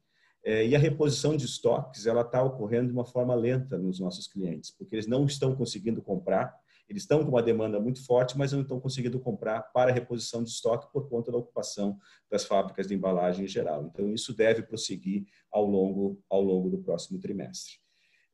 É, 0.44 0.66
e 0.66 0.76
a 0.76 0.78
reposição 0.78 1.36
de 1.36 1.46
estoques 1.46 2.06
ela 2.06 2.20
está 2.20 2.42
ocorrendo 2.42 2.88
de 2.88 2.92
uma 2.92 3.06
forma 3.06 3.34
lenta 3.34 3.78
nos 3.78 3.98
nossos 3.98 4.26
clientes, 4.26 4.70
porque 4.70 4.94
eles 4.94 5.06
não 5.06 5.24
estão 5.24 5.54
conseguindo 5.56 6.02
comprar 6.02 6.54
eles 6.88 7.02
estão 7.02 7.22
com 7.24 7.30
uma 7.30 7.42
demanda 7.42 7.80
muito 7.80 8.04
forte, 8.04 8.36
mas 8.36 8.52
não 8.52 8.60
estão 8.60 8.78
conseguindo 8.78 9.18
comprar 9.18 9.62
para 9.72 9.92
reposição 9.92 10.42
de 10.42 10.50
estoque 10.50 10.92
por 10.92 11.08
conta 11.08 11.32
da 11.32 11.38
ocupação 11.38 11.98
das 12.30 12.44
fábricas 12.44 12.86
de 12.86 12.94
embalagem 12.94 13.44
em 13.44 13.48
geral. 13.48 13.86
Então, 13.86 14.12
isso 14.12 14.34
deve 14.34 14.62
prosseguir 14.62 15.24
ao 15.50 15.64
longo, 15.64 16.22
ao 16.28 16.42
longo 16.42 16.68
do 16.68 16.78
próximo 16.78 17.18
trimestre. 17.18 17.74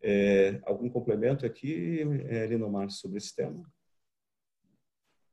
É, 0.03 0.61
algum 0.65 0.89
complemento 0.89 1.47
aqui, 1.47 2.01
é, 2.29 2.47
Linomar, 2.47 2.91
sobre 2.91 3.19
esse 3.19 3.35
tema? 3.35 3.71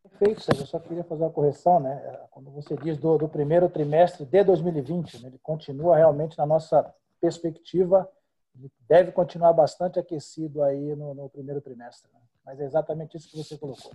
Perfeito, 0.09 0.41
Sérgio. 0.41 0.63
Eu 0.63 0.67
só 0.67 0.79
queria 0.79 1.03
fazer 1.03 1.23
uma 1.23 1.31
correção, 1.31 1.79
né? 1.79 1.95
Quando 2.31 2.49
você 2.51 2.75
diz 2.77 2.97
do, 2.97 3.17
do 3.17 3.27
primeiro 3.27 3.69
trimestre 3.69 4.25
de 4.25 4.43
2020, 4.43 5.21
né? 5.21 5.29
ele 5.29 5.39
continua 5.39 5.97
realmente 5.97 6.37
na 6.37 6.45
nossa 6.45 6.93
perspectiva, 7.19 8.07
deve 8.87 9.11
continuar 9.11 9.53
bastante 9.53 9.99
aquecido 9.99 10.63
aí 10.63 10.95
no, 10.95 11.13
no 11.13 11.29
primeiro 11.29 11.61
trimestre. 11.61 12.09
Né? 12.13 12.19
Mas 12.45 12.59
é 12.59 12.65
exatamente 12.65 13.17
isso 13.17 13.29
que 13.29 13.37
você 13.37 13.57
colocou. 13.57 13.91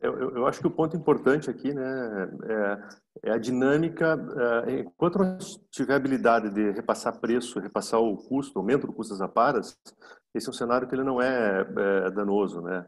Eu, 0.00 0.18
eu, 0.18 0.36
eu 0.38 0.46
acho 0.48 0.60
que 0.60 0.66
o 0.66 0.70
ponto 0.70 0.96
importante 0.96 1.48
aqui 1.48 1.72
né, 1.72 2.28
é, 3.24 3.30
é 3.30 3.32
a 3.32 3.38
dinâmica. 3.38 4.18
É, 4.66 4.80
enquanto 4.80 5.18
nós 5.18 5.60
tiver 5.70 5.94
habilidade 5.94 6.50
de 6.50 6.72
repassar 6.72 7.20
preço, 7.20 7.60
repassar 7.60 8.00
o 8.00 8.16
custo, 8.16 8.58
aumento 8.58 8.86
do 8.86 8.92
custo 8.92 9.14
das 9.14 9.20
aparas, 9.20 9.78
esse 10.34 10.48
é 10.48 10.50
um 10.50 10.54
cenário 10.54 10.88
que 10.88 10.94
ele 10.94 11.04
não 11.04 11.22
é, 11.22 11.60
é 12.06 12.10
danoso, 12.10 12.60
né? 12.62 12.84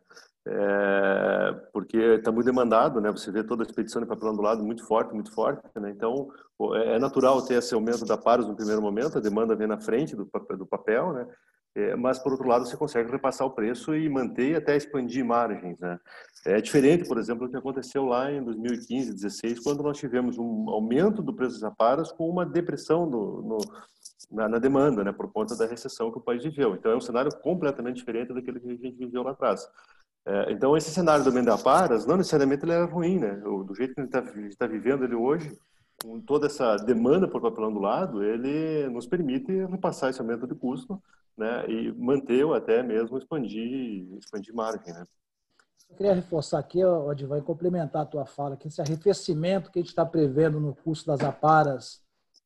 É, 0.47 1.53
porque 1.73 1.97
está 1.97 2.31
muito 2.31 2.45
demandado, 2.45 3.01
né? 3.01 3.11
Você 3.11 3.31
vê 3.31 3.43
toda 3.43 3.63
a 3.63 3.67
expedição 3.67 4.03
de 4.03 4.09
papelão 4.09 4.37
do 4.37 4.43
lado 4.43 4.63
muito 4.63 4.85
forte, 4.87 5.15
muito 5.15 5.33
forte, 5.33 5.63
né? 5.77 5.91
Então 5.91 6.29
é, 6.75 6.97
é 6.97 6.99
natural 6.99 7.41
ter 7.43 7.55
esse 7.55 7.75
aumento 7.75 8.05
da 8.05 8.19
paras 8.19 8.47
no 8.47 8.55
primeiro 8.55 8.83
momento, 8.83 9.17
a 9.17 9.23
demanda 9.23 9.57
vem 9.57 9.67
na 9.67 9.81
frente 9.81 10.15
do, 10.15 10.29
do 10.59 10.67
papel, 10.67 11.15
né? 11.15 11.27
É, 11.77 11.97
mas 11.97 12.19
por 12.19 12.31
outro 12.31 12.47
lado 12.47 12.67
você 12.67 12.77
consegue 12.77 13.11
repassar 13.11 13.47
o 13.47 13.51
preço 13.51 13.97
e 13.97 14.09
manter 14.09 14.55
até 14.55 14.77
expandir 14.77 15.25
margens, 15.25 15.81
né? 15.81 15.99
É 16.47 16.61
diferente, 16.61 17.09
por 17.09 17.19
exemplo, 17.19 17.47
do 17.47 17.51
que 17.51 17.57
aconteceu 17.57 18.05
lá 18.05 18.31
em 18.31 18.45
2015, 18.45 19.13
2016, 19.13 19.61
quando 19.61 19.83
nós 19.83 19.97
tivemos 19.97 20.37
um 20.37 20.69
aumento 20.69 21.23
do 21.23 21.35
preço 21.35 21.55
das 21.55 21.65
aparas 21.65 22.13
com 22.13 22.29
uma 22.29 22.45
depressão 22.45 23.07
no 23.07 23.59
na, 24.31 24.49
na, 24.49 24.59
demanda, 24.59 25.05
né, 25.05 25.13
por 25.13 25.31
conta 25.33 25.57
da 25.57 25.67
recessão 25.67 26.11
que 26.11 26.19
o 26.19 26.21
país 26.21 26.43
viveu. 26.43 26.75
Então 26.75 26.91
é 26.93 26.97
um 26.97 27.01
cenário 27.01 27.31
completamente 27.41 27.97
diferente 27.97 28.33
daquele 28.33 28.61
que 28.61 28.69
a 28.69 28.71
gente 28.71 28.97
viveu 28.97 29.23
lá 29.23 29.33
atrás. 29.33 29.69
É, 30.27 30.53
então 30.53 30.77
esse 30.77 30.91
cenário 30.91 31.25
do 31.25 31.33
Mendaparas 31.33 32.07
não 32.07 32.17
necessariamente 32.17 32.65
ele 32.65 32.73
é 32.73 32.83
ruim, 32.85 33.19
né? 33.19 33.35
Do 33.37 33.75
jeito 33.75 33.95
que 33.95 34.01
a 34.01 34.05
gente 34.05 34.15
está 34.49 34.67
tá 34.67 34.73
vivendo 34.73 35.05
ele 35.05 35.15
hoje, 35.15 35.57
com 36.03 36.21
toda 36.21 36.47
essa 36.47 36.77
demanda 36.77 37.29
por 37.29 37.41
papelão 37.41 37.73
do 37.73 37.81
lado, 37.81 38.23
ele 38.23 38.89
nos 38.89 39.07
permite 39.07 39.53
repassar 39.67 40.11
esse 40.11 40.21
aumento 40.21 40.47
de 40.47 40.55
custo 40.55 41.03
né, 41.37 41.69
e 41.69 41.93
manter 41.93 42.45
ou 42.45 42.55
até 42.55 42.83
mesmo 42.83 43.19
expandir, 43.19 44.07
expandir 44.19 44.55
margem. 44.55 44.93
Né. 44.93 45.05
Eu 45.91 45.97
queria 45.97 46.15
reforçar 46.15 46.59
aqui, 46.59 46.85
Odi, 46.85 47.27
vai 47.27 47.41
complementar 47.41 48.03
a 48.03 48.07
tua 48.07 48.27
fala, 48.27 48.57
que 48.57 48.69
esse 48.69 48.81
arrefecimento 48.81 49.71
que 49.71 49.79
a 49.79 49.83
gente 49.83 49.91
está 49.91 50.05
prevendo 50.05 50.59
no 50.59 50.75
custo 50.75 51.07
das 51.07 51.21
aparas 51.21 52.04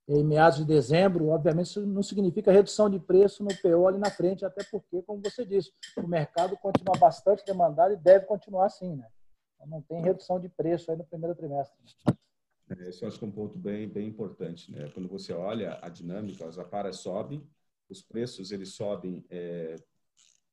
em 0.09 0.25
meados 0.25 0.59
de 0.59 0.65
dezembro, 0.65 1.29
obviamente 1.29 1.67
isso 1.67 1.87
não 1.87 2.03
significa 2.03 2.51
redução 2.51 2.89
de 2.89 2.99
preço 2.99 3.45
no 3.45 3.55
PO 3.61 3.87
ali 3.87 3.99
na 3.99 4.11
frente, 4.11 4.43
até 4.43 4.65
porque, 4.65 5.03
como 5.03 5.21
você 5.23 5.45
disse, 5.45 5.71
o 5.99 6.07
mercado 6.07 6.57
continua 6.57 6.97
bastante 6.99 7.45
demandado 7.45 7.93
e 7.93 7.97
deve 7.97 8.25
continuar 8.25 8.67
assim, 8.67 8.97
né? 8.97 9.07
Então, 9.55 9.67
não 9.67 9.83
tem 9.83 10.01
redução 10.01 10.41
de 10.41 10.49
preço 10.49 10.91
aí 10.91 10.97
no 10.97 11.05
primeiro 11.05 11.35
trimestre. 11.35 11.77
É, 12.71 12.89
esse 12.89 13.03
eu 13.03 13.09
acho 13.09 13.19
que 13.19 13.25
é 13.25 13.29
um 13.29 13.33
ponto 13.33 13.59
bem, 13.59 13.87
bem 13.87 14.09
importante, 14.09 14.73
né? 14.73 14.91
Quando 14.95 15.09
você 15.09 15.33
olha 15.33 15.79
a 15.83 15.91
dinâmica, 15.91 16.47
as 16.47 16.59
aparas 16.59 16.97
sobem, 16.97 17.47
os 17.89 18.01
preços 18.01 18.51
eles 18.51 18.75
sobem 18.75 19.25
é, 19.29 19.77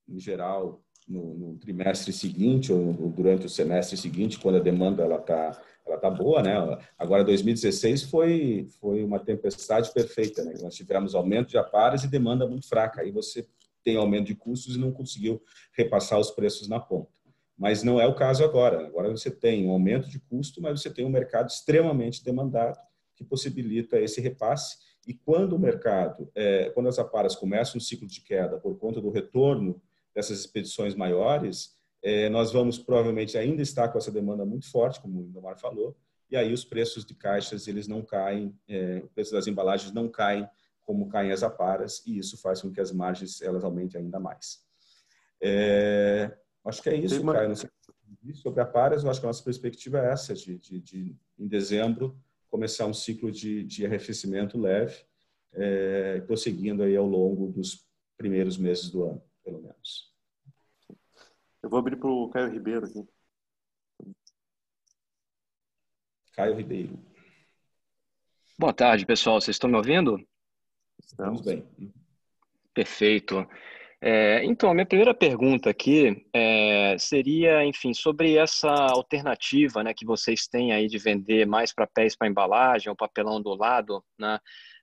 em 0.07 0.19
geral 0.19 0.83
no, 1.07 1.33
no, 1.33 1.57
trimestre 1.57 2.11
seguinte 2.11 2.73
ou 2.73 2.93
durante 3.09 3.45
o 3.45 3.49
semestre 3.49 3.95
seguinte, 3.95 4.39
quando 4.39 4.55
a 4.55 4.61
demanda 4.63 5.03
ela 5.03 5.17
está 5.17 5.61
ela 5.85 5.97
tá 5.97 6.09
boa, 6.09 6.41
né? 6.41 6.53
Agora 6.97 7.23
2016 7.23 8.03
foi 8.03 8.67
foi 8.79 9.03
uma 9.03 9.19
tempestade 9.19 9.91
perfeita, 9.93 10.43
né? 10.43 10.53
Nós 10.61 10.75
tivemos 10.75 11.13
aumento 11.13 11.49
de 11.49 11.57
aparas 11.57 12.03
e 12.03 12.07
demanda 12.07 12.47
muito 12.47 12.67
fraca. 12.67 13.01
Aí 13.01 13.11
você 13.11 13.47
tem 13.83 13.97
aumento 13.97 14.27
de 14.27 14.35
custos 14.35 14.75
e 14.75 14.79
não 14.79 14.91
conseguiu 14.91 15.41
repassar 15.73 16.19
os 16.19 16.31
preços 16.31 16.67
na 16.67 16.79
ponta. 16.79 17.11
Mas 17.57 17.83
não 17.83 18.01
é 18.01 18.07
o 18.07 18.15
caso 18.15 18.43
agora. 18.43 18.85
Agora 18.87 19.09
você 19.09 19.29
tem 19.29 19.67
um 19.67 19.71
aumento 19.71 20.09
de 20.09 20.19
custo, 20.19 20.61
mas 20.61 20.81
você 20.81 20.89
tem 20.89 21.05
um 21.05 21.09
mercado 21.09 21.47
extremamente 21.47 22.23
demandado 22.23 22.77
que 23.15 23.23
possibilita 23.23 23.99
esse 23.99 24.19
repasse 24.19 24.77
e 25.07 25.13
quando 25.13 25.53
o 25.53 25.59
mercado, 25.59 26.29
é, 26.33 26.69
quando 26.71 26.89
as 26.89 26.97
aparas 26.97 27.35
começam 27.35 27.77
um 27.77 27.81
ciclo 27.81 28.07
de 28.07 28.21
queda 28.21 28.57
por 28.57 28.77
conta 28.77 28.99
do 28.99 29.11
retorno 29.11 29.81
dessas 30.13 30.39
expedições 30.39 30.95
maiores, 30.95 31.75
é, 32.05 32.29
nós 32.29 32.51
vamos 32.51 32.77
provavelmente 32.77 33.35
ainda 33.35 33.63
estar 33.63 33.89
com 33.89 33.97
essa 33.97 34.11
demanda 34.11 34.45
muito 34.45 34.69
forte, 34.69 35.01
como 35.01 35.21
o 35.21 35.25
Indomar 35.25 35.57
falou, 35.57 35.97
e 36.29 36.37
aí 36.37 36.53
os 36.53 36.63
preços 36.63 37.03
de 37.03 37.15
caixas 37.15 37.67
eles 37.67 37.87
não 37.87 38.03
caem, 38.03 38.55
é, 38.67 39.01
o 39.03 39.07
preço 39.07 39.31
das 39.31 39.47
embalagens 39.47 39.91
não 39.91 40.07
caem 40.07 40.47
como 40.83 41.09
caem 41.09 41.31
as 41.31 41.41
aparas, 41.41 42.05
e 42.05 42.19
isso 42.19 42.37
faz 42.37 42.61
com 42.61 42.71
que 42.71 42.79
as 42.79 42.91
margens 42.91 43.41
elas 43.41 43.63
aumentem 43.63 44.01
ainda 44.01 44.19
mais. 44.19 44.63
É, 45.41 46.31
acho 46.63 46.83
que 46.83 46.89
é 46.89 46.95
isso, 46.95 47.19
uma... 47.19 47.33
Caio. 47.33 47.55
Sobre 48.35 48.61
aparas, 48.61 49.03
eu 49.03 49.09
acho 49.09 49.19
que 49.19 49.25
a 49.25 49.29
nossa 49.29 49.43
perspectiva 49.43 49.99
é 49.99 50.11
essa, 50.11 50.35
de, 50.35 50.59
de, 50.59 50.79
de 50.79 51.15
em 51.39 51.47
dezembro, 51.47 52.15
começar 52.49 52.85
um 52.85 52.93
ciclo 52.93 53.31
de, 53.31 53.63
de 53.63 53.83
arrefecimento 53.83 54.59
leve, 54.59 54.95
é, 55.53 56.21
prosseguindo 56.21 56.83
aí 56.83 56.95
ao 56.95 57.07
longo 57.07 57.51
dos 57.51 57.83
primeiros 58.15 58.59
meses 58.59 58.91
do 58.91 59.03
ano, 59.03 59.23
pelo 59.43 59.59
menos. 59.59 60.14
Eu 61.65 61.69
vou 61.71 61.79
abrir 61.79 61.95
para 61.95 62.07
o 62.07 62.29
Caio 62.29 62.51
Ribeiro 62.51 62.85
aqui. 62.85 63.03
Caio 66.33 66.55
Ribeiro. 66.55 66.99
Boa 68.55 68.71
tarde, 68.71 69.03
pessoal. 69.03 69.41
Vocês 69.41 69.55
estão 69.55 69.67
me 69.67 69.75
ouvindo? 69.75 70.23
Estamos 71.03 71.41
bem. 71.41 71.67
Perfeito. 72.71 73.47
É, 73.99 74.45
então, 74.45 74.69
a 74.69 74.75
minha 74.75 74.85
primeira 74.85 75.11
pergunta 75.15 75.71
aqui 75.71 76.27
é, 76.31 76.95
seria, 76.99 77.65
enfim, 77.65 77.95
sobre 77.95 78.37
essa 78.37 78.69
alternativa 78.69 79.83
né, 79.83 79.91
que 79.91 80.05
vocês 80.05 80.45
têm 80.45 80.71
aí 80.71 80.85
de 80.85 80.99
vender 80.99 81.47
mais 81.47 81.73
papéis 81.73 82.15
para 82.15 82.27
embalagem, 82.27 82.93
o 82.93 82.95
papelão 82.95 83.41
do 83.41 83.55
lado, 83.55 84.05
né? 84.19 84.37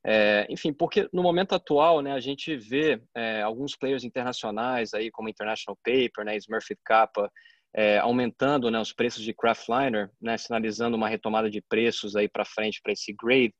É, 0.04 0.46
enfim, 0.50 0.72
porque 0.72 1.08
no 1.12 1.22
momento 1.22 1.54
atual, 1.54 2.00
né, 2.00 2.12
a 2.12 2.20
gente 2.20 2.56
vê 2.56 3.00
é, 3.14 3.42
alguns 3.42 3.76
players 3.76 4.02
internacionais 4.02 4.94
aí, 4.94 5.10
como 5.10 5.28
International 5.28 5.78
Paper, 5.84 6.24
né, 6.24 6.36
Smurfit 6.36 6.80
Kappa, 6.84 7.30
é, 7.74 7.98
aumentando 7.98 8.70
né, 8.70 8.80
os 8.80 8.92
preços 8.92 9.22
de 9.22 9.32
craftliner, 9.32 10.10
né, 10.20 10.36
sinalizando 10.36 10.96
uma 10.96 11.08
retomada 11.08 11.48
de 11.48 11.62
preços 11.62 12.16
aí 12.16 12.28
para 12.28 12.44
frente 12.44 12.80
para 12.82 12.92
esse 12.92 13.12
grade. 13.12 13.54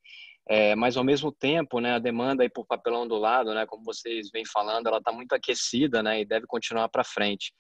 É, 0.48 0.74
mas 0.74 0.96
ao 0.96 1.04
mesmo 1.04 1.30
tempo, 1.30 1.78
né, 1.78 1.92
a 1.92 1.98
demanda 2.00 2.42
aí 2.42 2.48
por 2.48 2.66
papelão 2.66 3.06
do 3.06 3.16
lado, 3.16 3.54
né, 3.54 3.64
como 3.64 3.84
vocês 3.84 4.28
vêm 4.32 4.44
falando, 4.44 4.88
ela 4.88 4.98
está 4.98 5.12
muito 5.12 5.32
aquecida, 5.34 6.02
né, 6.02 6.20
e 6.20 6.24
deve 6.24 6.46
continuar 6.46 6.88
para 6.88 7.04
frente. 7.04 7.52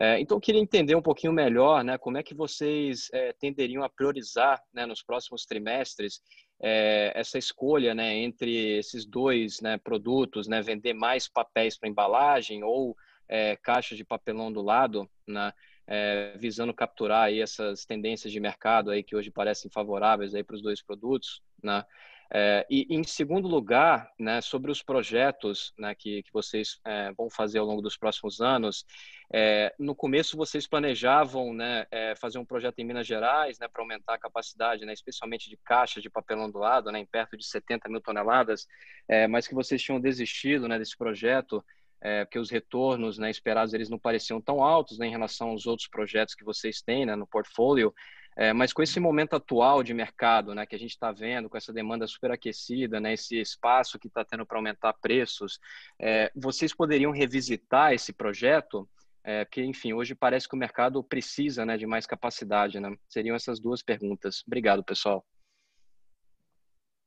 É, 0.00 0.20
então, 0.20 0.36
eu 0.36 0.40
queria 0.40 0.60
entender 0.60 0.94
um 0.94 1.02
pouquinho 1.02 1.32
melhor, 1.32 1.82
né, 1.82 1.98
como 1.98 2.16
é 2.16 2.22
que 2.22 2.34
vocês 2.34 3.08
é, 3.12 3.32
tenderiam 3.32 3.82
a 3.82 3.88
priorizar, 3.88 4.62
né, 4.72 4.86
nos 4.86 5.02
próximos 5.02 5.44
trimestres 5.44 6.20
é, 6.60 7.12
essa 7.14 7.38
escolha, 7.38 7.94
né, 7.94 8.14
entre 8.16 8.78
esses 8.78 9.04
dois, 9.04 9.60
né, 9.60 9.78
produtos, 9.78 10.48
né, 10.48 10.60
vender 10.60 10.92
mais 10.94 11.28
papéis 11.28 11.78
para 11.78 11.88
embalagem 11.88 12.62
ou 12.64 12.96
é, 13.28 13.56
caixas 13.56 13.96
de 13.96 14.04
papelão 14.04 14.52
do 14.52 14.62
lado, 14.62 15.08
né, 15.26 15.52
é, 15.86 16.36
visando 16.38 16.74
capturar 16.74 17.24
aí 17.24 17.40
essas 17.40 17.84
tendências 17.84 18.32
de 18.32 18.40
mercado 18.40 18.90
aí 18.90 19.02
que 19.02 19.16
hoje 19.16 19.30
parecem 19.30 19.70
favoráveis 19.70 20.32
para 20.46 20.54
os 20.54 20.62
dois 20.62 20.82
produtos, 20.82 21.42
né? 21.62 21.82
É, 22.30 22.66
e, 22.68 22.86
em 22.90 23.02
segundo 23.04 23.48
lugar, 23.48 24.12
né, 24.18 24.40
sobre 24.40 24.70
os 24.70 24.82
projetos 24.82 25.72
né, 25.78 25.94
que, 25.94 26.22
que 26.22 26.32
vocês 26.32 26.78
é, 26.84 27.10
vão 27.12 27.30
fazer 27.30 27.58
ao 27.58 27.66
longo 27.66 27.80
dos 27.80 27.96
próximos 27.96 28.40
anos, 28.40 28.84
é, 29.32 29.74
no 29.78 29.94
começo 29.94 30.36
vocês 30.36 30.66
planejavam 30.66 31.54
né, 31.54 31.86
é, 31.90 32.14
fazer 32.16 32.38
um 32.38 32.44
projeto 32.44 32.78
em 32.78 32.84
Minas 32.84 33.06
Gerais 33.06 33.58
né, 33.58 33.66
para 33.66 33.82
aumentar 33.82 34.14
a 34.14 34.18
capacidade, 34.18 34.84
né, 34.84 34.92
especialmente 34.92 35.48
de 35.48 35.56
caixa 35.56 36.00
de 36.00 36.10
papel 36.10 36.38
ondulado, 36.38 36.92
né, 36.92 36.98
em 36.98 37.06
perto 37.06 37.36
de 37.36 37.46
70 37.46 37.88
mil 37.88 38.00
toneladas, 38.00 38.66
é, 39.08 39.26
mas 39.26 39.48
que 39.48 39.54
vocês 39.54 39.82
tinham 39.82 40.00
desistido 40.00 40.68
desse 40.68 40.96
projeto, 40.96 41.64
é, 42.00 42.24
porque 42.24 42.38
os 42.38 42.50
retornos 42.50 43.18
né, 43.18 43.30
esperados 43.30 43.74
eles 43.74 43.88
não 43.88 43.98
pareciam 43.98 44.40
tão 44.40 44.62
altos 44.62 44.98
né, 44.98 45.06
em 45.06 45.10
relação 45.10 45.48
aos 45.48 45.66
outros 45.66 45.88
projetos 45.88 46.34
que 46.34 46.44
vocês 46.44 46.80
têm 46.82 47.06
né, 47.06 47.16
no 47.16 47.26
portfólio. 47.26 47.92
É, 48.40 48.52
mas 48.52 48.72
com 48.72 48.80
esse 48.84 49.00
momento 49.00 49.34
atual 49.34 49.82
de 49.82 49.92
mercado, 49.92 50.54
né, 50.54 50.64
que 50.64 50.76
a 50.76 50.78
gente 50.78 50.92
está 50.92 51.10
vendo, 51.10 51.50
com 51.50 51.56
essa 51.56 51.72
demanda 51.72 52.06
superaquecida, 52.06 53.00
né, 53.00 53.14
esse 53.14 53.36
espaço 53.40 53.98
que 53.98 54.06
está 54.06 54.24
tendo 54.24 54.46
para 54.46 54.56
aumentar 54.56 54.92
preços, 54.92 55.58
é, 56.00 56.30
vocês 56.36 56.72
poderiam 56.72 57.10
revisitar 57.10 57.92
esse 57.92 58.12
projeto? 58.12 58.88
É, 59.24 59.44
porque, 59.44 59.64
enfim, 59.64 59.92
hoje 59.92 60.14
parece 60.14 60.48
que 60.48 60.54
o 60.54 60.58
mercado 60.58 61.02
precisa 61.02 61.66
né, 61.66 61.76
de 61.76 61.84
mais 61.84 62.06
capacidade. 62.06 62.78
Né? 62.78 62.96
Seriam 63.08 63.34
essas 63.34 63.58
duas 63.58 63.82
perguntas. 63.82 64.44
Obrigado, 64.46 64.84
pessoal. 64.84 65.26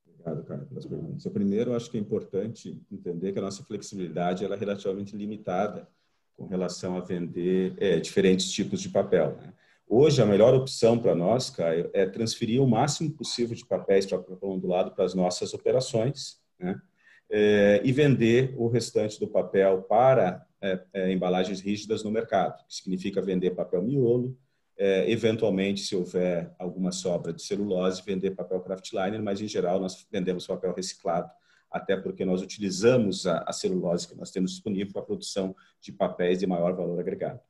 Obrigado, 0.06 0.44
cara, 0.44 0.66
pelas 0.66 0.86
perguntas. 0.86 1.32
Primeiro, 1.32 1.72
eu 1.72 1.78
acho 1.78 1.90
que 1.90 1.98
é 1.98 2.02
importante 2.02 2.78
entender 2.92 3.32
que 3.32 3.40
a 3.40 3.42
nossa 3.42 3.64
flexibilidade 3.64 4.44
ela 4.44 4.56
é 4.56 4.60
relativamente 4.60 5.16
limitada 5.16 5.88
com 6.36 6.46
relação 6.46 6.98
a 6.98 7.00
vender 7.00 7.74
é, 7.78 8.02
diferentes 8.02 8.52
tipos 8.52 8.82
de 8.82 8.90
papel. 8.90 9.38
Né? 9.38 9.54
Hoje, 9.94 10.22
a 10.22 10.26
melhor 10.26 10.54
opção 10.54 10.98
para 10.98 11.14
nós, 11.14 11.50
Caio, 11.50 11.89
é 11.94 12.06
transferir 12.06 12.64
o 12.64 12.66
máximo 12.66 13.12
possível 13.12 13.54
de 13.54 13.66
papéis 13.66 14.06
para 14.06 14.20
papel 14.20 14.50
ondulado 14.50 14.92
para 14.96 15.04
as 15.04 15.14
nossas 15.14 15.54
operações 15.54 16.39
né? 16.58 16.82
é, 17.30 17.82
e 17.84 17.92
vender 17.92 18.56
o 18.58 18.70
restante 18.70 19.20
do 19.20 19.28
papel 19.28 19.82
para 19.82 20.48
é, 20.62 20.82
é, 20.94 21.12
embalagens 21.12 21.60
rígidas 21.60 22.06
no 22.06 22.10
mercado, 22.10 22.66
que 22.66 22.74
significa 22.74 23.22
vender 23.22 23.52
papel 23.52 23.84
miolo, 23.84 24.34
é, 24.78 25.12
eventualmente, 25.12 25.82
se 25.82 25.94
houver 25.94 26.56
alguma 26.58 26.94
sobra 26.94 27.34
de 27.34 27.42
celulose, 27.42 28.02
vender 28.02 28.32
papel 28.32 28.62
craftliner, 28.62 29.22
mas 29.22 29.42
em 29.42 29.48
geral 29.50 29.78
nós 29.78 30.08
vendemos 30.10 30.48
papel 30.48 30.74
reciclado, 30.74 31.30
até 31.70 31.98
porque 31.98 32.24
nós 32.24 32.42
utilizamos 32.42 33.28
a, 33.28 33.39
a 33.39 33.52
celulose 33.52 34.08
que 34.08 34.16
nós 34.16 34.32
temos 34.32 34.52
disponível 34.52 34.94
para 34.94 35.02
a 35.02 35.06
produção 35.06 35.54
de 35.82 35.92
papéis 35.92 36.39
de 36.39 36.48
maior 36.48 36.78
valor 36.78 36.98
agregado. 36.98 37.42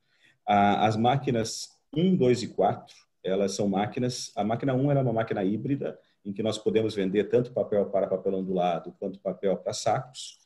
A, 0.43 0.87
as 0.87 0.97
máquinas 0.97 1.79
1, 1.95 2.15
2 2.15 2.43
e 2.43 2.47
4, 2.49 2.95
elas 3.23 3.53
são 3.53 3.67
máquinas, 3.67 4.31
a 4.35 4.43
máquina 4.43 4.73
1 4.73 4.91
é 4.91 5.01
uma 5.01 5.13
máquina 5.13 5.43
híbrida, 5.43 5.99
em 6.23 6.31
que 6.31 6.43
nós 6.43 6.57
podemos 6.57 6.95
vender 6.95 7.25
tanto 7.25 7.51
papel 7.51 7.85
para 7.87 8.07
papel 8.07 8.35
ondulado 8.35 8.95
quanto 8.99 9.19
papel 9.19 9.57
para 9.57 9.73
sacos, 9.73 10.39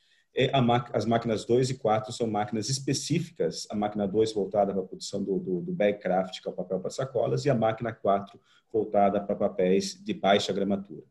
as 0.92 1.06
máquinas 1.06 1.46
2 1.46 1.70
e 1.70 1.76
4 1.76 2.12
são 2.12 2.28
máquinas 2.28 2.70
específicas, 2.70 3.66
a 3.70 3.76
máquina 3.76 4.06
2 4.06 4.34
voltada 4.34 4.74
para 4.74 4.82
a 4.82 4.86
produção 4.86 5.24
do, 5.24 5.40
do, 5.40 5.62
do 5.62 5.72
bagcraft, 5.72 6.42
que 6.42 6.48
é 6.48 6.52
o 6.52 6.56
papel 6.56 6.80
para 6.80 6.90
sacolas, 6.90 7.46
e 7.46 7.50
a 7.50 7.56
máquina 7.56 7.94
4 7.94 8.38
voltada 8.72 9.22
para 9.22 9.36
papéis 9.36 9.98
de 10.04 10.14
baixa 10.14 10.52
gramatura. 10.52 11.04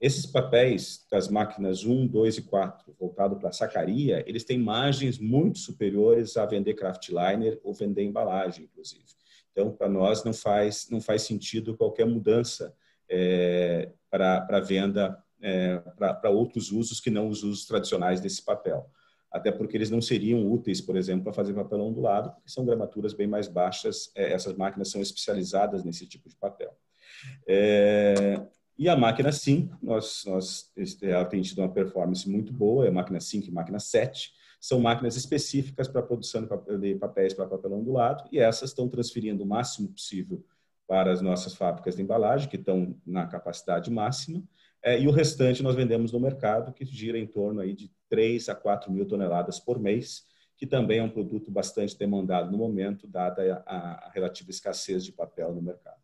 Esses 0.00 0.24
papéis 0.24 1.04
das 1.10 1.28
máquinas 1.28 1.84
1, 1.84 2.06
2 2.06 2.38
e 2.38 2.42
4, 2.42 2.94
voltado 2.98 3.36
para 3.36 3.50
sacaria, 3.50 4.24
eles 4.26 4.44
têm 4.44 4.58
margens 4.58 5.18
muito 5.18 5.58
superiores 5.58 6.36
a 6.36 6.46
vender 6.46 6.74
craftliner 6.74 7.60
ou 7.64 7.74
vender 7.74 8.04
embalagem, 8.04 8.64
inclusive. 8.64 9.19
Então, 9.52 9.72
para 9.72 9.88
nós, 9.88 10.24
não 10.24 10.32
faz, 10.32 10.88
não 10.90 11.00
faz 11.00 11.22
sentido 11.22 11.76
qualquer 11.76 12.06
mudança 12.06 12.74
é, 13.08 13.90
para 14.08 14.46
a 14.48 14.60
venda 14.60 15.22
é, 15.42 15.78
para 15.78 16.30
outros 16.30 16.70
usos 16.70 17.00
que 17.00 17.10
não 17.10 17.28
os 17.28 17.42
usos 17.42 17.66
tradicionais 17.66 18.20
desse 18.20 18.44
papel. 18.44 18.88
Até 19.30 19.52
porque 19.52 19.76
eles 19.76 19.90
não 19.90 20.00
seriam 20.00 20.50
úteis, 20.50 20.80
por 20.80 20.96
exemplo, 20.96 21.24
para 21.24 21.32
fazer 21.32 21.54
papel 21.54 21.80
ondulado, 21.80 22.32
porque 22.32 22.50
são 22.50 22.64
gramaturas 22.64 23.12
bem 23.12 23.26
mais 23.26 23.46
baixas, 23.46 24.10
é, 24.14 24.32
essas 24.32 24.54
máquinas 24.54 24.90
são 24.90 25.00
especializadas 25.00 25.84
nesse 25.84 26.06
tipo 26.06 26.28
de 26.28 26.36
papel. 26.36 26.76
É, 27.46 28.42
e 28.76 28.88
a 28.88 28.96
máquina 28.96 29.30
5, 29.30 29.78
nós, 29.82 30.24
nós, 30.26 30.72
ela 31.02 31.24
tem 31.24 31.42
tido 31.42 31.60
uma 31.60 31.72
performance 31.72 32.28
muito 32.28 32.52
boa, 32.52 32.86
é 32.86 32.88
a 32.88 32.92
máquina 32.92 33.20
5 33.20 33.46
e 33.46 33.52
máquina 33.52 33.78
7, 33.78 34.32
são 34.60 34.78
máquinas 34.78 35.16
específicas 35.16 35.88
para 35.88 36.02
produção 36.02 36.46
de 36.78 36.94
papéis 36.96 37.32
para 37.32 37.46
papel 37.46 37.72
ondulado, 37.72 38.28
e 38.30 38.38
essas 38.38 38.70
estão 38.70 38.88
transferindo 38.88 39.42
o 39.42 39.46
máximo 39.46 39.88
possível 39.88 40.44
para 40.86 41.10
as 41.10 41.22
nossas 41.22 41.54
fábricas 41.54 41.96
de 41.96 42.02
embalagem, 42.02 42.48
que 42.48 42.56
estão 42.56 42.94
na 43.06 43.26
capacidade 43.26 43.90
máxima, 43.90 44.42
é, 44.82 45.00
e 45.00 45.06
o 45.06 45.10
restante 45.10 45.62
nós 45.62 45.74
vendemos 45.74 46.12
no 46.12 46.20
mercado, 46.20 46.72
que 46.72 46.84
gira 46.84 47.18
em 47.18 47.26
torno 47.26 47.60
aí 47.60 47.74
de 47.74 47.90
3 48.08 48.48
a 48.48 48.54
4 48.54 48.90
mil 48.90 49.06
toneladas 49.06 49.58
por 49.60 49.78
mês, 49.78 50.24
que 50.56 50.66
também 50.66 50.98
é 50.98 51.02
um 51.02 51.10
produto 51.10 51.50
bastante 51.50 51.98
demandado 51.98 52.50
no 52.50 52.58
momento, 52.58 53.06
dada 53.06 53.62
a, 53.66 54.06
a 54.06 54.10
relativa 54.10 54.50
escassez 54.50 55.04
de 55.04 55.12
papel 55.12 55.54
no 55.54 55.62
mercado. 55.62 56.00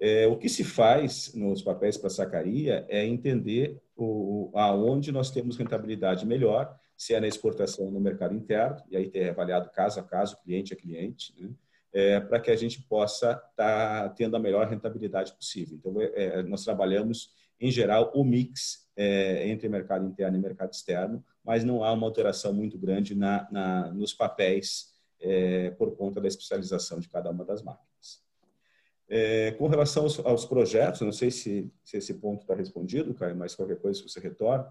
É, 0.00 0.26
o 0.26 0.36
que 0.36 0.48
se 0.48 0.64
faz 0.64 1.34
nos 1.34 1.62
papéis 1.62 1.96
para 1.96 2.10
sacaria 2.10 2.84
é 2.88 3.04
entender 3.04 3.80
o, 3.96 4.50
aonde 4.54 5.12
nós 5.12 5.30
temos 5.30 5.56
rentabilidade 5.56 6.26
melhor, 6.26 6.78
se 6.96 7.14
é 7.14 7.20
na 7.20 7.26
exportação 7.26 7.90
no 7.90 8.00
mercado 8.00 8.34
interno, 8.34 8.82
e 8.88 8.96
aí 8.96 9.08
ter 9.08 9.30
avaliado 9.30 9.70
caso 9.70 10.00
a 10.00 10.02
caso, 10.02 10.36
cliente 10.42 10.72
a 10.72 10.76
cliente, 10.76 11.34
né? 11.38 11.50
é, 11.92 12.20
para 12.20 12.40
que 12.40 12.50
a 12.50 12.56
gente 12.56 12.82
possa 12.82 13.32
estar 13.32 13.50
tá 13.54 14.08
tendo 14.10 14.36
a 14.36 14.40
melhor 14.40 14.66
rentabilidade 14.66 15.32
possível. 15.32 15.76
Então, 15.76 16.00
é, 16.00 16.10
é 16.14 16.42
nós 16.42 16.64
trabalhamos 16.64 17.30
em 17.60 17.70
geral, 17.70 18.12
o 18.14 18.24
mix 18.24 18.88
é, 18.96 19.48
entre 19.48 19.68
mercado 19.68 20.06
interno 20.06 20.36
e 20.36 20.40
mercado 20.40 20.72
externo, 20.72 21.24
mas 21.42 21.64
não 21.64 21.84
há 21.84 21.92
uma 21.92 22.06
alteração 22.06 22.52
muito 22.52 22.78
grande 22.78 23.14
na, 23.14 23.48
na 23.50 23.92
nos 23.92 24.12
papéis 24.12 24.92
é, 25.20 25.70
por 25.70 25.96
conta 25.96 26.20
da 26.20 26.28
especialização 26.28 26.98
de 26.98 27.08
cada 27.08 27.30
uma 27.30 27.44
das 27.44 27.62
máquinas. 27.62 28.22
É, 29.08 29.52
com 29.52 29.66
relação 29.66 30.04
aos, 30.04 30.18
aos, 30.20 30.44
projetos, 30.44 31.00
não 31.02 31.12
sei 31.12 31.30
se, 31.30 31.70
se 31.84 31.98
esse 31.98 32.14
ponto 32.14 32.42
está 32.42 32.54
respondido, 32.54 33.14
Caio, 33.14 33.36
mas 33.36 33.54
qualquer 33.54 33.78
coisa 33.78 34.02
você 34.02 34.18
retorna. 34.18 34.66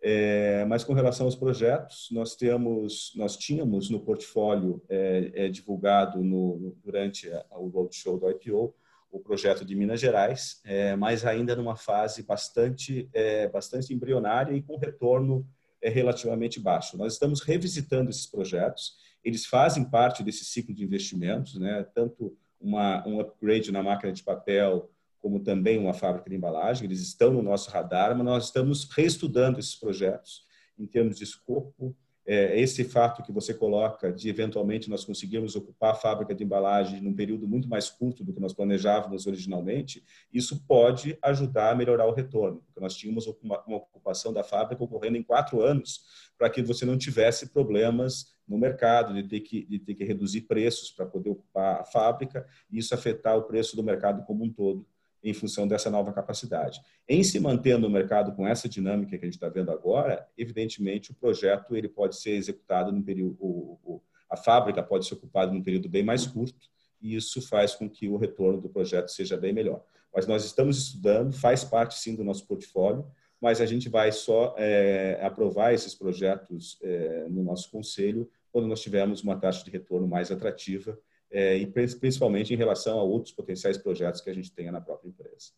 É, 0.00 0.64
mas 0.66 0.84
com 0.84 0.92
relação 0.92 1.26
aos 1.26 1.34
projetos, 1.34 2.08
nós 2.12 2.36
temos, 2.36 3.12
nós 3.16 3.36
tínhamos 3.36 3.90
no 3.90 4.00
portfólio 4.00 4.80
é, 4.88 5.32
é 5.34 5.48
divulgado 5.48 6.22
no, 6.22 6.76
durante 6.84 7.28
o 7.50 7.66
roadshow 7.66 8.18
do 8.18 8.30
IPO 8.30 8.74
o 9.10 9.20
projeto 9.20 9.64
de 9.64 9.74
Minas 9.74 10.00
Gerais, 10.00 10.60
é, 10.64 10.94
mas 10.94 11.24
ainda 11.24 11.56
numa 11.56 11.76
fase 11.76 12.22
bastante, 12.22 13.08
é, 13.12 13.48
bastante 13.48 13.92
embrionária 13.92 14.54
e 14.54 14.62
com 14.62 14.76
retorno 14.76 15.46
é, 15.80 15.88
relativamente 15.88 16.60
baixo. 16.60 16.96
Nós 16.96 17.14
estamos 17.14 17.40
revisitando 17.40 18.10
esses 18.10 18.26
projetos, 18.26 18.96
eles 19.24 19.46
fazem 19.46 19.84
parte 19.84 20.22
desse 20.22 20.44
ciclo 20.44 20.74
de 20.74 20.84
investimentos, 20.84 21.58
né? 21.58 21.86
tanto 21.94 22.36
uma, 22.60 23.06
um 23.06 23.20
upgrade 23.20 23.72
na 23.72 23.82
máquina 23.82 24.12
de 24.12 24.22
papel, 24.22 24.90
como 25.20 25.40
também 25.40 25.78
uma 25.78 25.94
fábrica 25.94 26.30
de 26.30 26.36
embalagem, 26.36 26.84
eles 26.84 27.00
estão 27.00 27.32
no 27.32 27.42
nosso 27.42 27.70
radar, 27.70 28.16
mas 28.16 28.24
nós 28.24 28.44
estamos 28.46 28.88
reestudando 28.90 29.58
esses 29.58 29.74
projetos 29.74 30.46
em 30.78 30.86
termos 30.86 31.16
de 31.16 31.24
escopo, 31.24 31.96
é, 32.24 32.60
esse 32.60 32.84
fato 32.84 33.22
que 33.22 33.32
você 33.32 33.54
coloca 33.54 34.12
de 34.12 34.28
eventualmente 34.28 34.90
nós 34.90 35.02
conseguirmos 35.02 35.56
ocupar 35.56 35.92
a 35.92 35.94
fábrica 35.94 36.34
de 36.34 36.44
embalagem 36.44 37.00
num 37.00 37.14
período 37.14 37.48
muito 37.48 37.66
mais 37.66 37.88
curto 37.88 38.22
do 38.22 38.34
que 38.34 38.40
nós 38.40 38.52
planejávamos 38.52 39.26
originalmente, 39.26 40.04
isso 40.30 40.62
pode 40.66 41.16
ajudar 41.22 41.70
a 41.70 41.74
melhorar 41.74 42.06
o 42.06 42.12
retorno, 42.12 42.62
porque 42.66 42.80
nós 42.80 42.94
tínhamos 42.94 43.26
uma, 43.42 43.64
ocupação 43.66 44.30
da 44.30 44.44
fábrica 44.44 44.84
ocorrendo 44.84 45.16
em 45.16 45.22
quatro 45.22 45.62
anos, 45.62 46.02
para 46.36 46.50
que 46.50 46.62
você 46.62 46.84
não 46.84 46.98
tivesse 46.98 47.48
problemas 47.48 48.36
no 48.46 48.58
mercado, 48.58 49.14
de 49.14 49.26
ter 49.26 49.40
que, 49.40 49.64
de 49.64 49.78
ter 49.78 49.94
que 49.94 50.04
reduzir 50.04 50.42
preços 50.42 50.90
para 50.90 51.06
poder 51.06 51.30
ocupar 51.30 51.80
a 51.80 51.84
fábrica 51.84 52.46
e 52.70 52.76
isso 52.76 52.94
afetar 52.94 53.38
o 53.38 53.44
preço 53.44 53.74
do 53.74 53.82
mercado 53.82 54.22
como 54.26 54.44
um 54.44 54.52
todo 54.52 54.86
em 55.22 55.32
função 55.32 55.66
dessa 55.66 55.90
nova 55.90 56.12
capacidade. 56.12 56.80
Em 57.08 57.22
se 57.22 57.40
mantendo 57.40 57.88
no 57.88 57.90
mercado 57.90 58.32
com 58.34 58.46
essa 58.46 58.68
dinâmica 58.68 59.18
que 59.18 59.24
a 59.24 59.26
gente 59.26 59.34
está 59.34 59.48
vendo 59.48 59.70
agora, 59.70 60.26
evidentemente 60.36 61.10
o 61.10 61.14
projeto 61.14 61.76
ele 61.76 61.88
pode 61.88 62.16
ser 62.16 62.30
executado 62.30 62.92
num 62.92 63.02
período, 63.02 63.36
o, 63.40 63.78
o, 63.84 64.02
a 64.30 64.36
fábrica 64.36 64.82
pode 64.82 65.06
ser 65.06 65.14
ocupada 65.14 65.52
num 65.52 65.62
período 65.62 65.88
bem 65.88 66.02
mais 66.02 66.26
curto 66.26 66.68
e 67.00 67.14
isso 67.14 67.40
faz 67.40 67.74
com 67.74 67.88
que 67.88 68.08
o 68.08 68.16
retorno 68.16 68.60
do 68.60 68.68
projeto 68.68 69.08
seja 69.08 69.36
bem 69.36 69.52
melhor. 69.52 69.82
Mas 70.14 70.26
nós 70.26 70.44
estamos 70.44 70.78
estudando, 70.78 71.32
faz 71.32 71.64
parte 71.64 71.98
sim 71.98 72.14
do 72.14 72.24
nosso 72.24 72.46
portfólio, 72.46 73.06
mas 73.40 73.60
a 73.60 73.66
gente 73.66 73.88
vai 73.88 74.10
só 74.10 74.54
é, 74.58 75.18
aprovar 75.22 75.72
esses 75.72 75.94
projetos 75.94 76.78
é, 76.82 77.26
no 77.28 77.42
nosso 77.42 77.70
conselho 77.70 78.28
quando 78.50 78.66
nós 78.66 78.80
tivermos 78.80 79.22
uma 79.22 79.36
taxa 79.36 79.64
de 79.64 79.70
retorno 79.70 80.08
mais 80.08 80.32
atrativa 80.32 80.98
é, 81.30 81.56
e 81.56 81.66
principalmente 81.66 82.54
em 82.54 82.56
relação 82.56 82.98
a 82.98 83.02
outros 83.02 83.34
potenciais 83.34 83.76
projetos 83.76 84.20
que 84.20 84.30
a 84.30 84.34
gente 84.34 84.52
tenha 84.52 84.72
na 84.72 84.80
própria 84.80 85.08
empresa. 85.08 85.52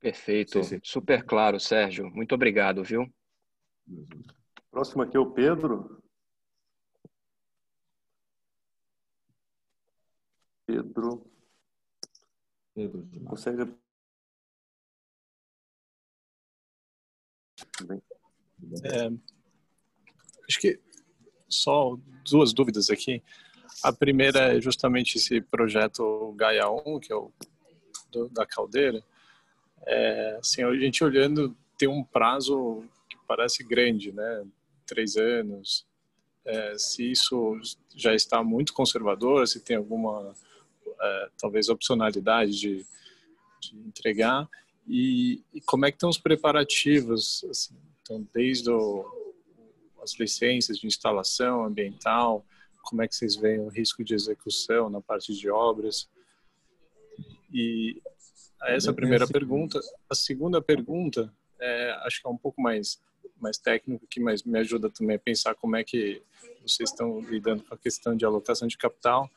Perfeito, 0.00 0.62
se... 0.62 0.80
super 0.82 1.24
claro, 1.24 1.58
Sérgio. 1.58 2.10
Muito 2.10 2.34
obrigado, 2.34 2.82
viu? 2.84 3.12
Próximo 4.70 5.02
aqui 5.02 5.16
é 5.16 5.20
o 5.20 5.30
Pedro. 5.30 6.02
Pedro. 10.66 11.24
Pedro 12.74 13.08
Consegue. 13.24 13.74
É, 18.84 19.08
acho 20.48 20.60
que 20.60 20.80
só 21.48 21.96
duas 22.28 22.52
dúvidas 22.52 22.90
aqui. 22.90 23.22
A 23.82 23.92
primeira 23.92 24.56
é 24.56 24.60
justamente 24.60 25.18
esse 25.18 25.40
projeto 25.40 26.32
Gaia 26.36 26.70
1, 26.70 27.00
que 27.00 27.12
é 27.12 27.16
o 27.16 27.30
do, 28.10 28.28
da 28.28 28.46
caldeira. 28.46 29.02
É, 29.86 30.38
assim, 30.40 30.62
a 30.62 30.74
gente 30.74 31.02
olhando, 31.04 31.56
tem 31.78 31.88
um 31.88 32.02
prazo 32.02 32.84
que 33.08 33.16
parece 33.26 33.62
grande, 33.62 34.12
né? 34.12 34.44
Três 34.86 35.16
anos. 35.16 35.86
É, 36.44 36.78
se 36.78 37.10
isso 37.10 37.58
já 37.94 38.14
está 38.14 38.42
muito 38.42 38.72
conservador, 38.72 39.46
se 39.48 39.60
tem 39.60 39.76
alguma, 39.76 40.34
é, 41.00 41.28
talvez, 41.38 41.68
opcionalidade 41.68 42.52
de, 42.52 42.86
de 43.60 43.76
entregar 43.78 44.48
e, 44.86 45.42
e, 45.52 45.60
como 45.60 45.84
é 45.84 45.90
que 45.90 45.96
estão 45.96 46.08
os 46.08 46.18
preparativos, 46.18 47.44
assim, 47.50 47.74
então 48.00 48.26
desde 48.32 48.70
o, 48.70 49.04
as 50.00 50.14
licenças 50.18 50.78
de 50.78 50.86
instalação 50.86 51.64
ambiental, 51.64 52.46
como 52.86 53.02
é 53.02 53.08
que 53.08 53.14
vocês 53.14 53.36
veem 53.36 53.60
o 53.60 53.68
risco 53.68 54.02
de 54.02 54.14
execução 54.14 54.88
na 54.88 55.00
parte 55.00 55.34
de 55.34 55.50
obras? 55.50 56.08
E 57.52 58.00
essa 58.62 58.88
é 58.88 58.92
a 58.92 58.94
primeira 58.94 59.26
pergunta. 59.26 59.80
A 60.08 60.14
segunda 60.14 60.62
pergunta, 60.62 61.32
é, 61.60 61.90
acho 62.04 62.20
que 62.20 62.26
é 62.26 62.30
um 62.30 62.36
pouco 62.36 62.60
mais 62.60 62.98
mais 63.38 63.58
técnico 63.58 64.06
que 64.06 64.18
mais 64.18 64.42
me 64.44 64.58
ajuda 64.58 64.88
também 64.88 65.16
a 65.16 65.18
pensar 65.18 65.54
como 65.54 65.76
é 65.76 65.84
que 65.84 66.22
vocês 66.62 66.88
estão 66.88 67.20
lidando 67.20 67.62
com 67.64 67.74
a 67.74 67.78
questão 67.78 68.16
de 68.16 68.24
alocação 68.24 68.66
de 68.66 68.78
capital 68.78 69.30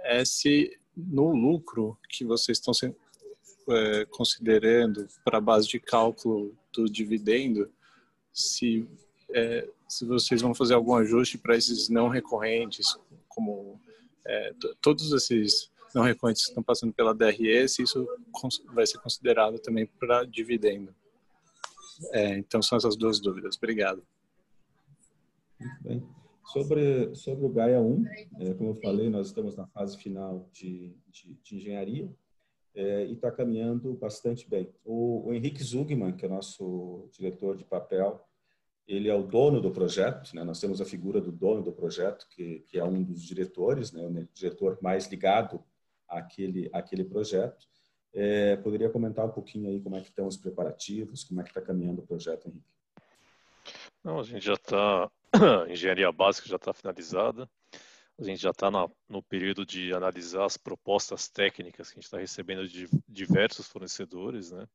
é 0.00 0.24
se 0.24 0.78
no 0.94 1.32
lucro 1.32 1.96
que 2.08 2.24
vocês 2.24 2.58
estão 2.58 2.74
é, 3.70 4.04
considerando 4.06 5.08
para 5.24 5.38
a 5.38 5.40
base 5.40 5.68
de 5.68 5.80
cálculo 5.80 6.54
do 6.72 6.86
dividendo, 6.86 7.70
se, 8.32 8.86
é, 9.32 9.68
se 9.92 10.06
vocês 10.06 10.40
vão 10.40 10.54
fazer 10.54 10.72
algum 10.72 10.94
ajuste 10.94 11.36
para 11.36 11.54
esses 11.54 11.90
não 11.90 12.08
recorrentes, 12.08 12.96
como 13.28 13.78
é, 14.26 14.54
todos 14.80 15.12
esses 15.12 15.70
não 15.94 16.02
recorrentes 16.02 16.44
que 16.44 16.48
estão 16.48 16.62
passando 16.62 16.94
pela 16.94 17.14
DRS, 17.14 17.78
isso 17.78 18.08
vai 18.72 18.86
ser 18.86 18.98
considerado 19.00 19.58
também 19.58 19.86
para 19.86 20.24
dividendo. 20.24 20.94
É, 22.12 22.38
então 22.38 22.62
são 22.62 22.78
essas 22.78 22.96
duas 22.96 23.20
dúvidas. 23.20 23.56
Obrigado. 23.58 24.02
Muito 25.60 25.82
bem. 25.82 26.02
Sobre, 26.46 27.14
sobre 27.14 27.44
o 27.44 27.50
Gaia 27.50 27.80
1, 27.80 28.04
é, 28.40 28.54
como 28.54 28.70
eu 28.70 28.74
falei, 28.76 29.10
nós 29.10 29.26
estamos 29.26 29.54
na 29.56 29.66
fase 29.66 29.98
final 29.98 30.48
de, 30.52 30.96
de, 31.10 31.34
de 31.42 31.56
engenharia 31.56 32.10
é, 32.74 33.04
e 33.06 33.12
está 33.12 33.30
caminhando 33.30 33.92
bastante 33.92 34.48
bem. 34.48 34.72
O, 34.84 35.28
o, 35.28 35.34
Henrique 35.34 35.62
Zugman, 35.62 36.12
que 36.12 36.24
é 36.24 36.28
nosso 36.30 37.10
diretor 37.12 37.58
de 37.58 37.64
papel, 37.64 38.26
ele 38.86 39.08
é 39.08 39.14
o 39.14 39.22
dono 39.22 39.60
do 39.60 39.70
projeto, 39.70 40.34
né? 40.34 40.44
nós 40.44 40.60
temos 40.60 40.80
a 40.80 40.84
figura 40.84 41.20
do 41.20 41.30
dono 41.30 41.62
do 41.62 41.72
projeto, 41.72 42.26
que, 42.28 42.60
que 42.60 42.78
é 42.78 42.84
um 42.84 43.02
dos 43.02 43.22
diretores, 43.22 43.92
né? 43.92 44.02
o 44.02 44.28
diretor 44.34 44.78
mais 44.82 45.06
ligado 45.08 45.62
àquele, 46.08 46.68
àquele 46.72 47.04
projeto. 47.04 47.66
É, 48.14 48.56
poderia 48.56 48.90
comentar 48.90 49.24
um 49.24 49.30
pouquinho 49.30 49.68
aí 49.70 49.80
como 49.80 49.96
é 49.96 50.00
que 50.00 50.08
estão 50.08 50.26
os 50.26 50.36
preparativos, 50.36 51.24
como 51.24 51.40
é 51.40 51.44
que 51.44 51.50
está 51.50 51.62
caminhando 51.62 52.02
o 52.02 52.06
projeto, 52.06 52.46
Henrique? 52.46 52.66
Não, 54.04 54.18
a 54.18 54.22
gente 54.22 54.44
já 54.44 54.54
está, 54.54 55.10
engenharia 55.68 56.10
básica 56.12 56.48
já 56.48 56.56
está 56.56 56.74
finalizada, 56.74 57.48
a 58.18 58.24
gente 58.24 58.42
já 58.42 58.50
está 58.50 58.70
no 58.70 59.22
período 59.22 59.64
de 59.64 59.94
analisar 59.94 60.44
as 60.44 60.56
propostas 60.56 61.28
técnicas 61.28 61.88
que 61.88 61.94
a 61.94 61.98
gente 62.00 62.04
está 62.04 62.18
recebendo 62.18 62.68
de 62.68 62.88
diversos 63.08 63.66
fornecedores, 63.66 64.50
né? 64.50 64.66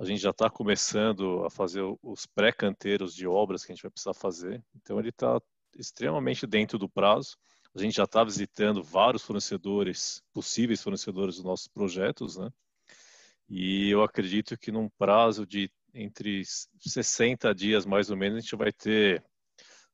A 0.00 0.04
gente 0.06 0.22
já 0.22 0.30
está 0.30 0.48
começando 0.48 1.44
a 1.44 1.50
fazer 1.50 1.82
os 2.02 2.24
pré-canteiros 2.24 3.14
de 3.14 3.26
obras 3.26 3.62
que 3.62 3.70
a 3.70 3.74
gente 3.74 3.82
vai 3.82 3.90
precisar 3.90 4.14
fazer, 4.14 4.64
então 4.74 4.98
ele 4.98 5.10
está 5.10 5.38
extremamente 5.76 6.46
dentro 6.46 6.78
do 6.78 6.88
prazo. 6.88 7.36
A 7.74 7.82
gente 7.82 7.96
já 7.96 8.04
está 8.04 8.24
visitando 8.24 8.82
vários 8.82 9.22
fornecedores, 9.22 10.22
possíveis 10.32 10.82
fornecedores 10.82 11.36
dos 11.36 11.44
nossos 11.44 11.68
projetos, 11.68 12.38
né? 12.38 12.48
E 13.46 13.90
eu 13.90 14.02
acredito 14.02 14.56
que 14.56 14.72
num 14.72 14.88
prazo 14.88 15.46
de 15.46 15.70
entre 15.92 16.44
60 16.46 17.54
dias 17.54 17.84
mais 17.84 18.08
ou 18.10 18.16
menos 18.16 18.38
a 18.38 18.40
gente 18.40 18.56
vai 18.56 18.72
ter 18.72 19.22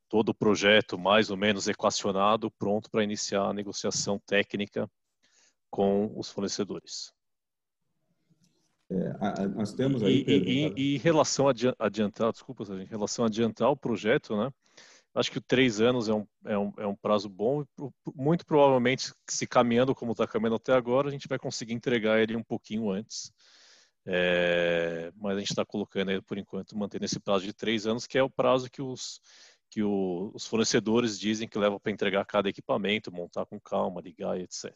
todo 0.09 0.29
o 0.29 0.35
projeto 0.35 0.97
mais 0.97 1.31
ou 1.31 1.37
menos 1.37 1.67
equacionado, 1.67 2.49
pronto 2.53 2.89
para 2.89 3.03
iniciar 3.03 3.49
a 3.49 3.53
negociação 3.53 4.21
técnica 4.21 4.89
com 5.69 6.17
os 6.17 6.31
fornecedores. 6.31 7.16
É, 8.89 9.47
nós 9.49 9.73
temos 9.73 10.03
aí. 10.03 10.25
E, 10.27 10.73
e, 10.77 10.95
em 10.95 10.99
relação 10.99 11.49
a 11.49 11.53
adiantar, 11.79 12.33
desculpa, 12.33 12.65
em 12.75 12.85
relação 12.85 13.25
a 13.25 13.29
adiantar 13.29 13.71
o 13.71 13.77
projeto, 13.77 14.37
né? 14.37 14.51
Acho 15.15 15.33
que 15.33 15.41
três 15.41 15.81
anos 15.81 16.09
é 16.11 16.15
um, 16.15 16.27
é 16.45 16.59
um, 16.59 16.73
é 16.77 16.87
um 16.87 16.95
prazo 16.95 17.27
bom 17.27 17.63
e 17.63 17.67
muito 18.15 18.45
provavelmente, 18.45 19.15
se 19.27 19.47
caminhando 19.47 19.95
como 19.95 20.13
está 20.13 20.27
caminhando 20.27 20.57
até 20.57 20.75
agora, 20.75 21.09
a 21.09 21.11
gente 21.11 21.27
vai 21.27 21.39
conseguir 21.39 21.73
entregar 21.73 22.21
ele 22.21 22.37
um 22.37 22.43
pouquinho 22.43 22.91
antes. 22.91 23.33
É, 24.05 25.11
mas 25.17 25.37
a 25.37 25.41
gente 25.41 25.51
está 25.51 25.65
colocando 25.65 26.11
ele, 26.11 26.21
por 26.21 26.37
enquanto, 26.37 26.77
mantendo 26.77 27.07
esse 27.07 27.19
prazo 27.19 27.45
de 27.45 27.55
três 27.55 27.87
anos, 27.87 28.07
que 28.07 28.19
é 28.19 28.23
o 28.23 28.31
prazo 28.31 28.71
que 28.71 28.83
os, 28.83 29.21
que 29.71 29.83
o, 29.83 30.31
os 30.35 30.47
fornecedores 30.47 31.19
dizem 31.19 31.49
que 31.49 31.59
leva 31.59 31.81
para 31.81 31.91
entregar 31.91 32.25
cada 32.27 32.51
equipamento, 32.51 33.11
montar 33.11 33.47
com 33.47 33.59
calma, 33.59 34.03
ligar 34.03 34.39
e 34.39 34.43
etc. 34.43 34.73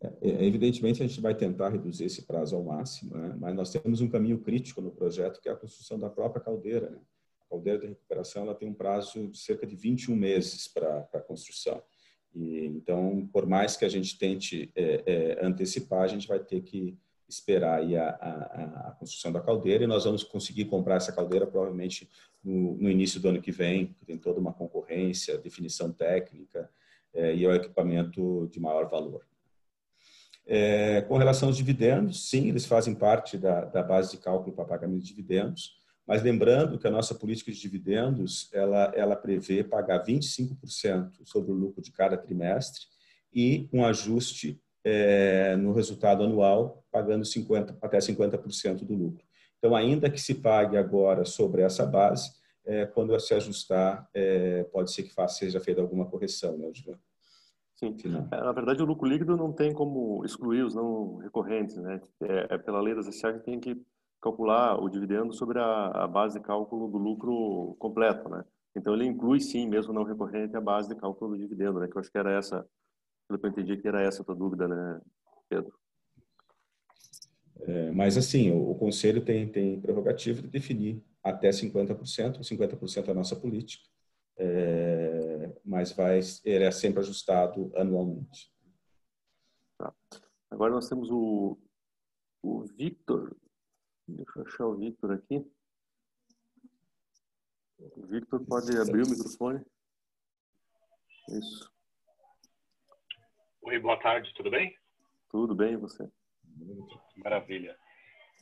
É, 0.00 0.12
é, 0.20 0.44
evidentemente, 0.44 1.02
a 1.02 1.06
gente 1.06 1.20
vai 1.20 1.34
tentar 1.34 1.70
reduzir 1.70 2.04
esse 2.04 2.22
prazo 2.22 2.56
ao 2.56 2.62
máximo, 2.62 3.16
né? 3.16 3.34
mas 3.38 3.54
nós 3.54 3.70
temos 3.70 4.00
um 4.00 4.08
caminho 4.08 4.38
crítico 4.38 4.80
no 4.80 4.90
projeto, 4.90 5.40
que 5.40 5.48
é 5.48 5.52
a 5.52 5.56
construção 5.56 5.98
da 5.98 6.10
própria 6.10 6.42
caldeira. 6.42 6.90
Né? 6.90 6.98
A 7.46 7.50
caldeira 7.50 7.78
de 7.78 7.86
recuperação 7.86 8.42
ela 8.42 8.54
tem 8.54 8.68
um 8.68 8.74
prazo 8.74 9.28
de 9.28 9.38
cerca 9.38 9.66
de 9.66 9.74
21 9.74 10.14
meses 10.14 10.68
para 10.68 11.08
a 11.12 11.20
construção. 11.20 11.82
E, 12.34 12.66
então, 12.66 13.26
por 13.32 13.46
mais 13.46 13.76
que 13.76 13.84
a 13.84 13.88
gente 13.88 14.18
tente 14.18 14.70
é, 14.74 15.02
é, 15.06 15.46
antecipar, 15.46 16.02
a 16.02 16.08
gente 16.08 16.28
vai 16.28 16.38
ter 16.38 16.60
que 16.60 16.98
esperar 17.28 17.80
a, 17.80 18.08
a, 18.08 18.88
a, 18.88 18.92
construção 18.92 19.32
da 19.32 19.40
caldeira 19.40 19.82
e 19.82 19.86
nós 19.86 20.04
vamos 20.04 20.22
conseguir 20.22 20.66
comprar 20.66 20.96
essa 20.96 21.12
caldeira 21.12 21.46
provavelmente 21.46 22.08
no, 22.44 22.76
no 22.76 22.88
início 22.88 23.18
do 23.18 23.28
ano 23.28 23.42
que 23.42 23.50
vem, 23.50 23.86
que 23.94 24.04
tem 24.04 24.16
toda 24.16 24.38
uma 24.38 24.52
concorrência, 24.52 25.38
definição 25.38 25.90
técnica 25.90 26.70
é, 27.12 27.34
e 27.34 27.44
é 27.44 27.48
o 27.48 27.54
equipamento 27.54 28.48
de 28.52 28.60
maior 28.60 28.88
valor. 28.88 29.26
É, 30.46 31.02
com 31.02 31.16
relação 31.16 31.48
aos 31.48 31.56
dividendos, 31.56 32.28
sim, 32.28 32.48
eles 32.48 32.66
fazem 32.66 32.94
parte 32.94 33.36
da, 33.36 33.64
da 33.64 33.82
base 33.82 34.12
de 34.12 34.18
cálculo 34.18 34.54
para 34.54 34.64
pagamento 34.64 35.02
de 35.02 35.08
dividendos, 35.08 35.74
mas 36.06 36.22
lembrando 36.22 36.78
que 36.78 36.86
a 36.86 36.90
nossa 36.90 37.14
política 37.16 37.50
de 37.50 37.60
dividendos, 37.60 38.48
ela, 38.52 38.92
ela 38.94 39.16
prevê 39.16 39.64
pagar 39.64 40.04
25% 40.04 41.10
sobre 41.24 41.50
o 41.50 41.54
lucro 41.54 41.82
de 41.82 41.90
cada 41.90 42.16
trimestre 42.16 42.82
e 43.34 43.68
um 43.72 43.84
ajuste 43.84 44.60
é, 44.84 45.56
no 45.56 45.72
resultado 45.72 46.22
anual, 46.22 46.84
pagando 46.92 47.24
50, 47.24 47.76
até 47.82 47.98
50% 47.98 48.84
do 48.84 48.94
lucro. 48.94 49.24
Então, 49.58 49.74
ainda 49.74 50.08
que 50.08 50.20
se 50.20 50.36
pague 50.36 50.76
agora 50.76 51.24
sobre 51.24 51.62
essa 51.62 51.84
base, 51.84 52.30
é, 52.64 52.86
quando 52.86 53.18
se 53.18 53.34
ajustar, 53.34 54.08
é, 54.14 54.62
pode 54.64 54.92
ser 54.92 55.02
que 55.02 55.12
faça, 55.12 55.38
seja 55.38 55.58
feita 55.58 55.80
alguma 55.80 56.06
correção, 56.06 56.56
né, 56.56 56.70
Gilvan? 56.72 56.98
Sim. 57.76 57.94
É, 58.32 58.36
na 58.36 58.52
verdade, 58.52 58.82
o 58.82 58.86
lucro 58.86 59.06
líquido 59.06 59.36
não 59.36 59.52
tem 59.52 59.72
como 59.72 60.24
excluir 60.24 60.62
os 60.62 60.74
não 60.74 61.18
recorrentes, 61.18 61.76
né? 61.76 62.00
É, 62.22 62.54
é 62.54 62.58
pela 62.58 62.80
lei 62.80 62.94
das 62.94 63.06
que 63.08 63.38
tem 63.40 63.60
que 63.60 63.80
calcular 64.20 64.82
o 64.82 64.88
dividendo 64.88 65.32
sobre 65.34 65.58
a, 65.58 66.04
a, 66.04 66.08
base 66.08 66.38
de 66.38 66.44
cálculo 66.44 66.88
do 66.88 66.96
lucro 66.96 67.76
completo, 67.78 68.28
né? 68.30 68.44
Então 68.74 68.94
ele 68.94 69.04
inclui 69.04 69.40
sim, 69.40 69.68
mesmo 69.68 69.92
não 69.92 70.04
recorrente, 70.04 70.56
a 70.56 70.60
base 70.60 70.88
de 70.88 70.96
cálculo 70.96 71.32
do 71.32 71.38
dividendo, 71.38 71.78
né? 71.78 71.86
Que 71.86 71.96
eu 71.96 72.00
acho 72.00 72.10
que 72.10 72.18
era 72.18 72.32
essa, 72.32 72.66
pelo 73.28 73.38
que 73.38 73.46
eu 73.46 73.50
entendi, 73.50 73.76
que 73.76 73.86
era 73.88 74.02
essa 74.02 74.22
a 74.22 74.24
tua 74.24 74.34
dúvida, 74.34 74.66
né, 74.66 75.00
Pedro? 75.48 75.72
É, 77.60 77.90
mas 77.90 78.16
assim, 78.16 78.50
o, 78.50 78.70
o, 78.70 78.74
conselho 78.74 79.24
tem 79.24 79.48
tem 79.48 79.80
prerrogativa 79.80 80.40
de 80.40 80.48
definir 80.48 81.02
até 81.22 81.50
50%, 81.50 82.40
50% 82.40 83.08
é 83.08 83.10
a 83.10 83.14
nossa 83.14 83.36
política, 83.36 83.84
é, 84.38 84.75
mas 85.66 85.92
vai 85.92 86.20
ele 86.44 86.64
é 86.64 86.70
sempre 86.70 87.00
ajustado 87.00 87.72
anualmente. 87.76 88.52
Tá. 89.76 89.92
Agora 90.50 90.72
nós 90.72 90.88
temos 90.88 91.10
o, 91.10 91.58
o 92.42 92.64
Victor 92.64 93.36
Deixa 94.08 94.38
eu 94.38 94.46
achar 94.46 94.66
o 94.66 94.76
Victor 94.76 95.12
aqui. 95.12 95.44
O 97.78 98.06
Victor 98.06 98.44
pode 98.46 98.78
abrir 98.78 99.02
o 99.02 99.10
microfone. 99.10 99.64
Isso. 101.28 101.72
Oi, 103.62 103.78
boa 103.80 104.00
tarde, 104.00 104.32
tudo 104.34 104.48
bem? 104.48 104.78
Tudo 105.28 105.56
bem, 105.56 105.72
e 105.72 105.76
você? 105.76 106.08
Maravilha. 107.16 107.76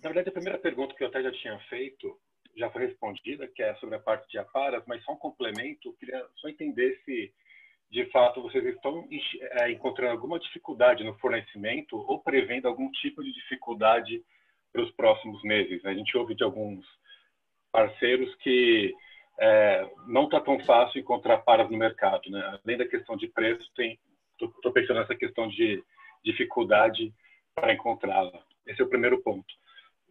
Na 0.03 0.11
verdade, 0.11 0.29
a 0.29 0.33
primeira 0.33 0.59
pergunta 0.59 0.95
que 0.95 1.03
eu 1.03 1.09
até 1.09 1.23
já 1.23 1.33
tinha 1.33 1.59
feito 1.71 2.21
já 2.57 2.71
foi 2.71 2.87
respondida, 2.87 3.49
que 3.49 3.63
é 3.63 3.75
sobre 3.77 3.97
a 3.97 4.01
parte 4.01 4.29
de 4.31 4.39
aparas, 4.39 4.83
mas 4.87 5.03
só 5.05 5.13
um 5.13 5.17
complemento, 5.17 5.89
eu 5.89 5.93
queria 5.95 6.25
só 6.37 6.49
entender 6.49 7.01
se, 7.05 7.33
de 7.91 8.07
fato, 8.07 8.43
vocês 8.43 8.65
estão 8.65 9.07
é, 9.41 9.71
encontrando 9.71 10.13
alguma 10.13 10.39
dificuldade 10.39 11.05
no 11.05 11.15
fornecimento 11.19 11.97
ou 11.97 12.21
prevendo 12.21 12.69
algum 12.69 12.91
tipo 12.93 13.23
de 13.23 13.33
dificuldade 13.33 14.23
para 14.73 14.83
os 14.83 14.91
próximos 14.93 15.43
meses. 15.43 15.85
A 15.85 15.95
gente 15.95 16.17
ouve 16.17 16.35
de 16.35 16.45
alguns 16.45 16.85
parceiros 17.73 18.35
que 18.37 18.95
é, 19.39 19.91
não 20.07 20.25
está 20.25 20.41
tão 20.41 20.59
fácil 20.61 21.01
encontrar 21.01 21.39
paras 21.39 21.71
no 21.71 21.77
mercado. 21.77 22.31
Né? 22.31 22.61
Além 22.65 22.79
da 22.79 22.87
questão 22.87 23.17
de 23.17 23.29
preço, 23.29 23.69
estou 24.41 24.73
pensando 24.73 25.01
nessa 25.01 25.15
questão 25.15 25.49
de 25.49 25.83
dificuldade 26.25 27.13
para 27.55 27.73
encontrá-la. 27.73 28.43
Esse 28.67 28.81
é 28.81 28.85
o 28.85 28.89
primeiro 28.89 29.23
ponto. 29.23 29.47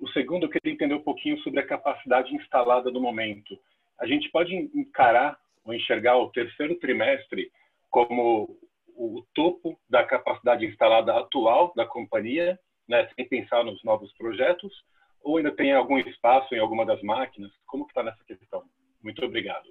O 0.03 0.07
segundo, 0.09 0.43
eu 0.43 0.49
queria 0.49 0.73
entender 0.73 0.95
um 0.95 1.01
pouquinho 1.01 1.39
sobre 1.39 1.61
a 1.61 1.65
capacidade 1.65 2.35
instalada 2.35 2.91
no 2.91 2.99
momento. 2.99 3.57
A 3.97 4.05
gente 4.05 4.29
pode 4.31 4.53
encarar 4.53 5.39
ou 5.63 5.73
enxergar 5.73 6.17
o 6.17 6.29
terceiro 6.29 6.75
trimestre 6.75 7.49
como 7.89 8.59
o 8.97 9.25
topo 9.33 9.79
da 9.89 10.03
capacidade 10.03 10.65
instalada 10.65 11.17
atual 11.17 11.71
da 11.73 11.85
companhia 11.85 12.59
né, 12.85 13.07
sem 13.15 13.25
pensar 13.29 13.63
nos 13.63 13.81
novos 13.81 14.11
projetos? 14.17 14.73
Ou 15.23 15.37
ainda 15.37 15.55
tem 15.55 15.71
algum 15.71 15.97
espaço 15.97 16.53
em 16.53 16.59
alguma 16.59 16.85
das 16.85 17.01
máquinas? 17.01 17.53
Como 17.65 17.85
que 17.85 17.91
está 17.91 18.03
nessa 18.03 18.25
questão? 18.25 18.61
Muito 19.01 19.23
obrigado. 19.23 19.69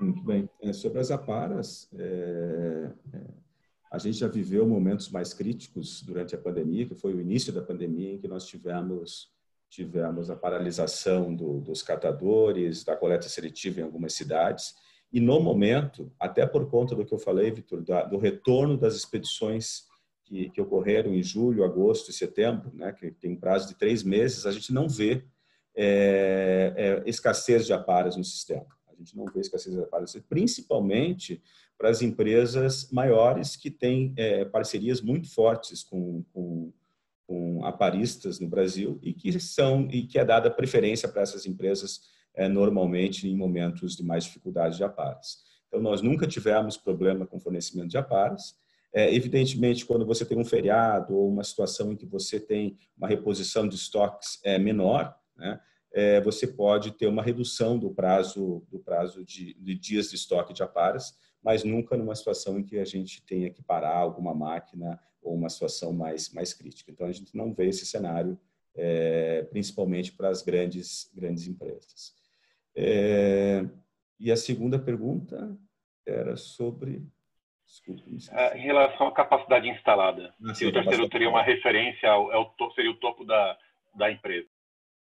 Muito 0.00 0.20
bem. 0.24 0.50
É, 0.60 0.72
sobre 0.72 0.98
as 0.98 1.12
aparas, 1.12 1.88
é, 1.96 2.90
é, 3.14 3.45
a 3.90 3.98
gente 3.98 4.18
já 4.18 4.28
viveu 4.28 4.66
momentos 4.66 5.10
mais 5.10 5.32
críticos 5.32 6.02
durante 6.02 6.34
a 6.34 6.38
pandemia, 6.38 6.86
que 6.86 6.94
foi 6.94 7.14
o 7.14 7.20
início 7.20 7.52
da 7.52 7.62
pandemia, 7.62 8.12
em 8.12 8.18
que 8.18 8.28
nós 8.28 8.46
tivemos 8.46 9.34
tivemos 9.68 10.30
a 10.30 10.36
paralisação 10.36 11.34
do, 11.34 11.60
dos 11.60 11.82
catadores, 11.82 12.84
da 12.84 12.96
coleta 12.96 13.28
seletiva 13.28 13.80
em 13.80 13.82
algumas 13.82 14.14
cidades, 14.14 14.74
e 15.12 15.20
no 15.20 15.40
momento, 15.40 16.12
até 16.18 16.46
por 16.46 16.68
conta 16.70 16.94
do 16.94 17.04
que 17.04 17.14
eu 17.14 17.18
falei, 17.18 17.50
Vitor, 17.50 17.82
do 17.82 18.18
retorno 18.18 18.76
das 18.76 18.94
expedições 18.94 19.84
que, 20.24 20.50
que, 20.50 20.60
ocorreram 20.60 21.14
em 21.14 21.22
julho, 21.22 21.64
agosto 21.64 22.10
e 22.10 22.14
setembro, 22.14 22.72
né, 22.74 22.92
que 22.92 23.10
tem 23.12 23.32
um 23.32 23.36
prazo 23.36 23.68
de 23.68 23.76
três 23.76 24.02
meses, 24.02 24.44
a 24.44 24.52
gente 24.52 24.72
não 24.72 24.88
vê 24.88 25.24
é, 25.74 26.72
é, 26.76 27.08
escassez 27.08 27.66
de 27.66 27.72
aparas 27.72 28.16
no 28.16 28.24
sistema. 28.24 28.66
A 28.88 28.94
gente 28.94 29.16
não 29.16 29.26
vê 29.26 29.40
escassez 29.40 29.74
de 29.74 29.80
aparas, 29.80 30.16
principalmente 30.28 31.42
para 31.78 31.90
as 31.90 32.02
empresas 32.02 32.90
maiores 32.90 33.56
que 33.56 33.70
têm 33.70 34.14
é, 34.16 34.44
parcerias 34.44 35.00
muito 35.00 35.32
fortes 35.32 35.82
com, 35.82 36.24
com 36.32 36.72
com 37.26 37.64
aparistas 37.64 38.38
no 38.38 38.48
Brasil 38.48 38.98
e 39.02 39.12
que 39.12 39.38
são 39.40 39.88
e 39.90 40.06
que 40.06 40.18
é 40.18 40.24
dada 40.24 40.50
preferência 40.50 41.08
para 41.08 41.22
essas 41.22 41.44
empresas 41.44 42.02
é, 42.34 42.48
normalmente 42.48 43.28
em 43.28 43.36
momentos 43.36 43.96
de 43.96 44.04
mais 44.04 44.24
dificuldade 44.24 44.76
de 44.76 44.84
aparas. 44.84 45.38
Então 45.66 45.80
nós 45.80 46.00
nunca 46.00 46.26
tivemos 46.26 46.76
problema 46.76 47.26
com 47.26 47.40
fornecimento 47.40 47.88
de 47.88 47.98
aparas. 47.98 48.54
É, 48.94 49.12
evidentemente, 49.12 49.84
quando 49.84 50.06
você 50.06 50.24
tem 50.24 50.38
um 50.38 50.44
feriado 50.44 51.14
ou 51.14 51.28
uma 51.28 51.42
situação 51.42 51.92
em 51.92 51.96
que 51.96 52.06
você 52.06 52.38
tem 52.38 52.78
uma 52.96 53.08
reposição 53.08 53.68
de 53.68 53.74
estoques 53.74 54.38
é, 54.44 54.58
menor, 54.58 55.14
né, 55.36 55.60
é, 55.92 56.20
você 56.20 56.46
pode 56.46 56.92
ter 56.92 57.06
uma 57.06 57.22
redução 57.22 57.78
do 57.78 57.90
prazo 57.90 58.64
do 58.70 58.78
prazo 58.78 59.24
de, 59.24 59.54
de 59.54 59.74
dias 59.74 60.10
de 60.10 60.16
estoque 60.16 60.54
de 60.54 60.62
aparas, 60.62 61.14
mas 61.46 61.62
nunca 61.62 61.96
numa 61.96 62.16
situação 62.16 62.58
em 62.58 62.64
que 62.64 62.76
a 62.76 62.84
gente 62.84 63.24
tenha 63.24 63.48
que 63.48 63.62
parar 63.62 63.96
alguma 63.96 64.34
máquina 64.34 65.00
ou 65.22 65.32
uma 65.32 65.48
situação 65.48 65.92
mais, 65.92 66.34
mais 66.34 66.52
crítica. 66.52 66.90
Então, 66.90 67.06
a 67.06 67.12
gente 67.12 67.36
não 67.36 67.54
vê 67.54 67.68
esse 67.68 67.86
cenário, 67.86 68.36
é, 68.74 69.44
principalmente 69.44 70.10
para 70.10 70.28
as 70.28 70.42
grandes, 70.42 71.08
grandes 71.14 71.46
empresas. 71.46 72.12
É, 72.74 73.64
e 74.18 74.32
a 74.32 74.36
segunda 74.36 74.76
pergunta 74.76 75.56
era 76.04 76.36
sobre. 76.36 77.06
Desculpe, 77.64 78.02
é, 78.32 78.58
em 78.58 78.62
relação 78.62 79.06
à 79.06 79.12
capacidade 79.12 79.68
instalada. 79.68 80.34
Ah, 80.44 80.52
se 80.52 80.66
o 80.66 80.72
terceiro 80.72 81.08
teria 81.08 81.28
uma 81.28 81.42
referência, 81.44 82.10
ao, 82.10 82.32
ao, 82.32 82.72
seria 82.74 82.90
o 82.90 82.96
topo 82.98 83.24
da, 83.24 83.56
da 83.94 84.10
empresa. 84.10 84.48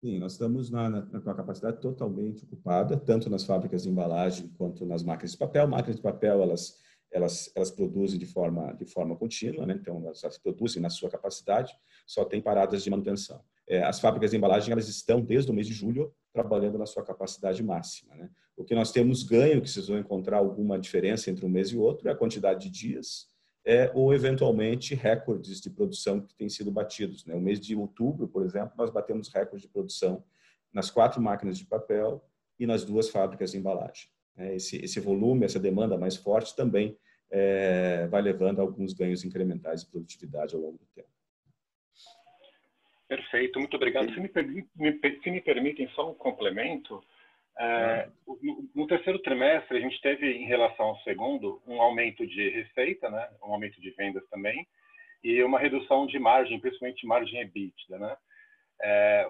Sim, 0.04 0.20
nós 0.20 0.34
estamos 0.34 0.70
na, 0.70 0.89
na, 0.89 1.22
com 1.22 1.30
a 1.30 1.34
capacidade 1.34 1.80
totalmente 1.80 2.43
ocupada, 2.43 2.97
tanto 2.97 3.30
nas 3.30 3.45
fábricas 3.45 3.84
de 3.84 3.89
embalagem 3.89 4.49
quanto 4.58 4.86
nas 4.86 5.01
máquinas 5.01 5.32
de 5.32 5.38
papel. 5.38 5.66
Máquinas 5.66 5.95
de 5.95 6.01
papel, 6.01 6.43
elas 6.43 6.78
elas, 7.10 7.49
elas 7.56 7.72
produzem 7.72 8.20
de 8.20 8.26
forma, 8.26 8.74
de 8.74 8.86
forma 8.86 9.16
contínua, 9.16 9.66
né? 9.66 9.78
então 9.80 10.04
elas, 10.04 10.22
elas, 10.24 10.38
produzem 10.38 10.82
na 10.82 10.89
sua 10.89 11.10
capacidade, 11.10 11.72
só 12.06 12.26
tem 12.26 12.41
paradas 12.41 12.84
de 12.84 12.89
manutenção. 12.89 13.39
É, 13.66 13.82
as 13.84 14.01
fábricas 14.01 14.32
de 14.32 14.38
embalagem 14.38 14.74
elas 14.74 14.89
estão 14.89 15.22
desde 15.22 15.49
o 15.49 15.54
mês 15.54 15.68
de 15.68 15.74
julho 15.74 16.14
trabalhando 16.34 16.78
na 16.78 16.86
sua 16.86 17.04
capacidade 17.04 17.64
máxima. 17.64 18.14
Né? 18.16 18.30
O 18.58 18.66
que 18.66 18.76
nós 18.76 18.91
temos 18.91 19.24
ganho, 19.24 19.62
que 19.62 19.70
vocês 19.70 19.88
vão 19.88 19.99
encontrar 19.99 20.39
alguma 20.39 20.78
diferença 20.78 21.32
entre 21.32 21.45
um 21.45 21.49
mês 21.49 21.70
e 21.70 21.78
outro, 21.78 22.10
é 22.10 22.12
a 22.12 22.16
quantidade 22.16 22.68
de 22.68 22.70
dias 22.70 23.32
é, 23.66 23.89
ou 23.93 24.14
eventualmente 24.14 24.93
recordes 24.93 25.61
de 25.61 25.70
produção 25.70 26.22
que 26.22 26.36
têm 26.36 26.49
sido 26.49 26.72
batidos. 26.72 27.26
Né? 27.26 27.34
O 27.34 27.39
mês 27.39 27.59
de 27.59 27.76
outubro, 27.76 28.28
por 28.28 28.43
exemplo, 28.43 28.74
nós 28.78 28.89
batemos 28.89 29.30
recordes 29.30 29.61
de 29.61 29.70
produção 29.70 30.24
nas 30.72 30.89
quatro 30.89 31.22
máquinas 31.22 31.57
de 31.57 31.66
papel 31.66 32.24
e 32.59 32.68
nas 32.68 32.84
duas 32.84 33.09
fábricas 33.09 33.51
de 33.51 33.57
embalagem. 33.57 34.09
Né? 34.36 34.55
Esse, 34.55 34.78
esse 34.78 34.99
volume, 34.99 35.45
essa 35.45 35.59
demanda 35.59 35.97
mais 35.97 36.16
forte 36.16 36.55
também 36.55 36.97
é, 37.32 38.07
vai 38.07 38.22
levando 38.22 38.59
a 38.59 38.61
alguns 38.61 38.93
ganhos 38.93 39.24
incrementais 39.24 39.82
de 39.82 39.89
produtividade 39.89 40.55
ao 40.55 40.61
longo 40.61 40.78
do 40.78 40.86
tempo. 40.93 41.09
Perfeito, 43.07 43.59
muito 43.59 43.76
obrigado. 43.76 44.11
Se 44.14 44.20
me, 44.20 44.30
se 45.24 45.32
me 45.32 45.41
permitem 45.41 45.88
só 45.89 46.09
um 46.09 46.16
complemento, 46.16 47.03
é, 47.60 48.10
no, 48.28 48.70
no, 48.76 48.88
terceiro 48.88 49.20
trimestre 49.20 49.78
a 49.78 49.82
gente 49.82 50.01
teve, 50.01 50.32
em 50.32 50.45
relação 50.45 50.88
ao 50.88 50.99
segundo, 51.01 51.62
um 51.68 51.82
aumento 51.82 52.26
de 52.26 52.49
receita, 52.49 53.10
né, 53.10 53.30
um 53.43 53.54
aumento 53.54 53.80
de 53.80 53.91
vendas 53.91 54.28
também, 54.30 54.68
e 55.24 55.41
uma 55.43 55.60
redução 55.60 56.06
de 56.06 56.18
margem, 56.20 56.60
principalmente 56.60 57.06
margem 57.06 57.39
EBITDA, 57.41 57.99
né? 57.99 58.18
É, 58.82 59.28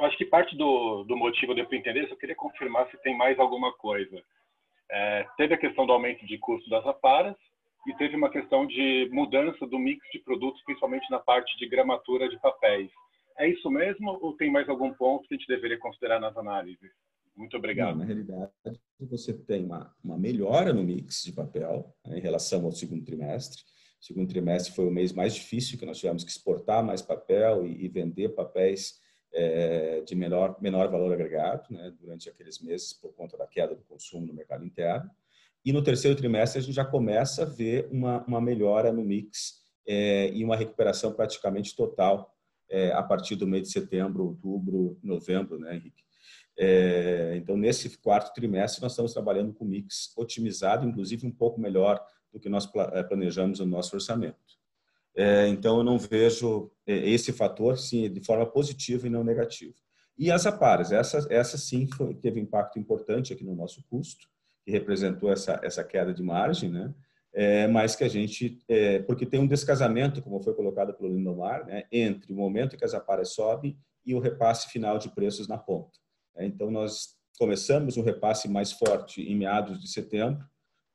acho 0.00 0.16
que 0.16 0.24
parte 0.24 0.56
do, 0.56 1.04
do 1.04 1.16
motivo 1.16 1.54
de 1.54 1.60
eu 1.60 1.68
entender, 1.70 2.08
só 2.08 2.16
queria 2.16 2.34
confirmar 2.34 2.90
se 2.90 3.00
tem 3.02 3.16
mais 3.16 3.38
alguma 3.38 3.72
coisa. 3.74 4.20
É, 4.90 5.26
teve 5.36 5.54
a 5.54 5.58
questão 5.58 5.86
do 5.86 5.92
aumento 5.92 6.26
de 6.26 6.38
custo 6.38 6.68
das 6.68 6.84
aparas 6.84 7.36
e 7.86 7.94
teve 7.94 8.16
uma 8.16 8.30
questão 8.30 8.66
de 8.66 9.08
mudança 9.12 9.66
do 9.66 9.78
mix 9.78 10.04
de 10.10 10.18
produtos, 10.18 10.62
principalmente 10.64 11.08
na 11.10 11.20
parte 11.20 11.56
de 11.58 11.68
gramatura 11.68 12.28
de 12.28 12.40
papéis. 12.40 12.90
É 13.38 13.48
isso 13.48 13.70
mesmo 13.70 14.18
ou 14.20 14.36
tem 14.36 14.50
mais 14.50 14.68
algum 14.68 14.92
ponto 14.92 15.28
que 15.28 15.34
a 15.34 15.36
gente 15.36 15.46
deveria 15.46 15.78
considerar 15.78 16.18
nas 16.18 16.36
análises? 16.36 16.90
Muito 17.40 17.56
obrigado. 17.56 17.92
Não, 17.92 18.00
na 18.00 18.04
realidade, 18.04 18.52
você 19.00 19.32
tem 19.32 19.64
uma, 19.64 19.96
uma 20.04 20.18
melhora 20.18 20.74
no 20.74 20.84
mix 20.84 21.22
de 21.22 21.32
papel 21.32 21.90
né, 22.06 22.18
em 22.18 22.20
relação 22.20 22.66
ao 22.66 22.70
segundo 22.70 23.02
trimestre. 23.02 23.62
O 23.98 24.04
segundo 24.04 24.28
trimestre 24.28 24.74
foi 24.74 24.86
o 24.86 24.90
mês 24.90 25.10
mais 25.10 25.34
difícil, 25.34 25.78
que 25.78 25.86
nós 25.86 25.96
tivemos 25.96 26.22
que 26.22 26.30
exportar 26.30 26.84
mais 26.84 27.00
papel 27.00 27.66
e, 27.66 27.82
e 27.82 27.88
vender 27.88 28.28
papéis 28.34 29.00
é, 29.32 30.02
de 30.02 30.14
menor, 30.14 30.60
menor 30.60 30.90
valor 30.90 31.14
agregado 31.14 31.72
né, 31.72 31.90
durante 31.98 32.28
aqueles 32.28 32.60
meses 32.60 32.92
por 32.92 33.14
conta 33.14 33.38
da 33.38 33.46
queda 33.46 33.74
do 33.74 33.84
consumo 33.84 34.26
no 34.26 34.34
mercado 34.34 34.62
interno. 34.62 35.10
E 35.64 35.72
no 35.72 35.82
terceiro 35.82 36.14
trimestre 36.18 36.58
a 36.58 36.62
gente 36.62 36.74
já 36.74 36.84
começa 36.84 37.44
a 37.44 37.46
ver 37.46 37.88
uma, 37.90 38.22
uma 38.26 38.40
melhora 38.42 38.92
no 38.92 39.02
mix 39.02 39.62
é, 39.86 40.28
e 40.28 40.44
uma 40.44 40.56
recuperação 40.56 41.14
praticamente 41.14 41.74
total 41.74 42.36
é, 42.68 42.92
a 42.92 43.02
partir 43.02 43.34
do 43.34 43.46
mês 43.46 43.62
de 43.62 43.72
setembro, 43.72 44.26
outubro, 44.26 44.98
novembro, 45.02 45.58
né, 45.58 45.76
Henrique? 45.76 46.09
É, 46.62 47.36
então, 47.38 47.56
nesse 47.56 47.96
quarto 47.96 48.34
trimestre, 48.34 48.82
nós 48.82 48.92
estamos 48.92 49.14
trabalhando 49.14 49.54
com 49.54 49.64
mix 49.64 50.12
otimizado, 50.14 50.86
inclusive 50.86 51.26
um 51.26 51.30
pouco 51.30 51.58
melhor 51.58 51.98
do 52.30 52.38
que 52.38 52.50
nós 52.50 52.70
é, 52.92 53.02
planejamos 53.02 53.60
no 53.60 53.66
nosso 53.66 53.96
orçamento. 53.96 54.36
É, 55.16 55.48
então, 55.48 55.78
eu 55.78 55.82
não 55.82 55.98
vejo 55.98 56.70
é, 56.86 56.92
esse 57.08 57.32
fator 57.32 57.78
sim, 57.78 58.12
de 58.12 58.20
forma 58.20 58.44
positiva 58.44 59.06
e 59.06 59.10
não 59.10 59.24
negativa. 59.24 59.72
E 60.18 60.30
as 60.30 60.44
aparas, 60.44 60.92
essa, 60.92 61.26
essa 61.30 61.56
sim 61.56 61.86
foi, 61.86 62.12
teve 62.12 62.38
impacto 62.38 62.78
importante 62.78 63.32
aqui 63.32 63.42
no 63.42 63.56
nosso 63.56 63.82
custo, 63.88 64.26
que 64.62 64.70
representou 64.70 65.32
essa, 65.32 65.58
essa 65.62 65.82
queda 65.82 66.12
de 66.12 66.22
margem, 66.22 66.70
né? 66.70 66.94
É, 67.32 67.66
mas 67.68 67.96
que 67.96 68.04
a 68.04 68.08
gente, 68.08 68.58
é, 68.68 68.98
porque 68.98 69.24
tem 69.24 69.40
um 69.40 69.46
descasamento, 69.46 70.20
como 70.20 70.42
foi 70.42 70.52
colocado 70.52 70.92
pelo 70.92 71.08
Lindomar, 71.08 71.64
né, 71.64 71.84
entre 71.90 72.34
o 72.34 72.36
momento 72.36 72.76
que 72.76 72.84
as 72.84 72.92
aparas 72.92 73.32
sobem 73.32 73.78
e 74.04 74.14
o 74.14 74.18
repasse 74.18 74.68
final 74.68 74.98
de 74.98 75.08
preços 75.08 75.48
na 75.48 75.56
ponta. 75.56 75.99
É, 76.40 76.46
então, 76.46 76.70
nós 76.70 77.14
começamos 77.38 77.98
um 77.98 78.02
repasse 78.02 78.48
mais 78.48 78.72
forte 78.72 79.20
em 79.20 79.36
meados 79.36 79.78
de 79.78 79.88
setembro, 79.88 80.42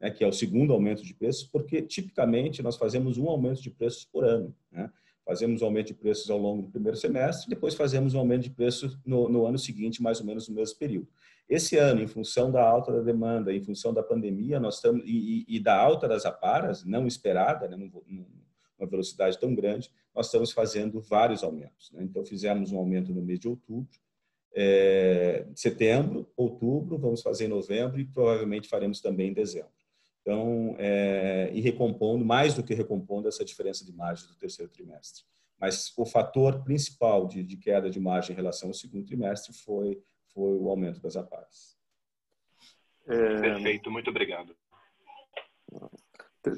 né, 0.01 0.09
que 0.09 0.23
é 0.23 0.27
o 0.27 0.33
segundo 0.33 0.73
aumento 0.73 1.03
de 1.03 1.13
preços, 1.13 1.43
porque 1.43 1.83
tipicamente 1.83 2.63
nós 2.63 2.75
fazemos 2.75 3.17
um 3.19 3.29
aumento 3.29 3.61
de 3.61 3.69
preços 3.69 4.05
por 4.05 4.25
ano. 4.25 4.55
Né? 4.71 4.91
Fazemos 5.23 5.61
um 5.61 5.65
aumento 5.65 5.87
de 5.87 5.93
preços 5.93 6.29
ao 6.31 6.39
longo 6.39 6.63
do 6.63 6.69
primeiro 6.69 6.97
semestre, 6.97 7.47
depois 7.47 7.75
fazemos 7.75 8.15
um 8.15 8.19
aumento 8.19 8.43
de 8.43 8.49
preços 8.49 8.97
no, 9.05 9.29
no, 9.29 9.45
ano 9.45 9.57
seguinte, 9.59 10.01
mais 10.01 10.19
ou 10.19 10.25
menos 10.25 10.49
no 10.49 10.55
mesmo 10.55 10.77
período. 10.77 11.07
Esse 11.47 11.77
ano, 11.77 12.01
em 12.01 12.07
função 12.07 12.51
da 12.51 12.67
alta 12.67 12.91
da 12.91 13.01
demanda, 13.01 13.53
em 13.53 13.61
função 13.61 13.93
da 13.93 14.01
pandemia, 14.01 14.59
nós 14.59 14.75
estamos 14.75 15.03
e, 15.05 15.45
e, 15.47 15.55
e 15.55 15.59
da 15.59 15.77
alta 15.77 16.07
das 16.07 16.25
aparas, 16.25 16.83
não 16.83 17.05
esperada, 17.05 17.67
né, 17.67 17.77
numa 17.77 18.89
velocidade 18.89 19.39
tão 19.39 19.53
grande, 19.53 19.91
nós 20.13 20.25
estamos 20.25 20.51
fazendo 20.51 20.99
vários 21.01 21.43
aumentos. 21.43 21.91
Né? 21.91 22.03
Então, 22.03 22.25
fizemos 22.25 22.71
um 22.71 22.77
aumento 22.77 23.13
no 23.13 23.21
mês 23.21 23.39
de 23.39 23.47
outubro, 23.47 23.99
é, 24.55 25.45
setembro, 25.53 26.31
outubro, 26.37 26.97
vamos 26.97 27.21
fazer 27.21 27.45
em 27.45 27.49
novembro 27.49 27.99
e 27.99 28.05
provavelmente 28.05 28.69
faremos 28.69 29.01
também 29.01 29.29
em 29.29 29.33
dezembro. 29.33 29.71
Então, 30.21 30.75
é, 30.79 31.51
e 31.53 31.61
recompondo, 31.61 32.25
mais 32.25 32.53
do 32.53 32.63
que 32.63 32.73
recompondo 32.73 33.27
essa 33.27 33.45
diferença 33.45 33.85
de 33.85 33.91
margem 33.91 34.27
do 34.27 34.35
terceiro 34.35 34.71
trimestre. 34.71 35.23
Mas 35.59 35.93
o 35.97 36.05
fator 36.05 36.63
principal 36.63 37.27
de, 37.27 37.43
de 37.43 37.57
queda 37.57 37.89
de 37.89 37.99
margem 37.99 38.33
em 38.33 38.35
relação 38.35 38.69
ao 38.69 38.73
segundo 38.73 39.05
trimestre 39.05 39.53
foi, 39.53 40.01
foi 40.33 40.57
o 40.57 40.69
aumento 40.69 40.99
das 40.99 41.15
apares. 41.15 41.77
É... 43.07 43.39
Perfeito, 43.39 43.91
muito 43.91 44.09
obrigado. 44.09 44.55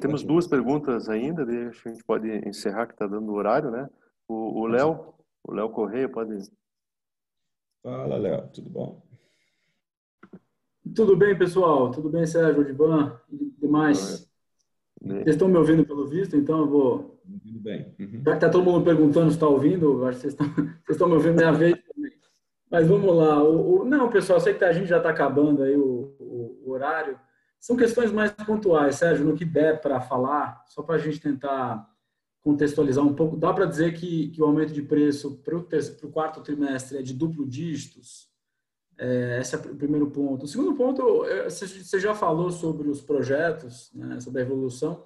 Temos 0.02 0.24
duas 0.24 0.48
perguntas 0.48 1.08
ainda, 1.08 1.44
a 1.44 1.72
gente 1.72 2.04
pode 2.04 2.30
encerrar 2.48 2.88
que 2.88 2.94
está 2.94 3.08
dando 3.08 3.32
o 3.32 3.36
horário, 3.36 3.72
né? 3.72 3.90
O 4.28 4.68
Léo, 4.68 5.14
o 5.44 5.54
Léo 5.54 5.70
Correia 5.70 6.10
pode. 6.10 6.38
Fala, 7.84 8.18
Léo, 8.18 8.48
tudo 8.54 8.70
bom? 8.70 9.02
Tudo 10.96 11.16
bem, 11.16 11.38
pessoal? 11.38 11.92
Tudo 11.92 12.10
bem, 12.10 12.26
Sérgio, 12.26 12.66
Divan 12.66 13.20
e 13.30 13.52
demais? 13.60 14.28
Vocês 15.02 15.28
estão 15.28 15.48
me 15.48 15.58
ouvindo 15.58 15.86
pelo 15.86 16.08
visto, 16.08 16.36
então 16.36 16.60
eu 16.60 16.68
vou, 16.68 17.22
Tudo 17.44 17.60
bem. 17.60 17.94
Uhum. 18.00 18.22
Já 18.24 18.32
que 18.32 18.38
está 18.38 18.50
todo 18.50 18.64
mundo 18.64 18.84
perguntando 18.84 19.30
se 19.30 19.36
está 19.36 19.48
ouvindo, 19.48 20.06
acho 20.06 20.20
que 20.20 20.22
vocês 20.22 20.34
estão, 20.34 20.48
vocês 20.56 20.90
estão 20.90 21.08
me 21.08 21.14
ouvindo 21.14 21.36
minha 21.36 21.52
vez 21.52 21.78
também. 21.94 22.12
Mas 22.70 22.88
vamos 22.88 23.16
lá. 23.16 23.42
O, 23.44 23.82
o, 23.82 23.86
não, 23.86 24.10
pessoal, 24.10 24.40
sei 24.40 24.54
que 24.54 24.64
a 24.64 24.74
gente 24.74 24.88
já 24.88 24.98
está 24.98 25.10
acabando 25.10 25.64
aí 25.64 25.76
o, 25.76 26.16
o, 26.20 26.72
horário. 26.72 27.18
São 27.60 27.76
questões 27.76 28.12
mais 28.12 28.32
pontuais, 28.32 28.96
Sérgio, 28.96 29.26
no 29.26 29.36
que 29.36 29.46
der 29.46 29.82
para 29.82 30.00
falar, 30.02 30.64
só 30.68 30.84
para 30.84 30.96
a 30.96 31.00
gente 31.00 31.20
tentar 31.20 31.88
contextualizar 32.42 33.06
um 33.06 33.14
pouco. 33.14 33.36
Dá 33.36 33.54
para 33.54 33.66
dizer 33.66 33.94
que, 33.94 34.30
que 34.30 34.42
o 34.42 34.46
aumento 34.46 34.74
de 34.74 34.82
preço 34.82 35.38
para 35.44 35.58
o 35.58 36.12
quarto 36.12 36.42
trimestre 36.42 36.98
é 36.98 37.02
de 37.02 37.14
duplo 37.14 37.46
dígitos? 37.46 38.28
É, 38.98 39.40
esse 39.40 39.56
é 39.56 39.60
o 39.60 39.76
primeiro 39.76 40.10
ponto. 40.10 40.46
O 40.46 40.48
segundo 40.48 40.74
ponto, 40.76 41.24
você 41.44 42.00
já 42.00 42.16
falou 42.16 42.50
sobre 42.50 42.90
os 42.90 43.02
projetos, 43.02 43.92
né, 43.94 44.20
sobre 44.20 44.42
a 44.42 44.46
evolução. 44.46 45.06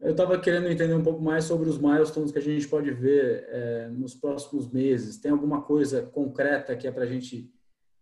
Eu 0.00 0.12
estava 0.12 0.38
querendo 0.38 0.68
entender 0.68 0.94
um 0.94 1.02
pouco 1.02 1.20
mais 1.20 1.44
sobre 1.44 1.68
os 1.68 1.76
milestones 1.76 2.32
que 2.32 2.38
a 2.38 2.42
gente 2.42 2.66
pode 2.66 2.90
ver 2.90 3.44
é, 3.48 3.88
nos 3.88 4.14
próximos 4.14 4.70
meses. 4.72 5.18
Tem 5.18 5.30
alguma 5.30 5.60
coisa 5.60 6.00
concreta 6.00 6.74
que 6.74 6.86
é 6.86 6.90
para 6.90 7.02
a 7.04 7.06
gente, 7.06 7.52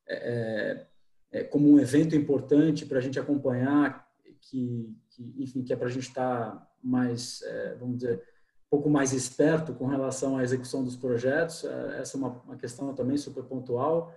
é, 0.06 0.86
é, 1.32 1.40
é, 1.40 1.44
como 1.44 1.68
um 1.68 1.80
evento 1.80 2.14
importante 2.14 2.86
para 2.86 2.98
a 2.98 3.00
gente 3.00 3.18
acompanhar, 3.18 4.06
que, 4.40 4.96
que, 5.10 5.34
enfim, 5.38 5.64
que 5.64 5.72
é 5.72 5.76
para 5.76 5.88
a 5.88 5.90
gente 5.90 6.06
estar 6.06 6.52
tá 6.52 6.70
mais, 6.80 7.42
é, 7.42 7.74
vamos 7.74 7.96
dizer, 7.96 8.22
pouco 8.70 8.90
mais 8.90 9.12
esperto 9.12 9.72
com 9.72 9.86
relação 9.86 10.36
à 10.36 10.42
execução 10.42 10.84
dos 10.84 10.96
projetos. 10.96 11.64
É, 11.64 12.00
essa 12.00 12.16
é 12.16 12.18
uma, 12.18 12.28
uma 12.44 12.56
questão 12.56 12.94
também 12.94 13.16
super 13.16 13.44
pontual. 13.44 14.14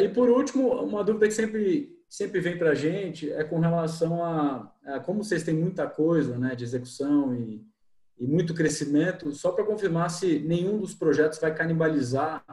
e 0.00 0.08
por 0.08 0.28
último, 0.28 0.72
uma 0.82 1.02
dúvida 1.02 1.26
que 1.26 1.34
sempre 1.34 2.02
sempre 2.12 2.40
vem 2.40 2.58
para 2.58 2.72
a 2.72 2.74
gente 2.74 3.32
é 3.32 3.42
com 3.42 3.58
relação 3.58 4.22
a, 4.22 4.70
a, 4.84 5.00
como 5.00 5.24
vocês 5.24 5.44
têm 5.44 5.54
muita 5.54 5.88
coisa 5.88 6.36
né, 6.36 6.54
de 6.54 6.62
execução 6.62 7.34
e, 7.34 7.66
e 8.18 8.26
muito 8.26 8.52
crescimento, 8.52 9.32
só 9.32 9.50
para 9.50 9.64
confirmar 9.64 10.10
se 10.10 10.38
nenhum 10.40 10.78
dos 10.78 10.94
projetos 10.94 11.38
vai 11.38 11.54
canibalizar 11.54 12.44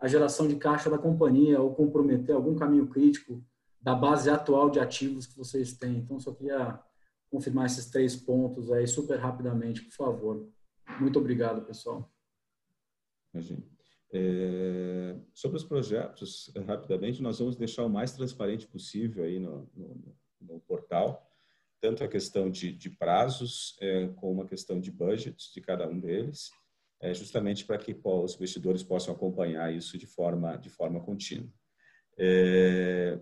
a 0.00 0.08
geração 0.08 0.48
de 0.48 0.56
caixa 0.56 0.88
da 0.88 0.96
companhia 0.96 1.60
ou 1.60 1.74
comprometer 1.74 2.34
algum 2.34 2.56
caminho 2.56 2.86
crítico 2.86 3.44
da 3.82 3.94
base 3.94 4.30
atual 4.30 4.70
de 4.70 4.80
ativos 4.80 5.26
que 5.26 5.36
vocês 5.36 5.74
têm. 5.74 5.98
Então, 5.98 6.18
só 6.18 6.32
queria 6.32 6.80
confirmar 7.30 7.66
esses 7.66 7.90
três 7.90 8.16
pontos 8.16 8.72
aí 8.72 8.86
super 8.86 9.18
rapidamente, 9.18 9.82
por 9.82 9.92
favor. 9.92 10.48
Muito 11.00 11.18
obrigado, 11.18 11.64
pessoal. 11.64 12.10
Imagina. 13.32 13.62
É, 14.12 15.16
sobre 15.34 15.56
os 15.56 15.64
projetos, 15.64 16.50
rapidamente, 16.66 17.22
nós 17.22 17.38
vamos 17.38 17.56
deixar 17.56 17.84
o 17.84 17.90
mais 17.90 18.12
transparente 18.12 18.66
possível 18.66 19.24
aí 19.24 19.38
no, 19.38 19.68
no, 19.74 20.16
no 20.40 20.60
portal, 20.60 21.28
tanto 21.80 22.02
a 22.02 22.08
questão 22.08 22.50
de, 22.50 22.72
de 22.72 22.88
prazos, 22.88 23.76
é, 23.80 24.08
como 24.16 24.42
a 24.42 24.46
questão 24.46 24.80
de 24.80 24.90
budgets 24.90 25.52
de 25.52 25.60
cada 25.60 25.88
um 25.88 25.98
deles, 25.98 26.50
é, 27.00 27.12
justamente 27.12 27.64
para 27.64 27.78
que 27.78 27.98
os 28.02 28.34
investidores 28.36 28.82
possam 28.82 29.14
acompanhar 29.14 29.74
isso 29.74 29.98
de 29.98 30.06
forma, 30.06 30.56
de 30.56 30.70
forma 30.70 31.00
contínua. 31.00 31.52
É, 32.18 33.20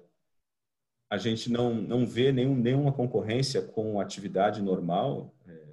a 1.10 1.16
gente 1.16 1.50
não, 1.50 1.74
não 1.74 2.06
vê 2.06 2.30
nenhum, 2.30 2.54
nenhuma 2.54 2.92
concorrência 2.92 3.62
com 3.62 3.98
a 3.98 4.02
atividade 4.02 4.62
normal 4.62 5.34
é, 5.46 5.66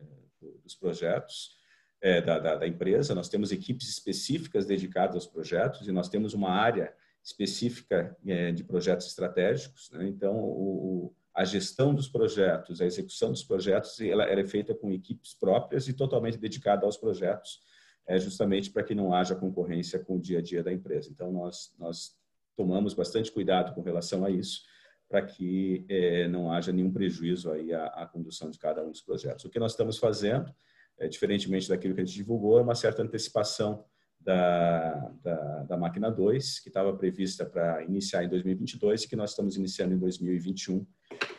dos 0.64 0.76
projetos, 0.76 1.61
é, 2.02 2.20
da, 2.20 2.40
da, 2.40 2.56
da, 2.56 2.68
empresa, 2.68 3.14
nós 3.14 3.30
temos 3.30 3.52
equipes 3.52 3.88
específicas 3.88 4.66
dedicadas 4.66 5.16
aos 5.16 5.28
projetos 5.28 5.88
e 5.88 5.92
nós 5.92 6.10
temos 6.10 6.34
uma 6.34 6.50
área 6.50 6.94
específica 7.24 8.18
é, 8.26 8.52
de 8.52 8.64
projetos 8.64 9.06
estratégicos. 9.06 9.92
Né? 9.92 10.08
Então, 10.08 10.36
o, 10.36 11.14
a 11.34 11.46
gestão 11.46 11.94
dos 11.94 12.10
projetos, 12.10 12.82
a 12.82 12.86
execução 12.86 13.30
dos 13.30 13.44
projetos, 13.44 14.00
ela, 14.02 14.24
ela, 14.24 14.42
é 14.42 14.48
feita 14.48 14.74
com 14.74 14.92
equipes 14.92 15.36
próprias 15.36 15.88
e 15.88 15.94
totalmente 15.94 16.38
dedicada 16.38 16.86
aos 16.86 16.98
projetos, 16.98 17.62
é, 18.08 18.18
justamente 18.18 18.72
para 18.72 18.84
que 18.84 18.96
não 18.96 19.14
haja 19.14 19.36
concorrência 19.36 20.00
com 20.00 20.18
o 20.18 20.20
dia 20.20 20.40
a 20.40 20.42
dia 20.42 20.64
da 20.64 20.74
empresa. 20.74 21.10
Então, 21.12 21.32
nós, 21.32 21.74
nós 21.78 22.18
tomamos 22.56 22.96
bastante 22.96 23.32
cuidado 23.32 23.74
com 23.76 23.82
relação 23.82 24.26
a 24.26 24.30
isso, 24.32 24.64
para 25.08 25.22
que 25.22 25.86
é, 25.88 26.28
não 26.28 26.52
haja 26.52 26.72
nenhum 26.72 26.92
prejuízo 26.92 27.52
aí 27.52 27.72
à, 27.74 27.86
à 27.88 28.08
condução 28.08 28.50
de 28.50 28.58
cada 28.58 28.84
um 28.84 28.90
dos 28.90 29.02
projetos. 29.02 29.46
O 29.46 29.50
que 29.50 29.60
nós 29.60 29.72
estamos 29.72 29.98
fazendo 29.98 30.52
é, 31.00 31.08
diferentemente 31.08 31.68
daquilo 31.68 31.96
que 31.96 32.02
a 32.02 32.06
gente 32.06 32.16
divulgou, 32.16 32.60
é 32.60 32.62
uma 32.62 32.76
certa 32.76 33.02
antecipação 33.02 33.84
da, 34.24 35.12
da, 35.24 35.64
da 35.64 35.78
máquina 35.78 36.12
2, 36.12 36.60
que 36.60 36.70
estava 36.70 36.96
prevista 36.96 37.46
para 37.46 37.84
iniciar 37.84 38.24
em 38.24 38.30
2022 38.30 39.04
e 39.04 39.08
que 39.08 39.16
nós 39.16 39.32
estamos 39.32 39.56
iniciando 39.58 39.96
em 39.96 39.98
2021, 39.98 40.86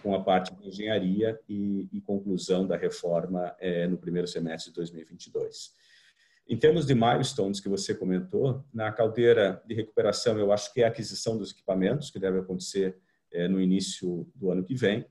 com 0.02 0.14
a 0.14 0.22
parte 0.22 0.54
de 0.54 0.68
engenharia 0.68 1.38
e, 1.48 1.88
e 1.92 2.00
conclusão 2.00 2.66
da 2.66 2.76
reforma 2.76 3.54
é, 3.58 3.86
no 3.86 3.96
primeiro 3.96 4.26
semestre 4.26 4.70
de 4.70 4.76
2022. 4.76 5.70
Em 6.48 6.56
termos 6.56 6.84
de 6.84 6.94
milestones 6.94 7.60
que 7.60 7.68
você 7.68 7.94
comentou, 7.94 8.64
na 8.74 8.90
caldeira 8.90 9.62
de 9.64 9.74
recuperação, 9.74 10.38
eu 10.38 10.52
acho 10.52 10.72
que 10.72 10.82
é 10.82 10.84
a 10.84 10.88
aquisição 10.88 11.38
dos 11.38 11.52
equipamentos, 11.52 12.10
que 12.10 12.18
deve 12.18 12.40
acontecer 12.40 12.98
é, 13.32 13.46
no 13.46 13.60
início 13.60 14.28
do 14.34 14.50
ano 14.50 14.64
que 14.64 14.74
vem. 14.74 15.06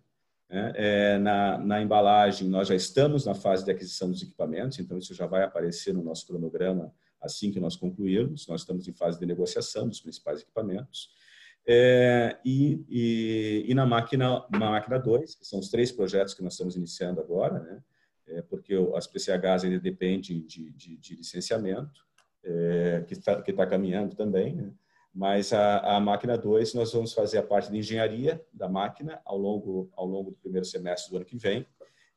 Né? 0.52 0.74
É, 0.76 1.18
na, 1.18 1.58
na, 1.58 1.82
embalagem, 1.82 2.50
nós 2.50 2.68
já 2.68 2.76
estamos 2.76 3.26
na 3.26 3.34
fase 3.34 3.64
de 3.64 3.72
aquisição 3.72 4.12
dos 4.12 4.22
equipamentos, 4.22 4.78
então 4.80 4.98
isso 4.98 5.14
já 5.14 5.26
vai 5.26 5.44
aparecer 5.44 5.94
no 5.94 6.04
nosso 6.04 6.28
cronograma 6.28 6.94
assim 7.22 7.52
que 7.52 7.60
nós 7.60 7.78
concluirmos. 7.78 8.48
Nós 8.48 8.62
estamos 8.62 8.86
em 8.88 8.92
fase 8.92 9.18
de 9.18 9.26
negociação 9.26 9.88
dos 9.88 10.02
principais 10.02 10.42
equipamentos. 10.42 11.10
É, 11.66 12.38
e, 12.44 12.84
e, 12.90 13.66
e, 13.68 13.74
na 13.74 13.86
máquina 13.86 14.46
na 14.52 14.72
máquina 14.72 15.00
2, 15.00 15.36
que 15.36 15.48
são 15.48 15.60
os 15.60 15.70
três 15.70 15.92
projetos 15.92 16.34
que 16.34 16.44
nós 16.44 16.54
estamos 16.54 16.76
iniciando 16.76 17.22
agora, 17.22 17.60
né? 17.60 17.84
É, 18.28 18.42
porque 18.42 18.74
as 18.96 19.08
PCHs 19.08 19.64
ainda 19.64 19.80
dependem 19.80 20.42
de, 20.42 20.72
de, 20.72 20.98
de 20.98 21.16
licenciamento, 21.16 22.06
é, 22.44 23.04
que 23.08 23.14
está 23.14 23.42
que 23.42 23.54
tá 23.54 23.66
caminhando 23.68 24.16
também. 24.16 24.56
Né? 24.56 24.72
Mas 25.14 25.52
a, 25.52 25.98
a 25.98 26.00
máquina 26.00 26.38
2, 26.38 26.74
nós 26.74 26.94
vamos 26.94 27.14
fazer 27.14 27.38
a 27.38 27.44
parte 27.44 27.70
de 27.70 27.78
engenharia 27.78 28.44
da 28.54 28.70
máquina 28.70 29.22
ao 29.26 29.38
longo, 29.38 29.92
ao 29.94 30.06
longo 30.06 30.32
do 30.32 30.38
primeiro 30.38 30.66
semestre 30.66 31.12
do 31.12 31.18
ano 31.18 31.26
que 31.26 31.38
vem, 31.38 31.68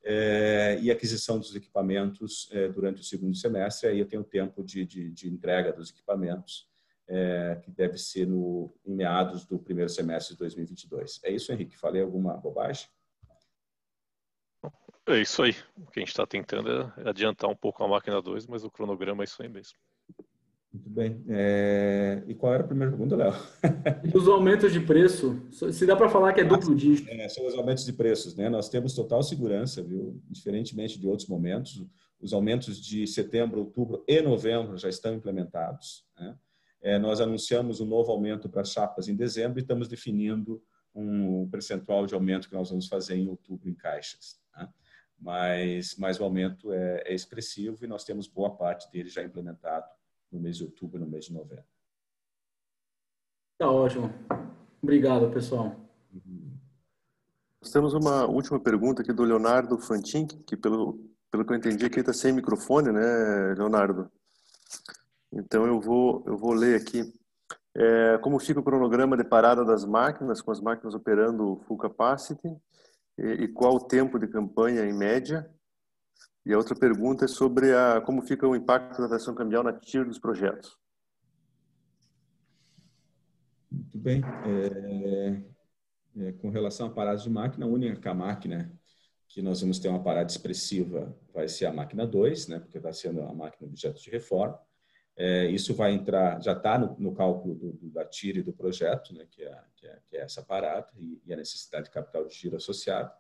é, 0.05 0.79
e 0.81 0.91
aquisição 0.91 1.39
dos 1.39 1.55
equipamentos 1.57 2.49
é, 2.53 2.69
durante 2.69 3.01
o 3.01 3.05
segundo 3.05 3.35
semestre. 3.35 3.89
Aí 3.89 3.99
eu 3.99 4.07
tenho 4.07 4.23
tempo 4.23 4.63
de, 4.63 4.85
de, 4.85 5.11
de 5.11 5.29
entrega 5.29 5.73
dos 5.73 5.91
equipamentos, 5.91 6.69
é, 7.09 7.61
que 7.63 7.71
deve 7.71 7.99
ser 7.99 8.27
no, 8.27 8.73
em 8.85 8.95
meados 8.95 9.45
do 9.45 9.59
primeiro 9.59 9.91
semestre 9.91 10.35
de 10.35 10.39
2022. 10.39 11.21
É 11.25 11.33
isso, 11.33 11.53
Henrique? 11.53 11.77
Falei 11.77 12.03
alguma 12.03 12.37
bobagem? 12.37 12.89
É 15.07 15.21
isso 15.21 15.43
aí. 15.43 15.55
O 15.77 15.91
que 15.91 15.99
a 15.99 16.03
gente 16.03 16.11
está 16.11 16.27
tentando 16.27 16.93
é 16.97 17.09
adiantar 17.09 17.51
um 17.51 17.57
pouco 17.57 17.83
a 17.85 17.89
máquina 17.89 18.23
2, 18.23 18.47
mas 18.47 18.65
o 18.65 18.71
cronograma 18.71 19.23
é 19.23 19.27
isso 19.27 19.43
aí 19.43 19.49
mesmo. 19.49 19.77
Muito 20.75 20.91
bem. 20.91 21.25
É... 21.29 22.25
E 22.27 22.35
qual 22.35 22.53
era 22.53 22.65
a 22.65 22.67
primeira 22.67 22.91
pergunta, 22.91 23.15
Léo? 23.15 23.33
Os 24.13 24.27
aumentos 24.27 24.73
de 24.73 24.81
preço, 24.81 25.41
se 25.71 25.87
dá 25.87 25.95
para 25.95 26.09
falar 26.09 26.33
que 26.33 26.41
é 26.41 26.45
duplo 26.45 26.75
dígito. 26.75 27.09
É, 27.11 27.29
são 27.29 27.47
os 27.47 27.55
aumentos 27.55 27.85
de 27.85 27.93
preços, 27.93 28.35
né? 28.35 28.49
Nós 28.49 28.69
temos 28.69 28.93
total 28.93 29.23
segurança, 29.23 29.85
viu? 29.85 30.21
Diferentemente 30.29 30.99
de 30.99 31.07
outros 31.07 31.29
momentos, 31.29 31.87
os 32.21 32.33
aumentos 32.33 32.83
de 32.83 33.07
setembro, 33.07 33.61
outubro 33.61 34.03
e 34.09 34.21
novembro 34.21 34.77
já 34.77 34.89
estão 34.89 35.15
implementados. 35.15 36.05
Né? 36.19 36.37
É, 36.83 36.99
nós 36.99 37.21
anunciamos 37.21 37.81
um 37.81 37.87
novo 37.87 38.11
aumento 38.11 38.49
para 38.49 38.63
as 38.63 38.73
chapas 38.73 39.07
em 39.07 39.15
dezembro 39.15 39.61
e 39.61 39.63
estamos 39.63 39.87
definindo 39.87 40.61
um 40.93 41.49
percentual 41.51 42.05
de 42.05 42.15
aumento 42.15 42.49
que 42.49 42.55
nós 42.55 42.71
vamos 42.71 42.89
fazer 42.89 43.15
em 43.15 43.29
outubro 43.29 43.69
em 43.69 43.75
caixas. 43.75 44.41
Né? 44.57 44.69
Mas, 45.21 45.95
mas 45.97 46.19
o 46.19 46.25
aumento 46.25 46.73
é, 46.73 47.05
é 47.07 47.15
expressivo 47.15 47.85
e 47.85 47.87
nós 47.87 48.03
temos 48.03 48.27
boa 48.27 48.51
parte 48.51 48.91
dele 48.91 49.09
já 49.09 49.23
implementado 49.23 49.87
no 50.35 50.41
mês 50.41 50.57
de 50.57 50.65
outubro 50.65 50.99
no 50.99 51.07
mês 51.07 51.27
de 51.27 51.33
novembro. 51.33 51.65
Tá 53.57 53.71
ótimo. 53.71 54.13
Obrigado, 54.83 55.31
pessoal. 55.31 55.77
Nós 57.63 57.71
temos 57.71 57.95
uma 57.95 58.27
última 58.27 58.61
pergunta 58.61 59.03
aqui 59.03 59.13
do 59.13 59.23
Leonardo 59.23 59.79
Fantin, 59.79 60.27
que 60.27 60.57
pelo, 60.57 61.01
pelo 61.31 61.47
que 61.47 61.53
eu 61.53 61.57
entendi 61.57 61.87
aqui 61.87 62.01
está 62.01 62.13
sem 62.13 62.33
microfone, 62.33 62.93
né, 62.93 63.55
Leonardo? 63.57 64.11
Então 65.33 65.65
eu 65.67 65.81
vou, 65.81 66.23
eu 66.27 66.37
vou 66.37 66.53
ler 66.53 66.81
aqui. 66.81 67.13
É, 67.77 68.19
como 68.19 68.39
fica 68.39 68.61
o 68.61 68.63
cronograma 68.63 69.17
de 69.17 69.25
parada 69.25 69.65
das 69.65 69.85
máquinas, 69.85 70.43
com 70.43 70.51
as 70.51 70.61
máquinas 70.61 70.95
operando 70.95 71.57
full 71.67 71.79
capacity? 71.79 72.49
E, 73.17 73.45
e 73.45 73.49
qual 73.49 73.77
o 73.77 73.85
tempo 73.85 74.19
de 74.19 74.29
campanha 74.29 74.85
em 74.85 74.93
média? 74.93 75.49
E 76.45 76.53
a 76.53 76.59
outra 76.59 76.75
pergunta 76.75 77.25
é 77.25 77.29
sobre 77.29 77.75
a, 77.75 78.01
como 78.01 78.23
fica 78.23 78.47
o 78.47 78.55
impacto 78.55 78.99
da 78.99 79.07
atração 79.07 79.35
cambial 79.35 79.63
na 79.63 79.73
tira 79.73 80.05
dos 80.05 80.19
projetos. 80.19 80.77
Muito 83.71 83.99
bem. 83.99 84.23
É, 84.47 85.43
é, 86.27 86.33
com 86.33 86.51
relação 86.51 86.87
a 86.87 86.91
paradas 86.91 87.23
de 87.23 87.31
máquina, 87.31 87.67
a 87.67 87.69
única 87.69 88.13
máquina 88.13 88.71
que 89.29 89.43
nós 89.43 89.61
vamos 89.61 89.81
ter 89.81 89.89
uma 89.89 90.03
parada 90.03 90.31
expressiva 90.31 91.17
vai 91.33 91.49
ser 91.49 91.67
a 91.67 91.73
máquina 91.73 92.07
2, 92.07 92.47
né, 92.49 92.61
porque 92.61 92.79
está 92.79 92.93
sendo 92.93 93.23
a 93.23 93.35
máquina 93.35 93.69
objeto 93.69 94.01
de 94.01 94.11
reforma. 94.11 94.59
É, 95.17 95.47
isso 95.47 95.75
vai 95.75 95.93
entrar, 95.93 96.41
já 96.41 96.53
está 96.53 96.79
no, 96.79 96.97
no, 96.99 97.15
cálculo 97.15 97.55
do, 97.55 97.73
do, 97.73 97.91
da 97.91 98.05
TIR 98.05 98.39
e 98.39 98.43
do 98.43 98.53
projeto, 98.53 99.13
né, 99.13 99.27
que, 99.31 99.43
é, 99.43 99.61
que, 99.77 99.87
é, 99.87 99.99
que 100.09 100.17
é 100.17 100.21
essa 100.21 100.43
parada 100.43 100.89
e, 100.97 101.21
e, 101.25 101.33
a 101.33 101.37
necessidade 101.37 101.87
de 101.87 101.91
capital 101.91 102.27
de 102.27 102.35
giro 102.35 102.57
associado. 102.57 103.11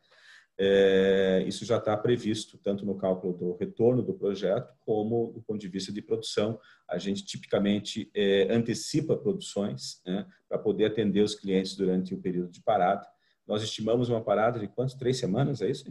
É, 0.56 1.44
isso 1.46 1.64
já 1.64 1.78
está 1.78 1.96
previsto 1.96 2.56
tanto 2.58 2.86
no 2.86 2.96
cálculo 2.96 3.32
do 3.32 3.56
retorno 3.56 4.02
do 4.02 4.14
projeto 4.14 4.72
como 4.80 5.32
do 5.32 5.42
ponto 5.42 5.60
de 5.60 5.68
vista 5.68 5.92
de 5.92 6.00
produção. 6.00 6.58
A 6.88 6.96
gente 6.98 7.24
tipicamente 7.24 8.10
é, 8.14 8.52
antecipa 8.52 9.16
produções 9.16 10.00
né, 10.06 10.26
para 10.48 10.58
poder 10.58 10.86
atender 10.86 11.22
os 11.22 11.34
clientes 11.34 11.74
durante 11.74 12.14
o 12.14 12.20
período 12.20 12.50
de 12.50 12.62
parada. 12.62 13.06
Nós 13.46 13.62
estimamos 13.62 14.08
uma 14.08 14.22
parada 14.22 14.58
de 14.58 14.68
quantos? 14.68 14.94
Três 14.94 15.18
semanas, 15.18 15.60
é 15.60 15.70
isso? 15.70 15.84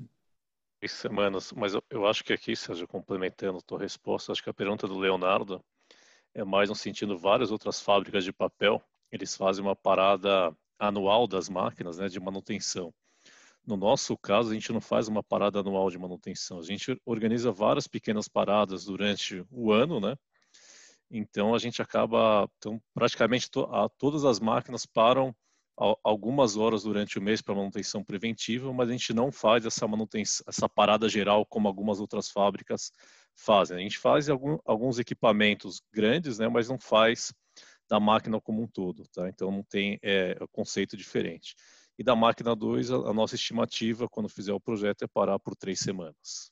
Três 0.79 0.93
semanas, 0.93 1.51
mas 1.53 1.73
eu, 1.73 1.83
eu 1.89 2.07
acho 2.07 2.23
que 2.23 2.33
aqui, 2.33 2.55
Sérgio, 2.55 2.87
complementando 2.87 3.57
a 3.57 3.61
tua 3.61 3.79
resposta, 3.79 4.31
acho 4.31 4.43
que 4.43 4.49
a 4.49 4.53
pergunta 4.53 4.87
do 4.87 4.97
Leonardo 4.97 5.63
é 6.33 6.43
mais 6.43 6.69
no 6.69 6.75
sentido 6.75 7.17
várias 7.17 7.51
outras 7.51 7.79
fábricas 7.79 8.23
de 8.23 8.33
papel, 8.33 8.81
eles 9.11 9.35
fazem 9.35 9.63
uma 9.63 9.75
parada 9.75 10.55
anual 10.79 11.27
das 11.27 11.47
máquinas, 11.47 11.99
né, 11.99 12.07
de 12.07 12.19
manutenção. 12.19 12.93
No 13.65 13.77
nosso 13.77 14.17
caso, 14.17 14.51
a 14.51 14.53
gente 14.53 14.71
não 14.73 14.81
faz 14.81 15.07
uma 15.07 15.23
parada 15.23 15.59
anual 15.59 15.89
de 15.89 15.97
manutenção. 15.97 16.59
A 16.59 16.63
gente 16.63 16.99
organiza 17.05 17.51
várias 17.51 17.87
pequenas 17.87 18.27
paradas 18.27 18.85
durante 18.85 19.45
o 19.49 19.71
ano, 19.71 19.99
né? 19.99 20.15
Então 21.09 21.53
a 21.53 21.59
gente 21.59 21.81
acaba, 21.81 22.49
então 22.57 22.81
praticamente 22.93 23.49
to, 23.49 23.61
a, 23.71 23.87
todas 23.87 24.25
as 24.25 24.39
máquinas 24.39 24.85
param 24.85 25.33
a, 25.79 25.95
algumas 26.03 26.57
horas 26.57 26.83
durante 26.83 27.19
o 27.19 27.21
mês 27.21 27.41
para 27.41 27.55
manutenção 27.55 28.03
preventiva, 28.03 28.73
mas 28.73 28.89
a 28.89 28.91
gente 28.91 29.13
não 29.13 29.31
faz 29.31 29.65
essa 29.65 29.87
manutenção, 29.87 30.43
essa 30.47 30.67
parada 30.67 31.07
geral 31.07 31.45
como 31.45 31.67
algumas 31.67 31.99
outras 31.99 32.29
fábricas 32.29 32.91
fazem. 33.35 33.77
A 33.77 33.79
gente 33.79 33.97
faz 33.97 34.27
algum, 34.27 34.57
alguns 34.65 34.99
equipamentos 34.99 35.81
grandes, 35.93 36.39
né? 36.39 36.47
Mas 36.47 36.67
não 36.67 36.79
faz 36.79 37.33
da 37.87 37.99
máquina 37.99 38.41
como 38.41 38.63
um 38.63 38.67
todo, 38.67 39.07
tá? 39.09 39.29
Então 39.29 39.51
não 39.51 39.63
tem 39.63 39.99
é, 40.01 40.35
conceito 40.51 40.97
diferente. 40.97 41.55
E 41.97 42.03
da 42.03 42.15
máquina 42.15 42.55
2, 42.55 42.91
a, 42.91 42.95
a 42.95 43.13
nossa 43.13 43.35
estimativa, 43.35 44.09
quando 44.09 44.27
fizer 44.27 44.53
o 44.53 44.59
projeto, 44.59 45.03
é 45.03 45.07
parar 45.07 45.37
por 45.39 45.55
três 45.55 45.79
semanas. 45.79 46.51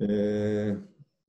É, 0.00 0.76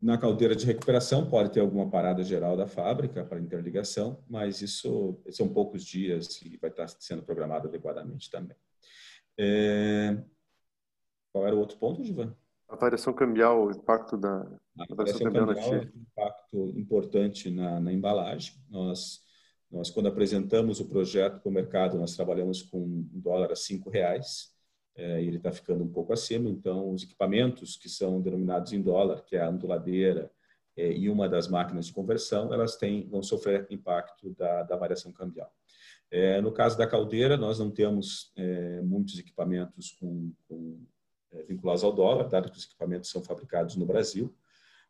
na 0.02 0.18
caldeira 0.18 0.56
de 0.56 0.66
recuperação 0.66 1.30
pode 1.30 1.52
ter 1.52 1.60
alguma 1.60 1.90
parada 1.90 2.24
geral 2.24 2.58
da 2.58 2.66
fábrica 2.66 3.24
para 3.24 3.40
interligação, 3.40 4.24
mas 4.28 4.62
isso 4.62 5.22
são 5.30 5.48
poucos 5.48 5.86
dias 5.86 6.42
e 6.42 6.58
vai 6.58 6.70
estar 6.70 6.88
sendo 6.88 7.22
programado 7.22 7.68
adequadamente 7.68 8.30
também. 8.32 8.58
É, 9.38 10.18
qual 11.32 11.46
era 11.46 11.56
o 11.56 11.60
outro 11.60 11.78
ponto, 11.78 12.04
Givan? 12.04 12.36
A 12.68 12.76
variação 12.76 13.14
cambial, 13.14 13.68
o 13.68 13.72
impacto 13.72 14.18
da 14.18 14.48
a 14.80 14.96
variação 14.96 15.24
cambial, 15.24 15.48
cambial 15.48 15.74
é 15.74 15.80
um 15.80 16.02
impacto 16.02 16.74
importante 16.78 17.50
na, 17.50 17.80
na 17.80 17.92
embalagem. 17.92 18.56
Nós 18.70 19.22
nós, 19.72 19.90
quando 19.90 20.08
apresentamos 20.08 20.80
o 20.80 20.86
projeto 20.86 21.40
para 21.40 21.50
o 21.50 21.54
mercado, 21.54 21.98
nós 21.98 22.16
trabalhamos 22.16 22.62
com 22.62 22.80
um 22.80 23.08
dólar 23.14 23.52
a 23.52 23.56
cinco 23.56 23.90
reais, 23.90 24.54
é, 24.96 25.24
ele 25.24 25.38
está 25.38 25.52
ficando 25.52 25.84
um 25.84 25.88
pouco 25.88 26.12
acima. 26.12 26.50
Então, 26.50 26.92
os 26.92 27.04
equipamentos 27.04 27.78
que 27.78 27.88
são 27.88 28.22
denominados 28.22 28.74
em 28.74 28.82
dólar, 28.82 29.24
que 29.24 29.38
é 29.38 29.42
a 29.42 29.50
onduladeira 29.50 30.30
é, 30.76 30.92
e 30.92 31.10
uma 31.10 31.30
das 31.30 31.48
máquinas 31.48 31.86
de 31.86 31.94
conversão, 31.94 32.54
elas 32.54 32.76
têm, 32.76 33.08
vão 33.08 33.24
sofrer 33.24 33.66
impacto 33.70 34.32
da, 34.32 34.64
da 34.64 34.76
variação 34.76 35.12
cambial. 35.14 35.52
É, 36.12 36.42
no 36.42 36.52
caso 36.52 36.78
da 36.78 36.86
caldeira, 36.86 37.38
nós 37.38 37.58
não 37.58 37.72
temos 37.72 38.34
é, 38.36 38.82
muitos 38.82 39.18
equipamentos 39.18 39.92
com, 39.92 40.34
com 40.50 40.86
é, 41.32 41.44
vinculados 41.44 41.86
ao 41.86 41.94
dólar, 41.94 42.28
dado 42.28 42.52
que 42.52 42.58
os 42.58 42.66
equipamentos 42.66 43.10
são 43.10 43.24
fabricados 43.24 43.78
no 43.78 43.86
Brasil 43.86 44.36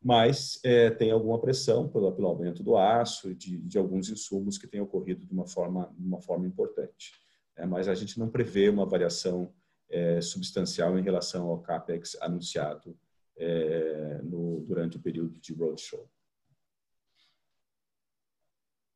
mas 0.02 0.58
é, 0.64 0.90
tem 0.90 1.10
alguma 1.10 1.40
pressão 1.40 1.88
pelo, 1.88 2.12
pelo 2.12 2.28
aumento 2.28 2.62
do 2.62 2.76
aço 2.76 3.30
e 3.30 3.34
de, 3.34 3.58
de, 3.58 3.78
alguns 3.78 4.10
insumos 4.10 4.58
que 4.58 4.66
tem 4.66 4.80
ocorrido 4.80 5.24
de 5.24 5.32
uma 5.32 5.46
forma, 5.46 5.94
de 5.96 6.06
uma 6.06 6.20
forma 6.20 6.46
importante. 6.46 7.12
É, 7.56 7.64
mas 7.66 7.86
a 7.88 7.94
gente 7.94 8.18
não 8.18 8.28
prevê 8.28 8.68
uma 8.68 8.84
variação 8.84 9.52
é, 9.88 10.20
substancial 10.20 10.98
em 10.98 11.02
relação 11.02 11.48
ao 11.48 11.60
CAPEX 11.60 12.16
anunciado 12.20 12.98
é, 13.36 14.20
no, 14.22 14.60
durante 14.60 14.96
o 14.96 15.00
período 15.00 15.38
de 15.38 15.52
roadshow. 15.52 16.08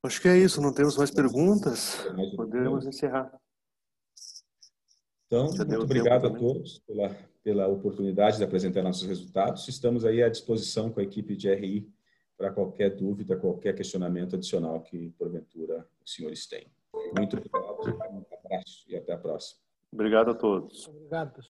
Acho 0.03 0.21
que 0.21 0.27
é 0.27 0.37
isso, 0.37 0.61
não 0.61 0.73
temos 0.73 0.97
mais 0.97 1.11
perguntas. 1.11 1.97
Podemos 2.35 2.85
encerrar. 2.85 3.31
Então, 5.25 5.51
muito 5.51 5.81
obrigado 5.81 6.27
a 6.27 6.33
todos 6.33 6.79
pela, 6.79 7.09
pela 7.47 7.65
oportunidade 7.65 8.35
de 8.35 8.43
apresentar 8.43 8.83
nossos 8.83 9.07
resultados. 9.07 9.69
Estamos 9.69 10.03
aí 10.03 10.21
à 10.21 10.27
disposição 10.27 10.91
com 10.91 10.99
a 10.99 11.03
equipe 11.03 11.33
de 11.33 11.49
RI 11.49 11.89
para 12.37 12.51
qualquer 12.51 12.93
dúvida, 12.93 13.37
qualquer 13.37 13.73
questionamento 13.73 14.35
adicional 14.35 14.81
que, 14.81 15.11
porventura, 15.11 15.87
os 16.03 16.13
senhores 16.13 16.45
têm. 16.45 16.67
Muito 17.17 17.37
obrigado, 17.37 18.17
um 18.17 18.25
abraço 18.37 18.83
e 18.89 18.97
até 18.97 19.13
a 19.13 19.17
próxima. 19.17 19.61
Obrigado 19.93 20.31
a 20.31 20.33
todos. 20.33 20.89
Obrigado, 20.89 21.35
pessoal. 21.35 21.46